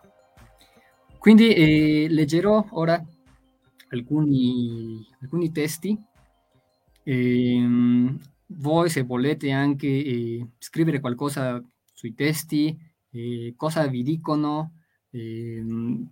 Quindi 1.17 1.53
eh, 1.53 2.07
leggerò 2.09 2.63
ora 2.71 3.03
alcuni, 3.89 5.03
alcuni 5.21 5.51
testi. 5.51 5.97
E, 7.03 7.67
voi 8.47 8.89
se 8.89 9.01
volete 9.03 9.51
anche 9.51 9.87
eh, 9.87 10.47
scrivere 10.59 10.99
qualcosa 10.99 11.63
sui 11.93 12.13
testi, 12.13 12.77
eh, 13.11 13.53
cosa 13.55 13.87
vi 13.87 14.03
dicono, 14.03 14.73
ehm, 15.11 16.07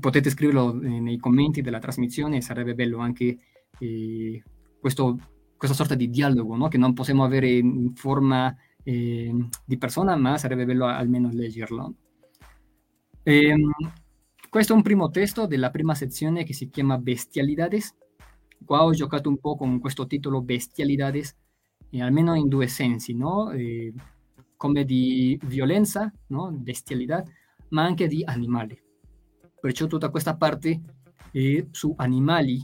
potete 0.00 0.30
scriverlo 0.30 0.74
nei 0.74 1.16
commenti 1.18 1.62
della 1.62 1.78
trasmissione, 1.78 2.40
sarebbe 2.40 2.74
bello 2.74 2.98
anche 2.98 3.38
eh, 3.78 4.42
questo, 4.80 5.18
questa 5.56 5.76
sorta 5.76 5.94
di 5.94 6.10
dialogo 6.10 6.56
no? 6.56 6.68
che 6.68 6.78
non 6.78 6.92
possiamo 6.92 7.24
avere 7.24 7.50
in 7.50 7.94
forma 7.94 8.54
eh, 8.86 9.34
di 9.64 9.78
persona, 9.78 10.14
ma 10.14 10.38
sarebbe 10.38 10.64
bello 10.64 10.86
almeno 10.86 11.28
leggerlo. 11.32 11.94
E, 13.24 13.46
ehm, 13.48 13.72
questo 14.48 14.72
è 14.72 14.76
un 14.76 14.82
primo 14.82 15.10
testo 15.10 15.46
della 15.46 15.70
prima 15.70 15.94
sezione 15.96 16.44
che 16.44 16.52
si 16.52 16.70
chiama 16.70 16.96
Bestialidades. 16.96 17.96
Qua 18.64 18.84
ho 18.84 18.92
giocato 18.92 19.28
un 19.28 19.38
po' 19.38 19.56
con 19.56 19.80
questo 19.80 20.06
titolo 20.06 20.40
Bestialidades, 20.40 21.36
e 21.90 22.00
almeno 22.00 22.34
in 22.36 22.46
due 22.46 22.68
sensi, 22.68 23.14
no? 23.14 23.50
Eh, 23.50 23.92
come 24.56 24.84
di 24.84 25.38
violenza, 25.46 26.12
no? 26.28 26.50
bestialità, 26.52 27.24
ma 27.70 27.82
anche 27.82 28.06
di 28.06 28.22
animali. 28.24 28.80
Perciò 29.60 29.86
tutta 29.86 30.10
questa 30.10 30.36
parte 30.36 30.80
è 31.32 31.66
su 31.72 31.92
animali, 31.96 32.62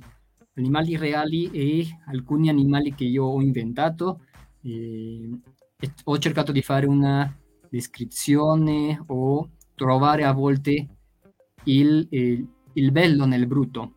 animali 0.55 0.97
reali 0.97 1.51
e 1.51 1.87
alcuni 2.07 2.49
animali 2.49 2.95
che 2.95 3.05
io 3.05 3.25
ho 3.25 3.41
inventato. 3.41 4.21
Eh, 4.63 5.29
ho 6.05 6.19
cercato 6.19 6.53
di 6.53 6.63
fare 6.63 6.87
una 6.87 7.37
descrizione 7.69 9.03
o 9.07 9.51
trovare 9.75 10.25
a 10.25 10.33
volte 10.33 10.89
il, 11.65 12.07
il, 12.11 12.49
il 12.75 12.93
bello 12.93 13.25
nel 13.25 13.47
brutto. 13.47 13.95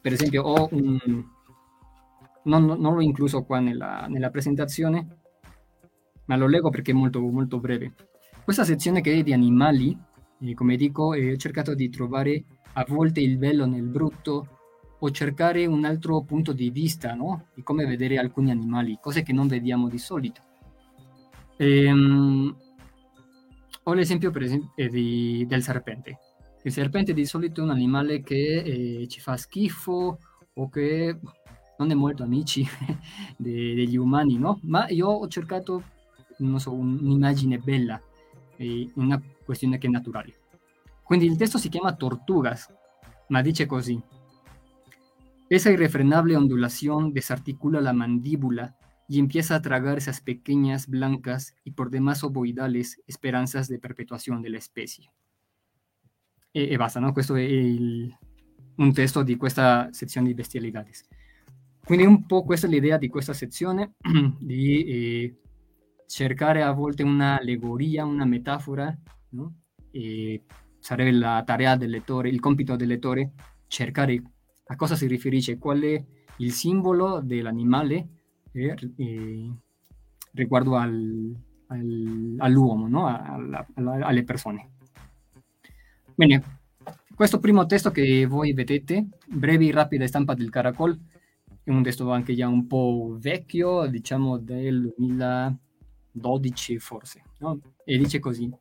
Per 0.00 0.12
esempio, 0.12 0.42
ho 0.42 0.68
un, 0.72 0.98
non, 2.44 2.64
non 2.64 2.94
l'ho 2.94 3.00
incluso 3.00 3.42
qua 3.44 3.60
nella, 3.60 4.06
nella 4.08 4.30
presentazione, 4.30 5.18
ma 6.26 6.36
lo 6.36 6.46
leggo 6.46 6.70
perché 6.70 6.90
è 6.92 6.94
molto, 6.94 7.20
molto 7.20 7.60
breve. 7.60 7.94
Questa 8.42 8.64
sezione 8.64 9.00
che 9.00 9.12
è 9.12 9.22
di 9.22 9.32
animali, 9.32 9.96
eh, 10.40 10.54
come 10.54 10.76
dico, 10.76 11.14
eh, 11.14 11.32
ho 11.32 11.36
cercato 11.36 11.74
di 11.74 11.88
trovare 11.90 12.44
a 12.74 12.84
volte 12.88 13.20
il 13.20 13.36
bello 13.36 13.66
nel 13.66 13.86
brutto 13.86 14.58
o 14.98 15.10
cercare 15.10 15.66
un 15.66 15.84
altro 15.84 16.22
punto 16.22 16.52
di 16.52 16.70
vista, 16.70 17.14
no? 17.14 17.46
Di 17.54 17.62
come 17.62 17.86
vedere 17.86 18.18
alcuni 18.18 18.50
animali, 18.50 18.98
cose 19.00 19.22
che 19.22 19.32
non 19.32 19.48
vediamo 19.48 19.88
di 19.88 19.98
solito. 19.98 20.42
Ehm, 21.60 22.56
ho 23.82 23.92
l'esempio 23.92 24.32
eh, 24.76 24.88
di, 24.88 25.44
del 25.46 25.62
serpente. 25.62 26.18
Il 26.62 26.72
serpente 26.72 27.12
di 27.12 27.26
solito 27.26 27.60
è 27.60 27.64
un 27.64 27.70
animale 27.70 28.22
che 28.22 28.62
eh, 29.02 29.08
ci 29.08 29.20
fa 29.20 29.36
schifo 29.36 30.18
o 30.54 30.68
che 30.70 31.18
non 31.76 31.90
è 31.90 31.94
molto 31.94 32.22
amici 32.22 32.66
de, 33.36 33.74
degli 33.74 33.96
umani, 33.96 34.38
no? 34.38 34.58
Ma 34.62 34.88
io 34.88 35.08
ho 35.08 35.28
cercato 35.28 35.82
non 36.38 36.58
so, 36.58 36.72
un'immagine 36.72 37.58
bella, 37.58 38.00
eh, 38.56 38.90
una 38.94 39.20
questione 39.44 39.76
che 39.76 39.86
è 39.86 39.90
naturale. 39.90 40.34
Quindi 41.02 41.26
il 41.26 41.36
testo 41.36 41.58
si 41.58 41.68
chiama 41.68 41.94
Tortugas, 41.94 42.72
ma 43.28 43.42
dice 43.42 43.66
così. 43.66 44.00
Esa 45.46 45.68
irrefrenable 45.68 46.36
ondulación 46.36 47.12
desarticula 47.12 47.80
la 47.80 47.92
mandíbula 47.92 48.74
y 49.10 49.18
empieza 49.18 49.56
a 49.56 49.60
tragar 49.60 49.98
esas 49.98 50.20
pequeñas, 50.20 50.86
blancas 50.86 51.56
y 51.64 51.72
por 51.72 51.90
demás 51.90 52.22
ovoidales 52.22 53.02
esperanzas 53.08 53.66
de 53.66 53.80
perpetuación 53.80 54.40
de 54.40 54.50
la 54.50 54.58
especie. 54.58 55.10
E, 56.52 56.72
e 56.72 56.76
basta, 56.76 57.00
no? 57.00 57.12
Questo 57.12 57.34
è 57.34 57.42
il, 57.42 58.16
un 58.76 58.92
testo 58.92 59.24
di 59.24 59.34
questa 59.34 59.88
sezione 59.90 60.28
di 60.28 60.34
bestialidades. 60.34 61.08
Quindi 61.84 62.06
un 62.06 62.24
po' 62.24 62.44
questa 62.44 62.68
è 62.68 62.70
l'idea 62.70 62.98
di 62.98 63.08
questa 63.08 63.32
sezione, 63.32 63.94
di 64.38 64.84
eh, 64.84 65.40
cercare 66.06 66.62
a 66.62 66.70
volte 66.70 67.02
un'allegoria, 67.02 68.04
una 68.04 68.24
metafora, 68.24 68.96
no? 69.30 69.62
E 69.90 70.44
sarebbe 70.78 71.10
la 71.10 71.42
tarea 71.44 71.74
del 71.74 71.90
lettore, 71.90 72.28
il 72.28 72.38
compito 72.38 72.76
del 72.76 72.86
lettore, 72.86 73.32
cercare 73.66 74.22
a 74.66 74.76
cosa 74.76 74.94
si 74.94 75.08
riferisce, 75.08 75.58
qual 75.58 75.80
è 75.80 76.04
il 76.36 76.52
simbolo 76.52 77.20
dell'animale 77.20 78.19
eh, 78.52 78.74
eh, 78.96 79.50
riguardo 80.32 80.76
al, 80.76 81.34
al, 81.68 82.34
all'uomo, 82.38 82.88
no? 82.88 83.06
alla, 83.06 83.66
alla, 83.74 84.06
alle 84.06 84.24
persone. 84.24 84.70
Bene, 86.14 86.58
questo 87.14 87.38
primo 87.38 87.66
testo 87.66 87.90
che 87.90 88.26
voi 88.26 88.52
vedete, 88.52 89.06
breve 89.26 89.66
e 89.66 89.72
rapida 89.72 90.06
stampa 90.06 90.34
del 90.34 90.50
caracol, 90.50 90.98
è 91.62 91.70
un 91.70 91.82
testo 91.82 92.10
anche 92.10 92.34
già 92.34 92.48
un 92.48 92.66
po' 92.66 93.16
vecchio, 93.18 93.86
diciamo 93.86 94.38
del 94.38 94.92
2000 94.96 95.58
12 96.12 96.78
forse, 96.78 97.22
¿no? 97.40 97.60
Y 97.86 97.98
dice 97.98 98.20
così. 98.20 98.52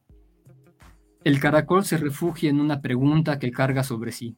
El 1.23 1.39
caracol 1.39 1.83
se 1.83 1.97
refugia 1.97 2.49
en 2.49 2.59
una 2.59 2.81
pregunta 2.81 3.39
que 3.39 3.51
carga 3.51 3.83
sobre 3.83 4.11
sí. 4.11 4.37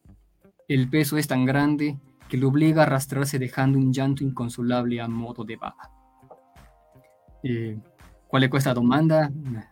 El 0.68 0.89
peso 0.89 1.18
es 1.18 1.28
tan 1.28 1.45
grande 1.45 1.97
que 2.32 2.38
lo 2.38 2.47
obliga 2.47 2.84
a 2.84 2.86
arrastrarse 2.86 3.38
dejando 3.38 3.77
un 3.77 3.91
llanto 3.91 4.23
inconsolable 4.23 5.01
a 5.01 5.07
modo 5.09 5.43
de 5.43 5.57
baba. 5.57 5.91
Eh, 7.43 7.77
qual 8.25 8.43
è 8.43 8.47
questa 8.47 8.71
domanda? 8.71 9.29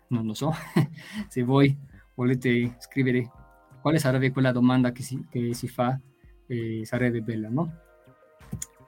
Non 0.09 0.25
lo 0.25 0.33
so. 0.33 0.51
Se 1.29 1.41
voi 1.43 1.73
volete 2.15 2.75
scrivere 2.79 3.31
quale 3.79 3.97
sarebbe 3.97 4.31
quella 4.31 4.51
domanda 4.51 4.91
che 4.91 5.03
si, 5.03 5.25
che 5.29 5.53
si 5.53 5.69
fa, 5.69 5.97
eh, 6.47 6.81
sarebbe 6.83 7.21
bella, 7.21 7.47
no? 7.47 7.71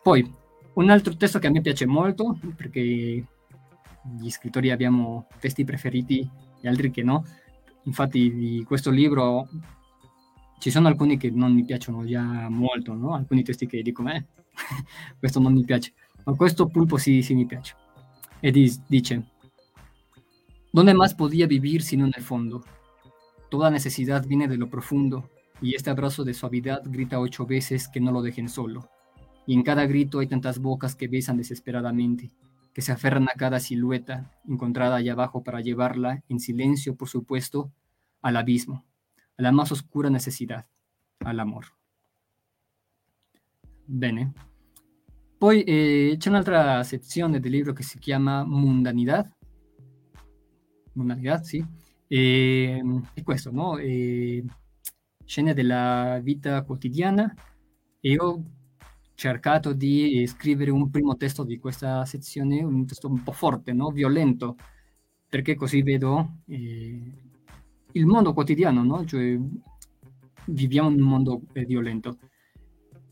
Poi, 0.03 0.35
un 0.73 0.89
altro 0.89 1.15
testo 1.15 1.39
che 1.39 1.47
a 1.47 1.51
me 1.51 1.61
piace 1.61 1.85
molto, 1.85 2.37
perché 2.53 2.81
gli 2.81 4.29
scrittori 4.29 4.69
abbiamo 4.69 5.27
testi 5.39 5.63
preferiti 5.63 6.29
e 6.59 6.67
altri 6.67 6.91
che 6.91 7.03
no. 7.03 7.23
Infatti 7.83 8.33
di 8.35 8.65
questo 8.65 8.89
libro 8.89 9.47
ci 10.61 10.69
sono 10.69 10.87
alcuni 10.87 11.17
che 11.17 11.31
non 11.31 11.53
mi 11.53 11.65
piacciono 11.65 12.05
già 12.05 12.47
molto, 12.47 12.93
no? 12.93 13.15
alcuni 13.15 13.41
testi 13.41 13.65
che 13.65 13.81
dico, 13.81 14.07
eh, 14.07 14.23
questo 15.17 15.39
non 15.39 15.53
mi 15.53 15.65
piace, 15.65 15.91
ma 16.23 16.35
questo 16.35 16.67
pulpo 16.67 16.97
sì, 16.97 17.23
sì 17.23 17.33
mi 17.33 17.47
piace. 17.47 17.75
E 18.39 18.51
dice, 18.51 19.23
¿dónde 20.71 20.93
más 20.93 21.15
podía 21.15 21.47
vivir 21.47 21.81
sino 21.81 22.05
en 22.05 22.13
el 22.15 22.21
fondo? 22.21 22.63
Toda 23.49 23.71
necesidad 23.71 24.27
viene 24.27 24.47
de 24.47 24.57
lo 24.57 24.69
profundo 24.69 25.31
y 25.63 25.73
este 25.73 25.89
abrazo 25.89 26.23
de 26.23 26.35
suavidad 26.35 26.83
grita 26.85 27.19
ocho 27.19 27.47
veces 27.47 27.87
que 27.87 27.99
no 27.99 28.11
lo 28.11 28.21
dejen 28.21 28.47
solo. 28.47 28.87
Y 29.47 29.55
en 29.55 29.63
cada 29.63 29.87
grito 29.87 30.19
hay 30.19 30.27
tantas 30.27 30.59
bocas 30.59 30.95
que 30.95 31.07
besan 31.07 31.37
desesperadamente, 31.37 32.29
que 32.71 32.83
se 32.83 32.91
aferran 32.91 33.27
a 33.29 33.35
cada 33.35 33.59
silueta 33.59 34.31
encontrada 34.47 34.97
allá 34.97 35.13
abajo 35.13 35.43
para 35.43 35.61
llevarla, 35.61 36.23
en 36.29 36.39
silencio 36.39 36.95
por 36.95 37.09
supuesto, 37.09 37.71
al 38.21 38.37
abismo, 38.37 38.85
a 39.37 39.41
la 39.41 39.51
más 39.51 39.71
oscura 39.71 40.09
necesidad, 40.09 40.65
al 41.19 41.39
amor. 41.39 41.65
Bene. 43.85 44.33
Poi 45.37 45.63
eh, 45.63 46.15
c'è 46.17 46.29
un'altra 46.29 46.83
sezione 46.83 47.39
del 47.39 47.51
libro 47.51 47.73
che 47.73 47.83
si 47.83 47.97
chiama 47.99 48.43
Mundanità. 48.45 49.27
Mundanità, 50.93 51.41
sì. 51.43 51.65
E, 52.07 52.83
è 53.13 53.23
questo, 53.23 53.51
no? 53.51 53.77
E, 53.77 54.43
scene 55.31 55.53
della 55.53 56.19
vita 56.21 56.61
quotidiana 56.63 57.33
e 58.01 58.17
ho 58.19 58.43
cercato 59.13 59.71
di 59.71 60.25
scrivere 60.27 60.71
un 60.71 60.89
primo 60.89 61.15
testo 61.15 61.45
di 61.45 61.57
questa 61.57 62.03
sezione, 62.03 62.61
un 62.63 62.85
testo 62.85 63.07
un 63.07 63.23
po' 63.23 63.31
forte, 63.31 63.71
no? 63.71 63.91
violento, 63.91 64.57
perché 65.29 65.55
così 65.55 65.83
vedo 65.83 66.39
eh, 66.47 67.30
il 67.93 68.05
mondo 68.05 68.33
quotidiano, 68.33 68.83
no? 68.83 69.05
cioè 69.05 69.37
viviamo 70.45 70.89
in 70.89 71.01
un 71.01 71.07
mondo 71.07 71.41
eh, 71.53 71.65
violento. 71.65 72.17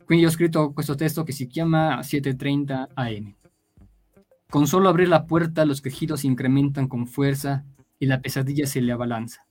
Quindi 0.06 0.26
ho 0.26 0.30
scritto 0.30 0.74
questo 0.74 0.96
testo 0.96 1.24
que 1.24 1.34
se 1.34 1.48
llama 1.48 2.00
7.30 2.00 2.88
AM. 2.96 3.36
Con 4.50 4.66
solo 4.66 4.90
abrir 4.90 5.08
la 5.08 5.26
puerta, 5.26 5.66
los 5.66 5.82
quejidos 5.82 6.24
incrementan 6.24 6.88
con 6.88 7.06
fuerza 7.06 7.64
y 8.00 8.08
la 8.08 8.20
pesadilla 8.20 8.66
se 8.66 8.82
le 8.82 8.92
abalanza. 8.92 9.46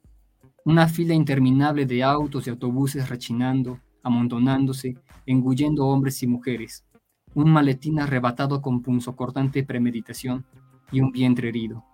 Una 0.64 0.88
fila 0.88 1.14
interminable 1.14 1.86
de 1.86 2.02
autos 2.02 2.46
y 2.46 2.50
autobuses 2.50 3.08
rechinando, 3.08 3.78
amontonándose, 4.02 4.96
engullendo 5.26 5.86
hombres 5.86 6.22
y 6.24 6.26
mujeres. 6.26 6.84
Un 7.34 7.50
maletín 7.50 8.00
arrebatado 8.00 8.60
con 8.60 8.82
punzocortante 8.82 9.62
premeditación 9.62 10.44
y 10.90 11.00
un 11.00 11.12
vientre 11.12 11.50
herido. 11.50 11.84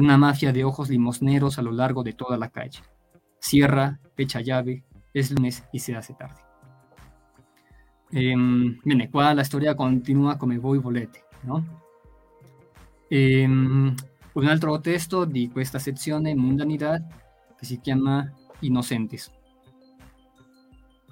Una 0.00 0.16
mafia 0.16 0.50
de 0.50 0.64
ojos 0.64 0.88
limosneros 0.88 1.58
a 1.58 1.62
lo 1.62 1.72
largo 1.72 2.02
de 2.02 2.14
toda 2.14 2.38
la 2.38 2.48
calle. 2.48 2.80
Cierra, 3.38 4.00
fecha 4.14 4.40
llave, 4.40 4.82
es 5.12 5.30
lunes 5.30 5.62
y 5.74 5.80
se 5.80 5.94
hace 5.94 6.14
tarde. 6.14 6.40
Qua 9.10 9.34
la 9.34 9.44
storia 9.44 9.74
continua 9.74 10.38
come 10.38 10.56
voi 10.56 10.78
volete, 10.78 11.24
no? 11.42 11.62
Ehm, 13.10 13.94
un 14.32 14.46
altro 14.46 14.80
testo 14.80 15.26
di 15.26 15.50
questa 15.50 15.78
Mundanidad, 16.34 17.02
che 17.58 17.66
si 17.66 17.78
chiama 17.80 18.32
Inocentes. 18.60 19.30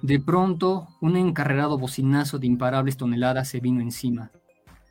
De 0.01 0.19
pronto, 0.19 0.97
un 1.01 1.15
encarrerado 1.15 1.77
bocinazo 1.77 2.39
de 2.39 2.47
imparables 2.47 2.97
toneladas 2.97 3.49
se 3.49 3.59
vino 3.59 3.81
encima. 3.81 4.31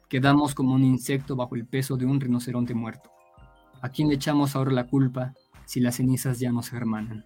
Quedamos 0.08 0.54
como 0.54 0.74
un 0.74 0.84
insecto 0.84 1.34
bajo 1.34 1.56
el 1.56 1.66
peso 1.66 1.96
de 1.96 2.06
un 2.06 2.20
rinoceronte 2.20 2.74
muerto. 2.74 3.17
¿A 3.80 3.90
quién 3.90 4.08
le 4.08 4.14
echamos 4.14 4.56
ahora 4.56 4.72
la 4.72 4.86
culpa 4.86 5.34
si 5.64 5.80
las 5.80 5.96
cenizas 5.96 6.40
ya 6.40 6.50
nos 6.50 6.72
hermanan? 6.72 7.24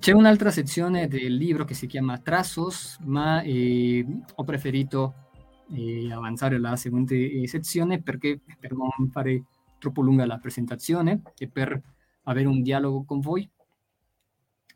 C'è 0.00 0.12
un'altra 0.12 0.50
sezione 0.50 1.08
del 1.08 1.34
libro 1.34 1.64
che 1.64 1.74
si 1.74 1.86
chiama 1.86 2.18
Trazos, 2.18 2.98
ma 3.04 3.42
eh, 3.42 4.06
ho 4.34 4.44
preferito 4.44 5.14
eh, 5.70 6.12
avanzare 6.12 6.56
alla 6.56 6.76
seguente 6.76 7.14
eh, 7.14 7.48
sezione 7.48 8.00
perché 8.00 8.40
per 8.58 8.72
non 8.72 9.10
fare 9.10 9.44
troppo 9.78 10.00
lunga 10.00 10.24
la 10.24 10.38
presentazione 10.38 11.22
e 11.36 11.48
per 11.48 11.80
avere 12.22 12.46
un 12.46 12.62
dialogo 12.62 13.04
con 13.04 13.20
voi. 13.20 13.48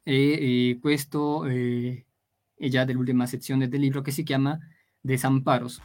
E 0.05 0.79
questo 0.81 1.45
è 1.45 2.69
già 2.69 2.85
dell'ultima 2.85 3.25
sezione 3.27 3.69
del 3.69 3.81
libro 3.81 4.01
che 4.01 4.11
si 4.11 4.25
chiama 4.25 4.59
Desamparos. 5.01 5.81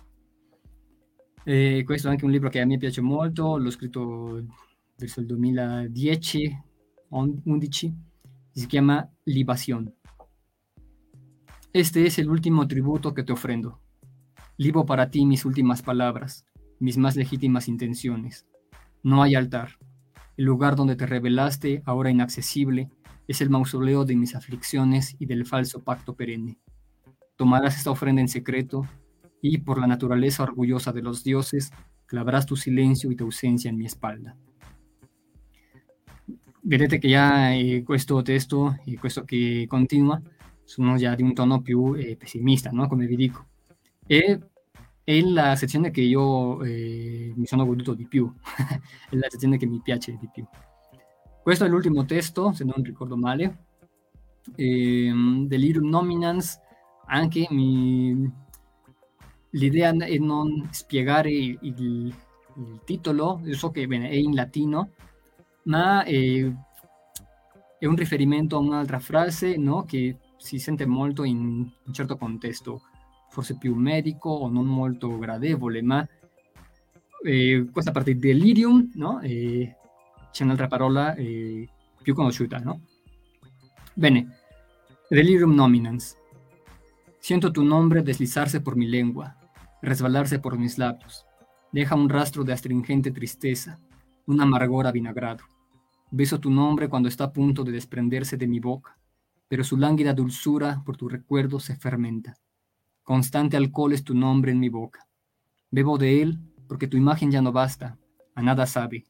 E 1.43 1.83
questo 1.85 2.07
è 2.07 2.11
anche 2.11 2.25
un 2.25 2.31
libro 2.31 2.49
che 2.49 2.59
a 2.59 2.65
me 2.65 2.77
piace 2.77 3.01
molto, 3.01 3.57
l'ho 3.57 3.69
scritto 3.69 4.43
verso 4.97 5.21
il 5.21 5.27
2010-11 5.27 7.93
se 8.57 8.67
llama 8.67 9.11
libación. 9.25 9.93
Este 11.73 12.07
es 12.07 12.17
el 12.17 12.29
último 12.29 12.67
tributo 12.67 13.13
que 13.13 13.21
te 13.21 13.31
ofrendo. 13.31 13.79
Libo 14.57 14.87
para 14.87 15.11
ti 15.11 15.27
mis 15.27 15.45
últimas 15.45 15.83
palabras, 15.83 16.47
mis 16.79 16.97
más 16.97 17.15
legítimas 17.15 17.67
intenciones. 17.67 18.47
No 19.03 19.21
hay 19.21 19.35
altar. 19.35 19.77
El 20.37 20.45
lugar 20.45 20.75
donde 20.75 20.95
te 20.95 21.05
revelaste, 21.05 21.83
ahora 21.85 22.09
inaccesible, 22.09 22.89
es 23.27 23.41
el 23.41 23.51
mausoleo 23.51 24.05
de 24.05 24.15
mis 24.15 24.33
aflicciones 24.33 25.15
y 25.19 25.27
del 25.27 25.45
falso 25.45 25.83
pacto 25.83 26.15
perenne. 26.15 26.57
Tomarás 27.35 27.77
esta 27.77 27.91
ofrenda 27.91 28.21
en 28.21 28.27
secreto 28.27 28.87
y, 29.41 29.59
por 29.59 29.79
la 29.79 29.87
naturaleza 29.87 30.43
orgullosa 30.43 30.91
de 30.91 31.01
los 31.01 31.23
dioses, 31.23 31.71
clavarás 32.05 32.45
tu 32.45 32.55
silencio 32.55 33.11
y 33.11 33.15
tu 33.15 33.25
ausencia 33.25 33.69
en 33.69 33.77
mi 33.77 33.85
espalda. 33.85 34.35
vedete 36.67 36.97
che 36.97 37.07
già 37.07 37.51
eh, 37.51 37.81
questo 37.83 38.21
testo 38.21 38.77
e 38.83 38.97
questo 38.97 39.23
che 39.23 39.65
continua 39.67 40.21
sono 40.63 40.97
già 40.97 41.15
di 41.15 41.23
un 41.23 41.33
tono 41.33 41.61
più 41.61 41.95
eh, 41.95 42.17
no? 42.71 42.87
come 42.87 43.05
vi 43.07 43.15
dico. 43.15 43.45
E 44.05 44.39
è 45.03 45.21
la 45.21 45.55
sezione 45.55 45.91
che 45.91 46.01
io 46.01 46.61
eh, 46.63 47.31
mi 47.35 47.45
sono 47.45 47.65
goduto 47.65 47.93
di 47.93 48.05
più, 48.05 48.31
è 49.09 49.15
la 49.15 49.29
sezione 49.29 49.57
che 49.57 49.65
mi 49.65 49.79
piace 49.81 50.17
di 50.19 50.29
più. 50.31 50.45
Questo 51.41 51.63
è 51.63 51.69
l'ultimo 51.69 52.03
testo, 52.03 52.51
se 52.51 52.65
non 52.65 52.83
ricordo 52.83 53.15
male, 53.15 53.65
eh, 54.55 55.13
Delirium 55.45 55.87
Nominans, 55.87 56.59
anche 57.05 57.47
mi... 57.49 58.45
l'idea 59.57 59.91
è 59.91 60.17
non 60.17 60.69
spiegare 60.71 61.31
il, 61.31 61.57
il, 61.61 62.15
il 62.55 62.79
titolo, 62.85 63.41
so 63.51 63.71
che 63.71 63.83
è 63.83 63.87
latino, 64.33 64.91
ma 65.63 66.03
eh, 66.03 66.53
è 67.79 67.85
un 67.85 67.95
riferimento 67.95 68.55
a 68.55 68.59
un'altra 68.59 68.99
frase 68.99 69.57
no? 69.57 69.83
che 69.83 70.17
si 70.37 70.59
sente 70.59 70.85
molto 70.85 71.23
in 71.23 71.69
un 71.83 71.93
certo 71.93 72.17
contesto, 72.17 72.81
forse 73.29 73.57
più 73.57 73.75
medico 73.75 74.29
o 74.29 74.49
non 74.49 74.65
molto 74.65 75.17
gradevole, 75.17 75.81
ma 75.81 76.07
eh, 77.23 77.67
questa 77.71 77.91
parte 77.91 78.15
delirium, 78.17 78.91
no? 78.95 79.19
eh, 79.21 79.75
c'è 80.31 80.43
un'altra 80.43 80.67
parola 80.67 81.15
eh, 81.15 81.67
più 82.01 82.13
no? 82.59 82.81
Bene, 83.93 84.37
delirium 85.09 85.53
nominans. 85.53 86.15
Siento 87.19 87.51
tu 87.51 87.61
nombre 87.63 88.03
deslizarse 88.03 88.61
por 88.61 88.75
mi 88.75 88.87
lengua, 88.87 89.35
resbalarse 89.81 90.39
por 90.39 90.57
mis 90.57 90.77
labios. 90.77 91.25
Deja 91.71 91.95
un 91.95 92.09
rastro 92.09 92.43
de 92.43 92.53
astringente 92.53 93.11
tristeza, 93.11 93.79
un 94.25 94.41
amargor 94.41 94.87
avinagrado. 94.87 95.43
Beso 96.11 96.39
tu 96.39 96.49
nombre 96.49 96.87
cuando 96.87 97.09
está 97.09 97.25
a 97.25 97.33
punto 97.33 97.63
de 97.63 97.71
desprenderse 97.71 98.37
de 98.37 98.47
mi 98.47 98.59
boca, 98.59 98.97
pero 99.47 99.63
su 99.63 99.77
lánguida 99.77 100.13
dulzura 100.13 100.81
por 100.85 100.97
tu 100.97 101.09
recuerdo 101.09 101.59
se 101.59 101.75
fermenta. 101.75 102.35
Constante 103.03 103.57
alcohol 103.57 103.93
es 103.93 104.03
tu 104.03 104.13
nombre 104.13 104.51
en 104.51 104.59
mi 104.59 104.69
boca. 104.69 105.07
Bebo 105.71 105.97
de 105.97 106.21
él 106.21 106.39
porque 106.67 106.87
tu 106.87 106.97
imagen 106.97 107.31
ya 107.31 107.41
no 107.41 107.51
basta, 107.51 107.97
a 108.35 108.41
nada 108.41 108.65
sabe. 108.65 109.05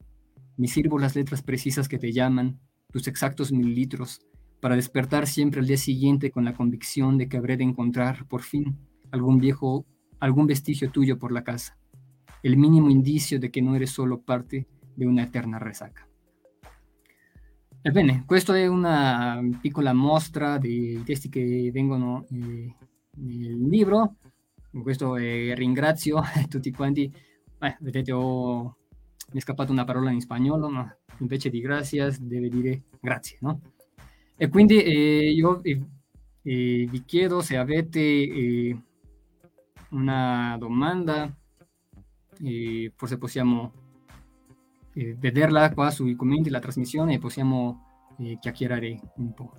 Me 0.58 0.68
sirvo 0.68 1.00
las 1.00 1.16
letras 1.16 1.42
precisas 1.42 1.88
que 1.88 2.00
te 2.00 2.12
llaman, 2.12 2.60
tus 2.92 3.08
exactos 3.08 3.52
mililitros, 3.52 4.22
para 4.60 4.76
despertar 4.76 5.28
siempre 5.28 5.60
al 5.60 5.68
día 5.68 5.78
siguiente 5.78 6.32
con 6.32 6.46
la 6.46 6.54
convicción 6.54 7.18
de 7.18 7.28
que 7.30 7.38
habré 7.38 7.58
de 7.58 7.64
encontrar, 7.64 8.28
por 8.28 8.42
fin, 8.42 8.78
algún 9.12 9.40
viejo, 9.40 9.86
algún 10.20 10.48
vestigio 10.48 10.90
tuyo 10.92 11.18
por 11.18 11.32
la 11.32 11.44
casa, 11.44 11.78
el 12.44 12.58
mínimo 12.58 12.90
indicio 12.90 13.40
de 13.40 13.52
que 13.52 13.62
no 13.62 13.76
eres 13.76 13.92
solo 13.92 14.22
parte 14.22 14.68
de 14.96 15.08
una 15.08 15.24
eterna 15.24 15.60
resaca. 15.60 16.08
Ebbene, 17.82 18.24
questa 18.26 18.58
è 18.58 18.68
una 18.68 19.42
piccola 19.62 19.94
mostra 19.94 20.58
dei 20.58 21.02
testi 21.04 21.30
che 21.30 21.70
vengono 21.72 22.26
eh, 22.32 22.76
nel 23.16 23.68
libro. 23.68 24.16
Con 24.72 24.82
questo 24.82 25.16
eh, 25.16 25.54
ringrazio 25.56 26.22
tutti 26.50 26.72
quanti. 26.72 27.10
Eh, 27.60 27.78
vedete, 27.80 28.12
ho... 28.12 28.64
mi 29.32 29.40
è 29.40 29.42
scappata 29.42 29.72
una 29.72 29.86
parola 29.86 30.12
in 30.12 30.20
spagnolo, 30.20 30.70
ma 30.70 30.98
invece 31.20 31.50
di 31.50 31.62
gracias 31.62 32.20
deve 32.20 32.50
dire 32.50 32.84
grazie, 33.00 33.38
no? 33.42 33.62
E 34.36 34.50
quindi 34.50 34.82
eh, 34.82 35.32
io 35.32 35.64
eh, 35.64 35.82
eh, 36.44 36.88
vi 36.90 37.04
chiedo 37.06 37.42
se 37.42 37.58
avete 37.58 38.84
una 39.90 40.56
domanda, 40.60 41.34
forse 42.96 43.18
possiamo 43.18 43.72
eh, 44.94 45.16
vederla 45.18 45.72
qua 45.74 45.92
sui 45.92 46.16
commenti, 46.16 46.50
la 46.50 46.60
trasmissione 46.60 47.14
e 47.14 47.20
possiamo 47.20 48.14
eh, 48.18 48.38
chiacchierare 48.40 49.00
un 49.18 49.34
po'. 49.34 49.52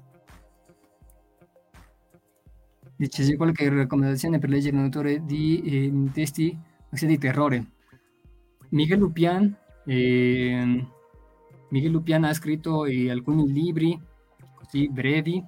Dice, 2.96 3.22
c'è 3.22 3.36
qualche 3.36 3.68
raccomandazione 3.68 4.40
per 4.40 4.50
leggere 4.50 4.76
un 4.76 4.82
autore 4.82 5.24
di 5.24 5.62
eh, 5.62 6.10
testi 6.12 6.58
di 6.90 7.18
terrore? 7.18 7.70
Miguel 8.70 8.98
Lupian, 8.98 9.56
eh, 9.84 10.86
Miguel 11.68 11.92
Lupian 11.92 12.24
ha 12.24 12.34
scritto 12.34 12.84
eh, 12.86 13.08
alcuni 13.08 13.52
libri 13.52 13.98
così 14.56 14.88
brevi. 14.90 15.40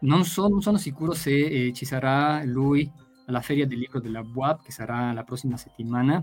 Non, 0.00 0.24
so, 0.24 0.48
non 0.48 0.60
sono 0.62 0.78
sicuro 0.78 1.12
se 1.12 1.30
eh, 1.30 1.72
ci 1.72 1.84
sarà 1.84 2.42
lui 2.42 2.90
alla 3.30 3.40
Feria 3.40 3.66
del 3.66 3.78
Libro 3.78 4.00
della 4.00 4.22
BUAP, 4.22 4.64
che 4.64 4.72
sarà 4.72 5.12
la 5.12 5.24
prossima 5.24 5.56
settimana, 5.56 6.22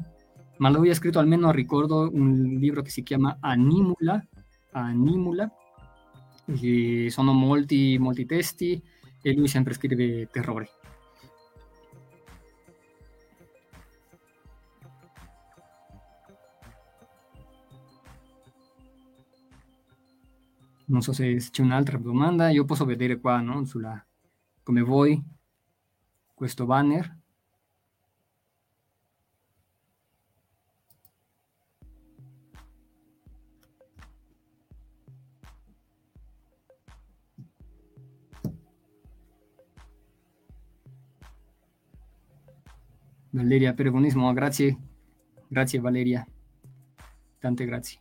ma 0.58 0.70
lui 0.70 0.90
ha 0.90 0.94
scritto 0.94 1.20
almeno, 1.20 1.52
ricordo, 1.52 2.10
un 2.14 2.58
libro 2.60 2.82
che 2.82 2.90
si 2.90 3.02
chiama 3.02 3.38
Animula, 3.40 4.24
Animula, 4.72 5.50
e 6.46 7.08
sono 7.10 7.34
molti, 7.34 7.98
molti 7.98 8.26
testi 8.26 8.82
e 9.22 9.34
lui 9.34 9.48
sempre 9.48 9.74
scrive 9.74 10.28
terrore. 10.30 10.70
Non 20.90 21.02
so 21.02 21.12
se 21.12 21.36
c'è 21.36 21.62
un'altra 21.62 21.98
domanda, 21.98 22.50
io 22.50 22.64
posso 22.64 22.86
vedere 22.86 23.20
qua, 23.20 23.42
no? 23.42 23.66
Sulla, 23.66 24.06
come 24.64 24.82
voi, 24.82 25.22
questo 26.38 26.68
banner. 26.68 27.18
Valeria 43.32 43.74
Peregonismo, 43.74 44.32
grazie, 44.34 44.78
grazie 45.48 45.80
Valeria, 45.80 46.24
tante 47.40 47.66
grazie. 47.66 48.00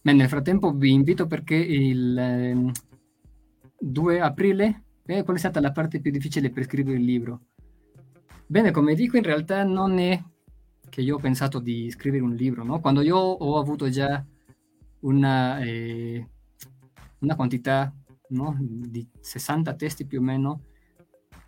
Beh, 0.00 0.12
nel 0.12 0.28
frattempo 0.28 0.72
vi 0.72 0.90
invito 0.90 1.28
perché 1.28 1.54
il 1.54 2.72
2 3.82 4.16
ehm, 4.16 4.22
aprile, 4.22 4.82
eh, 5.06 5.22
qual 5.24 5.36
è 5.36 5.38
stata 5.38 5.60
la 5.60 5.72
parte 5.72 6.00
più 6.00 6.10
difficile 6.10 6.50
per 6.50 6.64
scrivere 6.64 6.98
il 6.98 7.04
libro? 7.04 7.40
Bene, 8.46 8.70
come 8.70 8.94
dico, 8.94 9.16
in 9.16 9.22
realtà 9.22 9.64
non 9.64 9.98
è 9.98 10.22
che 10.88 11.00
io 11.00 11.16
ho 11.16 11.18
pensato 11.18 11.58
di 11.58 11.90
scrivere 11.90 12.22
un 12.22 12.34
libro, 12.34 12.64
no? 12.64 12.80
Quando 12.80 13.00
io 13.00 13.16
ho 13.16 13.58
avuto 13.58 13.88
già 13.88 14.24
una, 15.00 15.58
eh, 15.60 16.28
una 17.20 17.34
quantità 17.34 17.92
no? 18.28 18.56
di 18.60 19.06
60 19.20 19.74
testi 19.74 20.06
più 20.06 20.20
o 20.20 20.22
meno, 20.22 20.64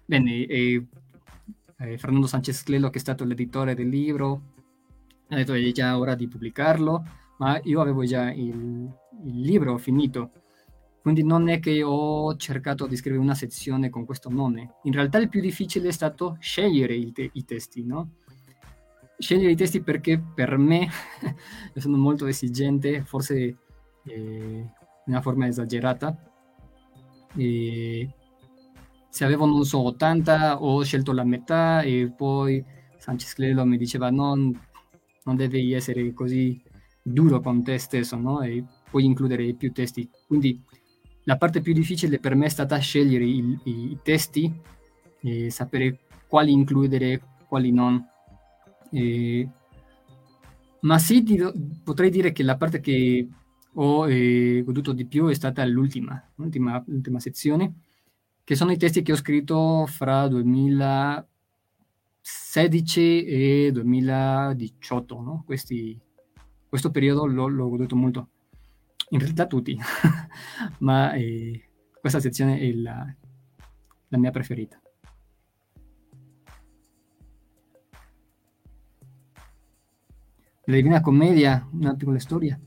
bene, 0.04 0.46
eh, 0.46 0.86
Fernando 1.76 2.26
Sanchez 2.26 2.62
Clelo, 2.62 2.88
che 2.88 2.98
è 2.98 3.00
stato 3.00 3.24
l'editore 3.24 3.74
del 3.74 3.88
libro, 3.88 4.52
ha 5.28 5.36
detto 5.36 5.52
che 5.52 5.68
è 5.68 5.72
già 5.72 5.98
ora 5.98 6.14
di 6.14 6.26
pubblicarlo 6.26 7.04
ma 7.38 7.58
io 7.64 7.80
avevo 7.80 8.04
già 8.04 8.30
il, 8.32 8.88
il 9.24 9.40
libro 9.40 9.76
finito, 9.78 10.30
quindi 11.04 11.22
non 11.22 11.50
è 11.50 11.60
che 11.60 11.82
ho 11.82 12.34
cercato 12.36 12.86
di 12.86 12.96
scrivere 12.96 13.20
una 13.20 13.34
sezione 13.34 13.90
con 13.90 14.06
questo 14.06 14.30
nome. 14.30 14.76
In 14.84 14.92
realtà 14.94 15.18
il 15.18 15.28
più 15.28 15.42
difficile 15.42 15.88
è 15.88 15.92
stato 15.92 16.38
scegliere 16.40 17.12
te- 17.12 17.28
i 17.30 17.44
testi, 17.44 17.84
no? 17.84 18.12
Scegliere 19.18 19.50
i 19.50 19.54
testi 19.54 19.82
perché 19.82 20.18
per 20.18 20.56
me 20.56 20.88
sono 21.76 21.98
molto 21.98 22.24
esigente, 22.24 23.04
forse 23.04 23.58
eh, 24.06 24.70
una 25.04 25.20
forma 25.20 25.46
esagerata. 25.46 26.16
E 27.36 28.08
se 29.10 29.24
avevo, 29.26 29.44
non 29.44 29.62
so, 29.66 29.80
80, 29.80 30.62
ho 30.62 30.82
scelto 30.84 31.12
la 31.12 31.24
metà 31.24 31.82
e 31.82 32.10
poi 32.16 32.64
Sanchez 32.96 33.34
Clelo 33.34 33.66
mi 33.66 33.76
diceva 33.76 34.08
no, 34.08 34.34
non 34.36 35.36
devi 35.36 35.74
essere 35.74 36.14
così 36.14 36.58
duro 37.02 37.40
con 37.40 37.62
te 37.62 37.76
stesso, 37.76 38.16
no? 38.16 38.40
E 38.40 38.64
puoi 38.88 39.04
includere 39.04 39.52
più 39.52 39.70
testi. 39.70 40.08
Quindi 40.26 40.58
la 41.24 41.36
parte 41.36 41.60
più 41.60 41.72
difficile 41.72 42.18
per 42.18 42.34
me 42.34 42.46
è 42.46 42.50
stata 42.50 42.76
scegliere 42.78 43.24
i, 43.24 43.58
i 43.64 43.98
testi 44.02 44.52
e 45.20 45.50
sapere 45.50 46.00
quali 46.26 46.52
includere, 46.52 47.22
quali 47.46 47.70
non. 47.70 48.02
E, 48.90 49.48
ma 50.80 50.98
sì, 50.98 51.22
dirò, 51.22 51.52
potrei 51.82 52.10
dire 52.10 52.32
che 52.32 52.42
la 52.42 52.56
parte 52.56 52.80
che 52.80 53.28
ho 53.74 54.08
eh, 54.08 54.62
goduto 54.64 54.92
di 54.92 55.06
più 55.06 55.26
è 55.26 55.34
stata 55.34 55.64
l'ultima, 55.64 56.22
l'ultima, 56.36 56.82
l'ultima 56.86 57.18
sezione, 57.20 57.74
che 58.44 58.54
sono 58.54 58.72
i 58.72 58.76
testi 58.76 59.02
che 59.02 59.12
ho 59.12 59.16
scritto 59.16 59.86
fra 59.86 60.28
2016 60.28 63.24
e 63.24 63.70
2018, 63.72 65.20
no? 65.20 65.42
Questi 65.46 65.98
questo 66.74 66.90
periodo 66.90 67.26
l'ho, 67.26 67.46
l'ho 67.46 67.68
goduto 67.68 67.94
molto. 67.94 68.28
In 69.14 69.20
realtà 69.20 69.46
tutti, 69.46 69.78
ma 70.80 71.12
eh, 71.12 71.68
questa 72.00 72.18
sezione 72.18 72.58
è 72.58 72.72
la, 72.72 73.14
la 74.08 74.18
mia 74.18 74.32
preferita. 74.32 74.82
La 80.64 80.74
Divina 80.74 81.00
Commedia, 81.00 81.64
una 81.74 81.94
piccola 81.94 82.18
storia. 82.18 82.58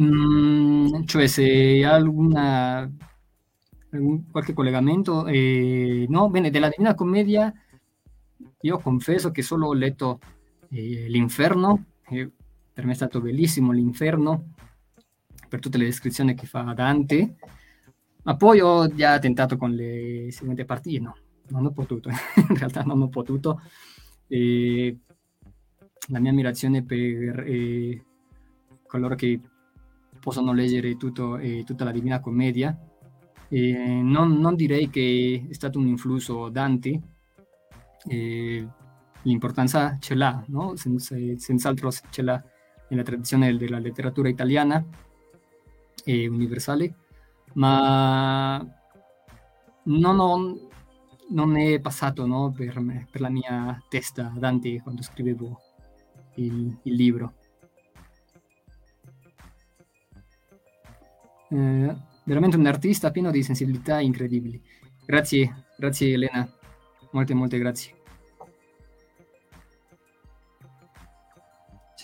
Mm, 0.00 1.04
cioè, 1.04 1.28
se 1.28 1.44
hai 1.44 1.84
alguna, 1.84 2.92
qualche 4.32 4.54
collegamento, 4.54 5.28
eh, 5.28 6.04
no, 6.08 6.30
bene, 6.30 6.50
della 6.50 6.68
Divina 6.68 6.94
Commedia 6.94 7.54
io 8.62 8.78
confesso 8.78 9.30
che 9.30 9.42
solo 9.42 9.68
ho 9.68 9.72
letto 9.72 10.18
eh, 10.70 11.06
L'Inferno, 11.08 11.84
eh, 12.08 12.28
per 12.72 12.86
me 12.86 12.90
è 12.90 12.96
stato 12.96 13.20
bellissimo 13.20 13.70
l'inferno, 13.70 14.53
per 15.48 15.60
tutte 15.60 15.78
le 15.78 15.84
descrizioni 15.84 16.34
che 16.34 16.46
fa 16.46 16.62
Dante, 16.74 17.36
ma 18.24 18.36
poi 18.36 18.60
ho 18.60 18.88
già 18.88 19.18
tentato 19.18 19.56
con 19.56 19.70
le 19.70 20.28
seguenti 20.30 20.64
partite, 20.64 21.00
no, 21.00 21.16
non 21.48 21.66
ho 21.66 21.72
potuto, 21.72 22.08
in 22.48 22.56
realtà 22.56 22.82
non 22.82 23.02
ho 23.02 23.08
potuto. 23.08 23.60
E 24.26 24.98
la 26.08 26.18
mia 26.18 26.30
ammirazione 26.30 26.82
per 26.84 27.40
eh, 27.46 28.04
coloro 28.86 29.14
che 29.14 29.40
possono 30.20 30.52
leggere 30.52 30.96
tutto, 30.96 31.36
eh, 31.36 31.64
tutta 31.64 31.84
la 31.84 31.92
Divina 31.92 32.20
Commedia, 32.20 32.76
eh, 33.48 34.00
non, 34.02 34.38
non, 34.40 34.54
direi 34.54 34.88
che 34.88 35.46
è 35.48 35.52
stato 35.52 35.78
un 35.78 35.86
influsso 35.86 36.48
Dante, 36.48 37.00
l'importanza 39.22 39.96
ce 39.98 40.14
l'ha, 40.14 40.42
no? 40.48 40.76
Senza, 40.76 41.16
senz'altro 41.36 41.90
ce 42.10 42.22
l'ha 42.22 42.42
nella 42.88 43.02
tradizione 43.02 43.56
della 43.56 43.78
letteratura 43.78 44.28
italiana 44.28 44.84
e 46.04 46.28
universale, 46.28 46.94
ma 47.54 48.64
non, 49.84 50.18
ho, 50.18 50.70
non 51.30 51.56
è 51.56 51.80
passato 51.80 52.26
no, 52.26 52.52
per, 52.52 52.80
me, 52.80 53.06
per, 53.10 53.20
la 53.20 53.30
mia 53.30 53.82
testa 53.88 54.32
Dante 54.36 54.80
quando 54.82 55.02
scrivevo 55.02 55.60
il, 56.36 56.78
il 56.82 56.94
libro. 56.94 57.34
Eh, 61.50 61.96
veramente 62.24 62.56
un 62.56 62.66
artista 62.66 63.10
pieno 63.10 63.30
di 63.30 63.42
sensibilità 63.42 64.00
incredibili. 64.00 64.60
Grazie, 65.04 65.66
grazie 65.76 66.12
Elena, 66.14 66.48
molte 67.12 67.34
molte 67.34 67.58
grazie. 67.58 68.02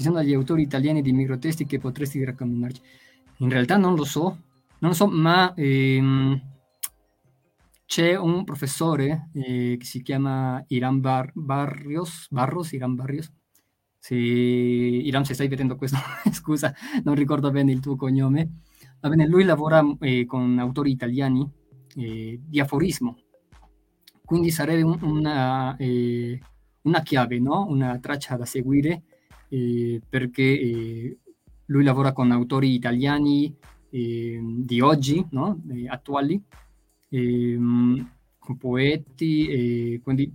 ci 0.01 0.07
sono 0.07 0.23
degli 0.23 0.33
autori 0.33 0.63
italiani 0.63 1.03
di 1.03 1.13
microtesti 1.13 1.67
che 1.67 1.79
potresti 1.79 2.25
raccomandarci? 2.25 2.81
In 3.41 3.49
realtà 3.49 3.77
non 3.77 3.95
lo 3.95 4.05
so, 4.05 4.39
non 4.81 4.91
lo 4.91 4.93
so, 4.93 5.07
ma 5.07 5.53
ehm, 5.55 6.41
c'è 7.87 8.15
un 8.15 8.45
professore 8.45 9.31
eh, 9.33 9.77
che 9.79 9.85
si 9.85 10.03
chiama 10.03 10.63
Iran 10.69 11.01
Bar- 11.01 11.33
Barrios, 11.35 12.29
Barros, 12.31 12.73
Iran 12.73 12.95
Barrios. 12.95 13.33
Se, 13.99 14.15
Iran, 14.15 15.25
se 15.25 15.35
stai 15.35 15.49
vedendo 15.49 15.77
questo, 15.77 15.97
scusa, 16.33 16.75
non 17.03 17.15
ricordo 17.15 17.51
bene 17.51 17.73
il 17.73 17.81
tuo 17.81 17.97
cognome. 17.97 18.61
Va 19.01 19.09
bene, 19.09 19.27
lui 19.27 19.45
lavora 19.45 19.83
eh, 20.01 20.27
con 20.27 20.59
autori 20.59 20.91
italiani 20.91 21.49
eh, 21.97 22.41
di 22.45 22.61
aforismo, 22.61 23.17
quindi 24.25 24.51
sarebbe 24.51 24.83
un, 24.83 24.99
una, 25.03 25.77
eh, 25.77 26.39
una 26.83 27.03
chiave, 27.03 27.39
no? 27.39 27.67
una 27.67 27.99
traccia 27.99 28.37
da 28.37 28.45
seguire 28.45 29.03
eh, 29.49 30.01
perché 30.09 30.43
eh, 30.43 31.19
lui 31.71 31.85
lavora 31.85 32.13
con 32.13 32.31
autori 32.31 32.75
italiani 32.75 33.55
eh, 33.91 34.41
di 34.43 34.81
oggi, 34.81 35.25
no? 35.31 35.61
attuali, 35.89 36.41
ehm, 37.09 38.13
con 38.39 38.57
poeti, 38.57 40.01
quindi 40.03 40.33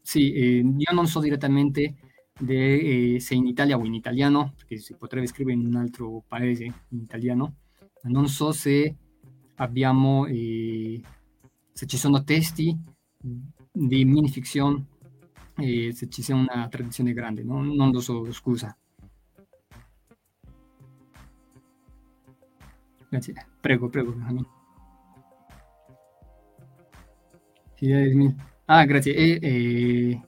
sì, 0.00 0.32
io 0.32 0.92
non 0.92 1.06
so 1.06 1.20
direttamente 1.20 1.94
de, 2.38 3.18
se 3.20 3.34
in 3.34 3.46
Italia 3.46 3.76
o 3.76 3.84
in 3.84 3.94
italiano, 3.94 4.54
perché 4.56 4.76
si 4.78 4.94
potrebbe 4.94 5.26
scrivere 5.26 5.56
in 5.56 5.66
un 5.66 5.76
altro 5.76 6.22
paese 6.26 6.64
in 6.64 6.98
italiano, 7.00 7.54
non 8.02 8.28
so 8.28 8.52
se 8.52 8.94
abbiamo, 9.56 10.26
se 10.26 11.86
ci 11.86 11.96
sono 11.96 12.24
testi 12.24 12.76
di 13.72 14.04
minifiction 14.04 14.84
e 15.56 15.92
se 15.92 16.08
ci 16.08 16.22
sia 16.22 16.34
una 16.34 16.68
tradizione 16.68 17.12
grande, 17.12 17.42
no? 17.42 17.62
non 17.62 17.90
lo 17.90 18.00
so, 18.00 18.30
scusa. 18.32 18.76
Grazie. 23.10 23.34
Prego, 23.60 23.88
prego. 23.90 24.14
Ah, 28.66 28.84
grazie. 28.86 29.14
E, 29.14 29.38
e... 29.42 30.20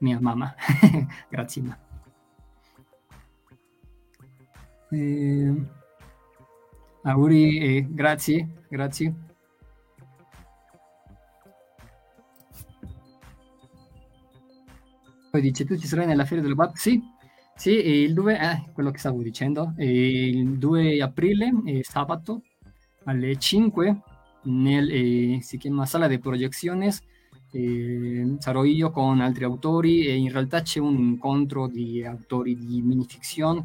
mia 0.00 0.20
mamma. 0.20 0.54
grazie. 1.30 1.62
Ma. 1.62 1.78
E... 4.90 5.54
Auguri 7.04 7.58
e 7.58 7.86
grazie, 7.90 8.48
grazie. 8.68 9.14
Poi 15.30 15.40
dice, 15.40 15.64
tu 15.64 15.76
ci 15.76 15.86
sarai 15.86 16.06
nella 16.06 16.24
fiera 16.24 16.42
del 16.42 16.52
web? 16.52 16.72
Sì, 16.74 17.02
sì, 17.56 17.70
il 17.70 18.14
2, 18.14 18.38
eh, 18.38 18.70
quello 18.72 18.90
che 18.90 18.98
stavo 18.98 19.22
dicendo, 19.22 19.74
il 19.78 20.58
2 20.58 21.00
aprile, 21.00 21.52
sabato, 21.82 22.42
alle 23.04 23.36
5, 23.36 24.00
nel, 24.44 24.90
eh, 24.90 25.38
si 25.40 25.58
chiama 25.58 25.86
Sala 25.86 26.08
di 26.08 26.18
Proiezioni, 26.18 26.88
eh, 27.52 28.36
sarò 28.38 28.64
io 28.64 28.90
con 28.90 29.20
altri 29.20 29.44
autori 29.44 30.06
e 30.06 30.16
in 30.16 30.30
realtà 30.30 30.62
c'è 30.62 30.80
un 30.80 30.98
incontro 30.98 31.68
di 31.68 32.04
autori 32.04 32.56
di 32.56 32.82
minifiction 32.82 33.64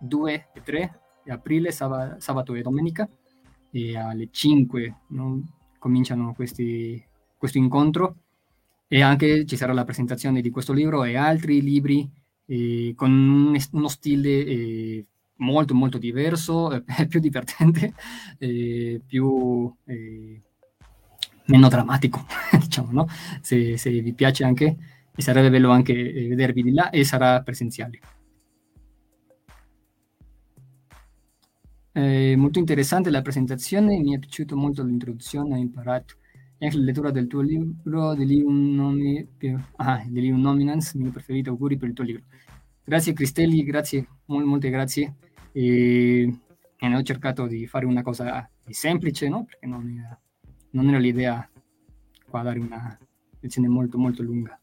2 0.00 0.48
e 0.54 0.62
3 0.62 1.00
aprile, 1.28 1.72
sab- 1.72 2.16
sabato 2.18 2.54
e 2.54 2.62
domenica, 2.62 3.08
e 3.70 3.96
alle 3.96 4.28
5 4.30 4.96
no? 5.08 5.42
cominciano 5.78 6.32
questi, 6.34 7.02
questo 7.36 7.58
incontro 7.58 8.16
e 8.86 9.02
anche 9.02 9.44
ci 9.44 9.56
sarà 9.56 9.72
la 9.72 9.84
presentazione 9.84 10.40
di 10.40 10.50
questo 10.50 10.72
libro 10.72 11.04
e 11.04 11.16
altri 11.16 11.60
libri 11.60 12.08
eh, 12.48 12.92
con 12.96 13.10
un, 13.10 13.56
uno 13.72 13.88
stile 13.88 14.30
eh, 14.30 15.06
molto 15.36 15.74
molto 15.74 15.98
diverso, 15.98 16.72
eh, 16.72 16.82
più 17.06 17.20
divertente, 17.20 17.94
più 19.06 19.72
meno 21.46 21.68
drammatico, 21.68 22.24
diciamo, 22.58 22.92
no? 22.92 23.06
Se, 23.40 23.76
se, 23.76 23.90
vi 24.00 24.12
piace 24.14 24.44
anche, 24.44 24.76
e 25.14 25.22
sarebbe 25.22 25.50
bello 25.50 25.70
anche 25.70 25.94
vedervi 25.94 26.62
di 26.62 26.72
là 26.72 26.90
e 26.90 27.04
sarà 27.04 27.42
presenziale. 27.42 28.00
Eh, 31.92 32.36
molto 32.36 32.58
interessante 32.58 33.10
la 33.10 33.22
presentazione, 33.22 33.98
mi 33.98 34.14
è 34.14 34.18
piaciuto 34.18 34.56
molto 34.56 34.82
l'introduzione, 34.84 35.54
ho 35.54 35.58
imparato 35.58 36.14
anche 36.66 36.76
la 36.76 36.84
lettura 36.84 37.10
del 37.10 37.26
tuo 37.26 37.40
libro, 37.40 38.14
di 38.14 38.26
Lium, 38.26 38.74
Nomi, 38.74 39.28
ah, 39.76 40.02
Nominans, 40.08 40.94
mio 40.94 41.10
preferito, 41.10 41.50
auguri 41.50 41.76
per 41.76 41.88
il 41.88 41.94
tuo 41.94 42.04
libro. 42.04 42.24
Grazie 42.84 43.12
Cristelli, 43.12 43.62
grazie, 43.64 44.06
mol, 44.26 44.44
molte 44.44 44.70
grazie. 44.70 45.16
E, 45.52 46.40
e 46.76 46.94
ho 46.94 47.02
cercato 47.02 47.46
di 47.46 47.66
fare 47.66 47.86
una 47.86 48.02
cosa 48.02 48.48
semplice, 48.66 49.28
no? 49.28 49.44
Perché 49.44 49.66
non 49.66 49.88
era, 49.88 50.20
non 50.70 50.88
era 50.88 50.98
l'idea 50.98 51.48
qua 52.28 52.42
dare 52.42 52.58
una 52.58 52.98
lezione 53.40 53.68
molto 53.68 53.98
molto 53.98 54.22
lunga. 54.22 54.58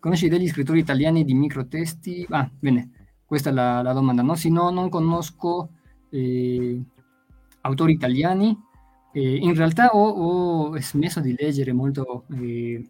Conosci 0.00 0.28
degli 0.28 0.48
scrittori 0.48 0.78
italiani 0.78 1.24
di 1.24 1.34
microtesti? 1.34 2.26
Ah, 2.30 2.50
bene. 2.58 2.90
Questa 3.24 3.50
è 3.50 3.52
la, 3.52 3.82
la 3.82 3.92
domanda, 3.92 4.22
no? 4.22 4.34
Sì, 4.34 4.50
no, 4.50 4.70
non 4.70 4.88
conosco 4.88 5.70
eh, 6.08 6.82
autori 7.60 7.92
italiani. 7.92 8.56
Eh, 9.18 9.36
in 9.38 9.52
realtà 9.54 9.90
ho, 9.96 10.08
ho, 10.70 10.80
smesso 10.80 11.18
di 11.18 11.34
leggere 11.36 11.72
molto 11.72 12.24
eh, 12.34 12.88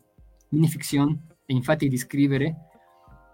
minifiction 0.50 1.18
e 1.46 1.54
infatti 1.54 1.88
di 1.88 1.96
scrivere, 1.96 2.54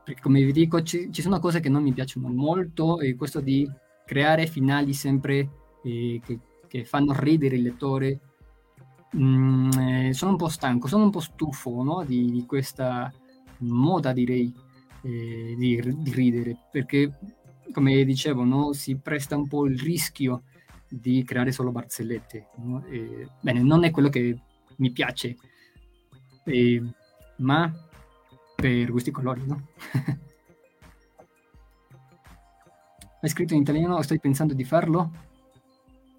perché 0.05 0.21
come 0.21 0.45
vi 0.45 0.53
dico 0.53 0.81
ci, 0.85 1.11
ci, 1.11 1.21
sono 1.21 1.41
cose 1.41 1.59
che 1.59 1.69
non 1.69 1.83
mi 1.83 1.93
piacciono 1.93 2.29
molto 2.29 3.01
e 3.01 3.17
questo 3.17 3.41
di 3.41 3.69
creare 4.07 4.47
finali 4.47 4.93
sempre 4.93 5.51
eh, 5.83 6.21
che, 6.25 6.39
che, 6.69 6.85
fanno 6.85 7.13
ridere 7.19 7.57
il 7.57 7.63
lettore. 7.63 8.21
Mm, 9.17 9.71
eh, 9.73 10.13
sono 10.13 10.31
un 10.33 10.37
po' 10.37 10.49
stanco, 10.49 10.87
sono 10.87 11.03
un 11.05 11.11
po' 11.11 11.21
stufo 11.21 11.83
no? 11.83 12.05
di, 12.05 12.31
di 12.31 12.47
questa 12.47 13.13
moda, 13.59 14.13
direi, 14.13 14.55
eh, 15.03 15.55
di, 15.59 15.81
di, 15.83 16.13
ridere, 16.13 16.57
perché 16.71 17.13
come 17.73 18.05
dicevo 18.05 18.45
no, 18.45 18.73
si 18.73 18.97
presta 18.99 19.37
un 19.37 19.49
po' 19.49 19.67
il 19.67 19.81
rischio 19.81 20.45
di 21.01 21.25
creare 21.25 21.53
solo 21.53 21.71
barzellette. 21.71 22.49
No? 22.57 22.85
E, 22.87 23.29
bene, 23.41 23.63
non 23.63 23.85
è 23.85 23.91
quello 23.91 24.09
che 24.09 24.39
mi 24.77 24.91
piace, 24.91 25.37
e, 26.45 26.83
ma 27.39 27.73
per 28.55 28.91
gusti 28.91 29.11
colori, 29.11 29.45
no? 29.47 29.69
Hai 33.21 33.29
scritto 33.29 33.55
in 33.55 33.61
italiano, 33.63 34.03
sto 34.03 34.17
pensando 34.19 34.53
di 34.55 34.65
farlo. 34.65 35.11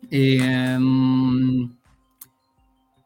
E, 0.10 0.76
um, 0.76 1.78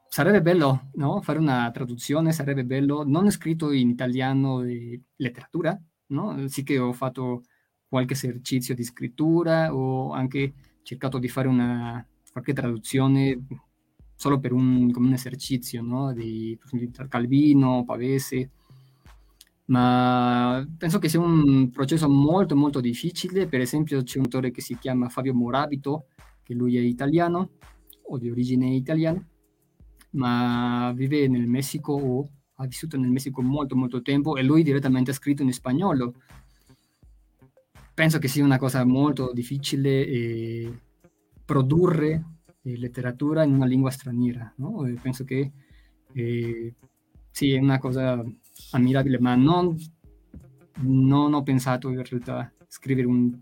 sarebbe 0.08 0.42
bello 0.42 0.90
no? 0.94 1.22
fare 1.22 1.40
una 1.40 1.70
traduzione, 1.72 2.32
sarebbe 2.32 2.66
bello, 2.66 3.04
non 3.06 3.28
è 3.28 3.32
scritto 3.32 3.72
in 3.72 3.90
italiano 3.90 4.62
di 4.62 5.02
letteratura, 5.18 5.80
no? 6.08 6.48
sì 6.48 6.64
che 6.64 6.80
ho 6.80 6.92
fatto 6.94 7.44
qualche 7.88 8.14
esercizio 8.14 8.76
di 8.76 8.84
scrittura, 8.84 9.74
ho 9.74 10.12
anche 10.12 10.54
cercato 10.84 11.18
di 11.18 11.28
fare 11.28 11.48
una, 11.48 12.06
qualche 12.32 12.54
traduzione 12.54 13.46
solo 14.16 14.40
per 14.40 14.52
un, 14.52 14.92
un 14.94 15.14
esercizio 15.14 15.82
no? 15.82 16.14
di 16.14 16.58
Calvino, 17.08 17.86
Pavese, 17.86 18.52
ma 19.66 20.68
penso 20.78 21.00
che 21.00 21.10
sia 21.10 21.20
un 21.20 21.70
processo 21.70 22.10
molto 22.10 22.56
molto 22.56 22.82
difficile, 22.82 23.48
per 23.48 23.62
esempio 23.62 24.02
c'è 24.04 24.18
un 24.18 24.26
autore 24.26 24.52
che 24.52 24.62
si 24.62 24.78
chiama 24.78 25.10
Fabio 25.10 25.34
Morabito, 25.34 26.08
che 26.44 26.54
lui 26.54 26.76
è 26.76 26.82
italiano 26.82 27.52
o 28.02 28.18
di 28.18 28.30
origine 28.30 28.74
italiana, 28.74 29.24
ma 30.12 30.92
vive 30.96 31.28
nel 31.28 31.48
Messico 31.48 31.94
o 31.94 32.30
ha 32.56 32.66
vissuto 32.66 32.98
nel 32.98 33.12
Messico 33.12 33.42
molto 33.42 33.76
molto 33.76 34.02
tempo 34.02 34.36
e 34.36 34.44
lui 34.44 34.64
direttamente 34.64 35.12
ha 35.12 35.14
scritto 35.14 35.44
in 35.44 35.54
spagnolo. 35.54 36.16
Penso 38.00 38.18
che 38.18 38.30
sia 38.30 38.46
una 38.46 38.58
cosa 38.58 38.86
molto 38.86 39.34
difficile 39.34 39.90
eh, 40.08 40.82
produrre 41.44 42.38
eh, 42.62 42.78
letteratura 42.78 43.44
in 43.44 43.54
una 43.54 43.66
lingua 43.66 43.92
straniera, 43.92 44.54
no? 44.56 44.90
penso 45.02 45.26
che 45.26 45.52
eh, 46.14 46.76
sì, 47.30 47.52
una 47.56 47.78
cosa 47.78 48.24
ammirabile, 48.72 49.20
ma 49.20 49.36
non, 49.36 49.76
non 50.84 51.34
ho 51.34 51.44
pensato 51.44 51.90
in 51.90 52.02
realtà 52.02 52.50
scrivere 52.70 53.06
un, 53.06 53.38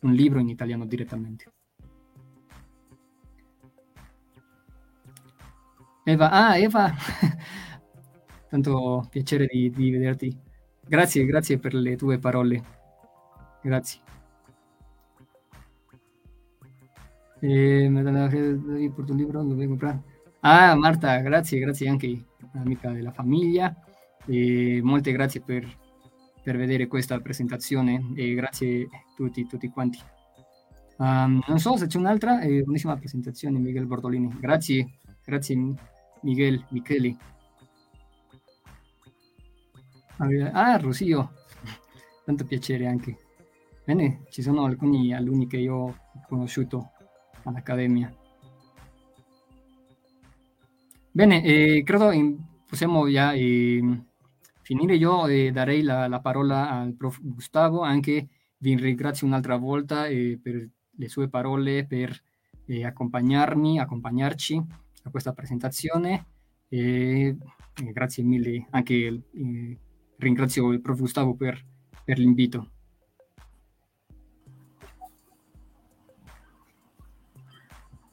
un 0.00 0.12
libro 0.12 0.40
in 0.40 0.50
italiano 0.50 0.84
direttamente. 0.84 1.50
Eva, 6.04 6.30
ah, 6.32 6.58
Eva, 6.58 6.92
tanto 8.50 9.06
piacere 9.08 9.46
di, 9.46 9.70
di, 9.70 9.90
vederti. 9.90 10.38
Grazie, 10.86 11.24
grazie 11.24 11.58
per 11.58 11.72
le 11.72 11.96
tue 11.96 12.18
parole. 12.18 12.75
Grazie. 13.66 14.00
Eh, 17.40 17.90
per 17.90 19.04
tuo 19.04 19.14
libro 19.14 19.42
dove 19.42 19.66
comprare? 19.66 20.02
Ah, 20.40 20.76
Marta, 20.76 21.18
grazie, 21.18 21.58
grazie 21.58 21.88
anche 21.88 22.26
amica 22.54 22.92
della 22.92 23.10
famiglia. 23.10 23.74
E 24.24 24.78
molte 24.84 25.10
grazie 25.10 25.40
per, 25.40 25.66
per 26.44 26.56
vedere 26.56 26.86
questa 26.86 27.18
presentazione 27.18 28.12
e 28.14 28.34
grazie 28.34 28.84
a 28.84 29.02
tutti, 29.16 29.44
tutti 29.48 29.68
quanti. 29.68 29.98
Um, 30.98 31.42
non 31.48 31.58
so 31.58 31.76
se 31.76 31.88
c'è 31.88 31.98
un'altra, 31.98 32.38
è 32.38 32.62
buonissima 32.62 32.96
presentazione, 32.96 33.58
Miguel 33.58 33.86
Bordolini. 33.86 34.32
Grazie, 34.38 34.98
grazie 35.24 35.74
Miguel 36.22 36.64
Micheli. 36.68 37.18
Ah, 40.52 40.76
Rosio, 40.76 41.32
tanto 42.24 42.44
piacere 42.44 42.86
anche. 42.86 43.25
Bene, 43.86 44.24
ci 44.30 44.42
sono 44.42 44.64
alcuni 44.64 45.14
alunni 45.14 45.46
che 45.46 45.58
io 45.58 45.74
ho 45.76 45.96
conosciuto 46.26 46.90
all'Accademia. 47.44 48.12
Bene, 51.12 51.44
eh, 51.44 51.84
credo 51.84 52.10
in, 52.10 52.36
possiamo 52.66 53.08
già 53.08 53.32
eh, 53.32 54.02
finire. 54.62 54.96
Io 54.96 55.28
eh, 55.28 55.52
darei 55.52 55.82
la, 55.82 56.08
la, 56.08 56.18
parola 56.18 56.68
al 56.68 56.94
prof 56.94 57.20
Gustavo, 57.22 57.82
anche 57.82 58.26
vi 58.58 58.74
ringrazio 58.74 59.24
un'altra 59.24 59.56
volta 59.56 60.08
eh, 60.08 60.36
per 60.42 60.68
le 60.90 61.08
sue 61.08 61.28
parole, 61.28 61.86
per 61.86 62.20
eh, 62.66 62.84
accompagnarmi, 62.84 63.78
accompagnarci 63.78 64.60
a 65.04 65.10
questa 65.10 65.32
presentazione 65.32 66.26
e, 66.68 67.36
e 67.84 67.92
grazie 67.92 68.24
mille 68.24 68.66
anche 68.70 68.94
eh, 68.94 69.78
ringrazio 70.16 70.72
il 70.72 70.80
prof 70.80 70.98
Gustavo 70.98 71.36
per, 71.36 71.64
per 72.04 72.18
l'invito. 72.18 72.72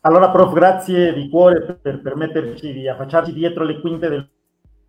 Allora, 0.05 0.31
prof, 0.31 0.51
grazie 0.51 1.13
di 1.13 1.29
cuore 1.29 1.75
per 1.81 2.01
permetterci 2.01 2.73
di 2.73 2.89
affacciarci 2.89 3.31
dietro 3.31 3.63
le 3.63 3.79
quinte 3.79 4.09
del, 4.09 4.29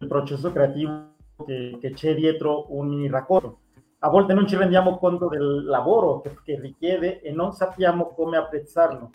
processo 0.08 0.50
creativo 0.50 1.14
che, 1.46 1.78
che 1.80 1.92
c'è 1.92 2.16
dietro 2.16 2.66
un 2.74 2.88
mini 2.88 3.08
racconto. 3.08 3.60
a 4.00 4.08
volte 4.08 4.34
non 4.34 4.48
ci 4.48 4.56
rendiamo 4.56 4.98
conto 4.98 5.28
del 5.28 5.66
lavoro 5.66 6.20
che, 6.20 6.36
che 6.42 6.58
richiede 6.58 7.20
e 7.20 7.30
non 7.30 7.52
sappiamo 7.52 8.08
come 8.08 8.36
apprezzarlo. 8.36 9.12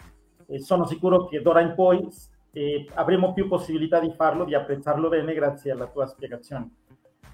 E 0.47 0.61
sono 0.61 0.85
sicuro 0.85 1.25
che 1.27 1.41
d'ora 1.41 1.59
in 1.59 1.73
poi 1.75 2.07
eh, 2.53 2.87
avremo 2.93 3.33
più 3.33 3.49
possibilità 3.49 3.99
di 3.99 4.13
farlo, 4.15 4.45
di 4.45 4.55
apprezzarlo 4.55 5.09
bene 5.09 5.33
grazie 5.33 5.71
alla 5.71 5.87
tua 5.87 6.05
spiegazione. 6.05 6.75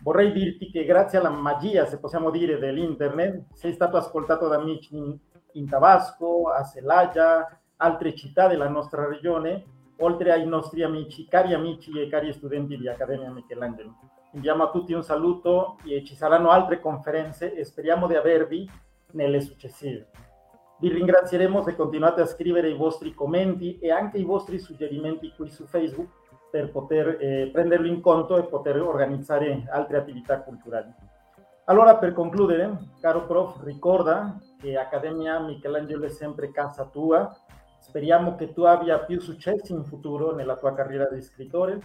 Vorrei 0.02 0.32
dirti 0.32 0.72
che 0.72 0.86
grazie 0.86 1.20
alla 1.20 1.30
magia, 1.30 1.86
se 1.86 2.00
possiamo 2.00 2.32
dire, 2.32 2.58
dell'internet, 2.58 3.44
sei 3.54 3.74
stato 3.74 3.96
ascoltato 3.96 4.48
da 4.48 4.56
amici 4.56 4.98
in, 4.98 5.16
in 5.52 5.70
Tabasco, 5.70 6.50
a 6.50 6.64
Celaya, 6.64 7.60
altre 7.78 8.16
città 8.16 8.48
della 8.48 8.70
nostra 8.70 9.08
regione, 9.08 9.66
oltre 9.98 10.32
ai 10.32 10.46
nostri 10.46 10.84
amici, 10.84 11.28
cari 11.28 11.54
amici 11.54 12.00
e 12.00 12.08
cari 12.08 12.34
studenti 12.34 12.78
di 12.78 12.88
Accademia 12.88 13.32
Michelangelo. 13.32 13.96
Inviamo 14.32 14.64
a 14.64 14.70
tutti 14.70 14.94
un 14.94 15.04
saluto 15.04 15.78
e 15.86 16.04
ci 16.04 16.16
saranno 16.16 16.50
altre 16.50 16.80
conferenze 16.80 17.54
e 17.54 17.64
speriamo 17.64 18.08
di 18.08 18.16
avervi 18.16 18.70
nelle 19.12 19.40
successive. 19.40 20.08
Vi 20.78 20.90
ringrazieremo 20.90 21.64
se 21.64 21.76
continuate 21.76 22.20
a 22.20 22.26
scrivere 22.26 22.70
i 22.70 22.76
vostri 22.76 23.14
commenti 23.14 23.80
e 23.80 23.92
anche 23.92 24.18
i 24.18 24.26
vostri 24.26 24.60
suggerimenti 24.60 25.32
qui 25.34 25.50
su 25.50 25.66
Facebook 25.66 26.10
per 26.52 26.70
poter 26.70 27.18
eh, 27.20 27.50
prenderlo 27.52 27.88
in 27.88 28.02
conto 28.02 28.38
e 28.38 28.44
poter 28.44 28.82
organizzare 28.82 29.66
altre 29.70 29.98
attività 29.98 30.42
culturali. 30.42 30.94
Allora, 31.66 31.98
per 31.98 32.14
concludere, 32.14 32.78
caro 33.00 33.26
prof, 33.26 33.64
ricorda 33.64 34.38
che 34.60 34.78
Accademia 34.78 35.40
Michelangelo 35.40 36.06
è 36.06 36.10
sempre 36.10 36.52
casa 36.52 36.86
tua. 36.86 37.36
Speriamo 37.88 38.36
che 38.36 38.52
tu 38.52 38.64
abbia 38.64 38.98
più 39.00 39.22
successi 39.22 39.72
in 39.72 39.86
futuro 39.86 40.34
nella 40.34 40.58
tua 40.58 40.74
carriera 40.74 41.08
di 41.08 41.22
scrittore 41.22 41.80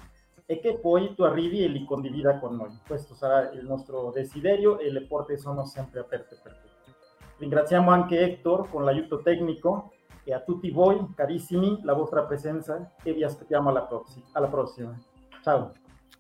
e 0.46 0.58
che 0.58 0.78
poi 0.78 1.14
tu 1.14 1.22
arrivi 1.24 1.62
e 1.62 1.68
li 1.68 1.84
condivida 1.84 2.38
con 2.38 2.56
noi. 2.56 2.70
Questo 2.86 3.14
sarà 3.14 3.50
il 3.50 3.64
nostro 3.66 4.10
desiderio 4.10 4.78
e 4.78 4.90
le 4.90 5.02
porte 5.02 5.36
sono 5.36 5.66
sempre 5.66 6.00
aperte 6.00 6.38
per 6.42 6.56
tutti. 6.56 6.92
Ringraziamo 7.36 7.90
anche 7.90 8.18
Hector 8.18 8.70
con 8.70 8.84
l'aiuto 8.84 9.20
tecnico 9.20 9.92
e 10.24 10.32
a 10.32 10.40
tutti 10.40 10.70
voi, 10.70 11.12
carissimi, 11.14 11.80
la 11.82 11.92
vostra 11.92 12.24
presenza 12.24 12.94
e 13.02 13.12
vi 13.12 13.22
aspettiamo 13.22 13.68
alla, 13.68 13.82
prossima. 13.82 14.24
Alla 14.32 14.48
prossima. 14.48 14.98
Ciao. 15.42 15.72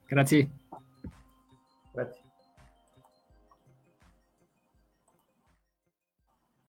Grazie. 0.06 0.50
Grazie. 1.90 2.19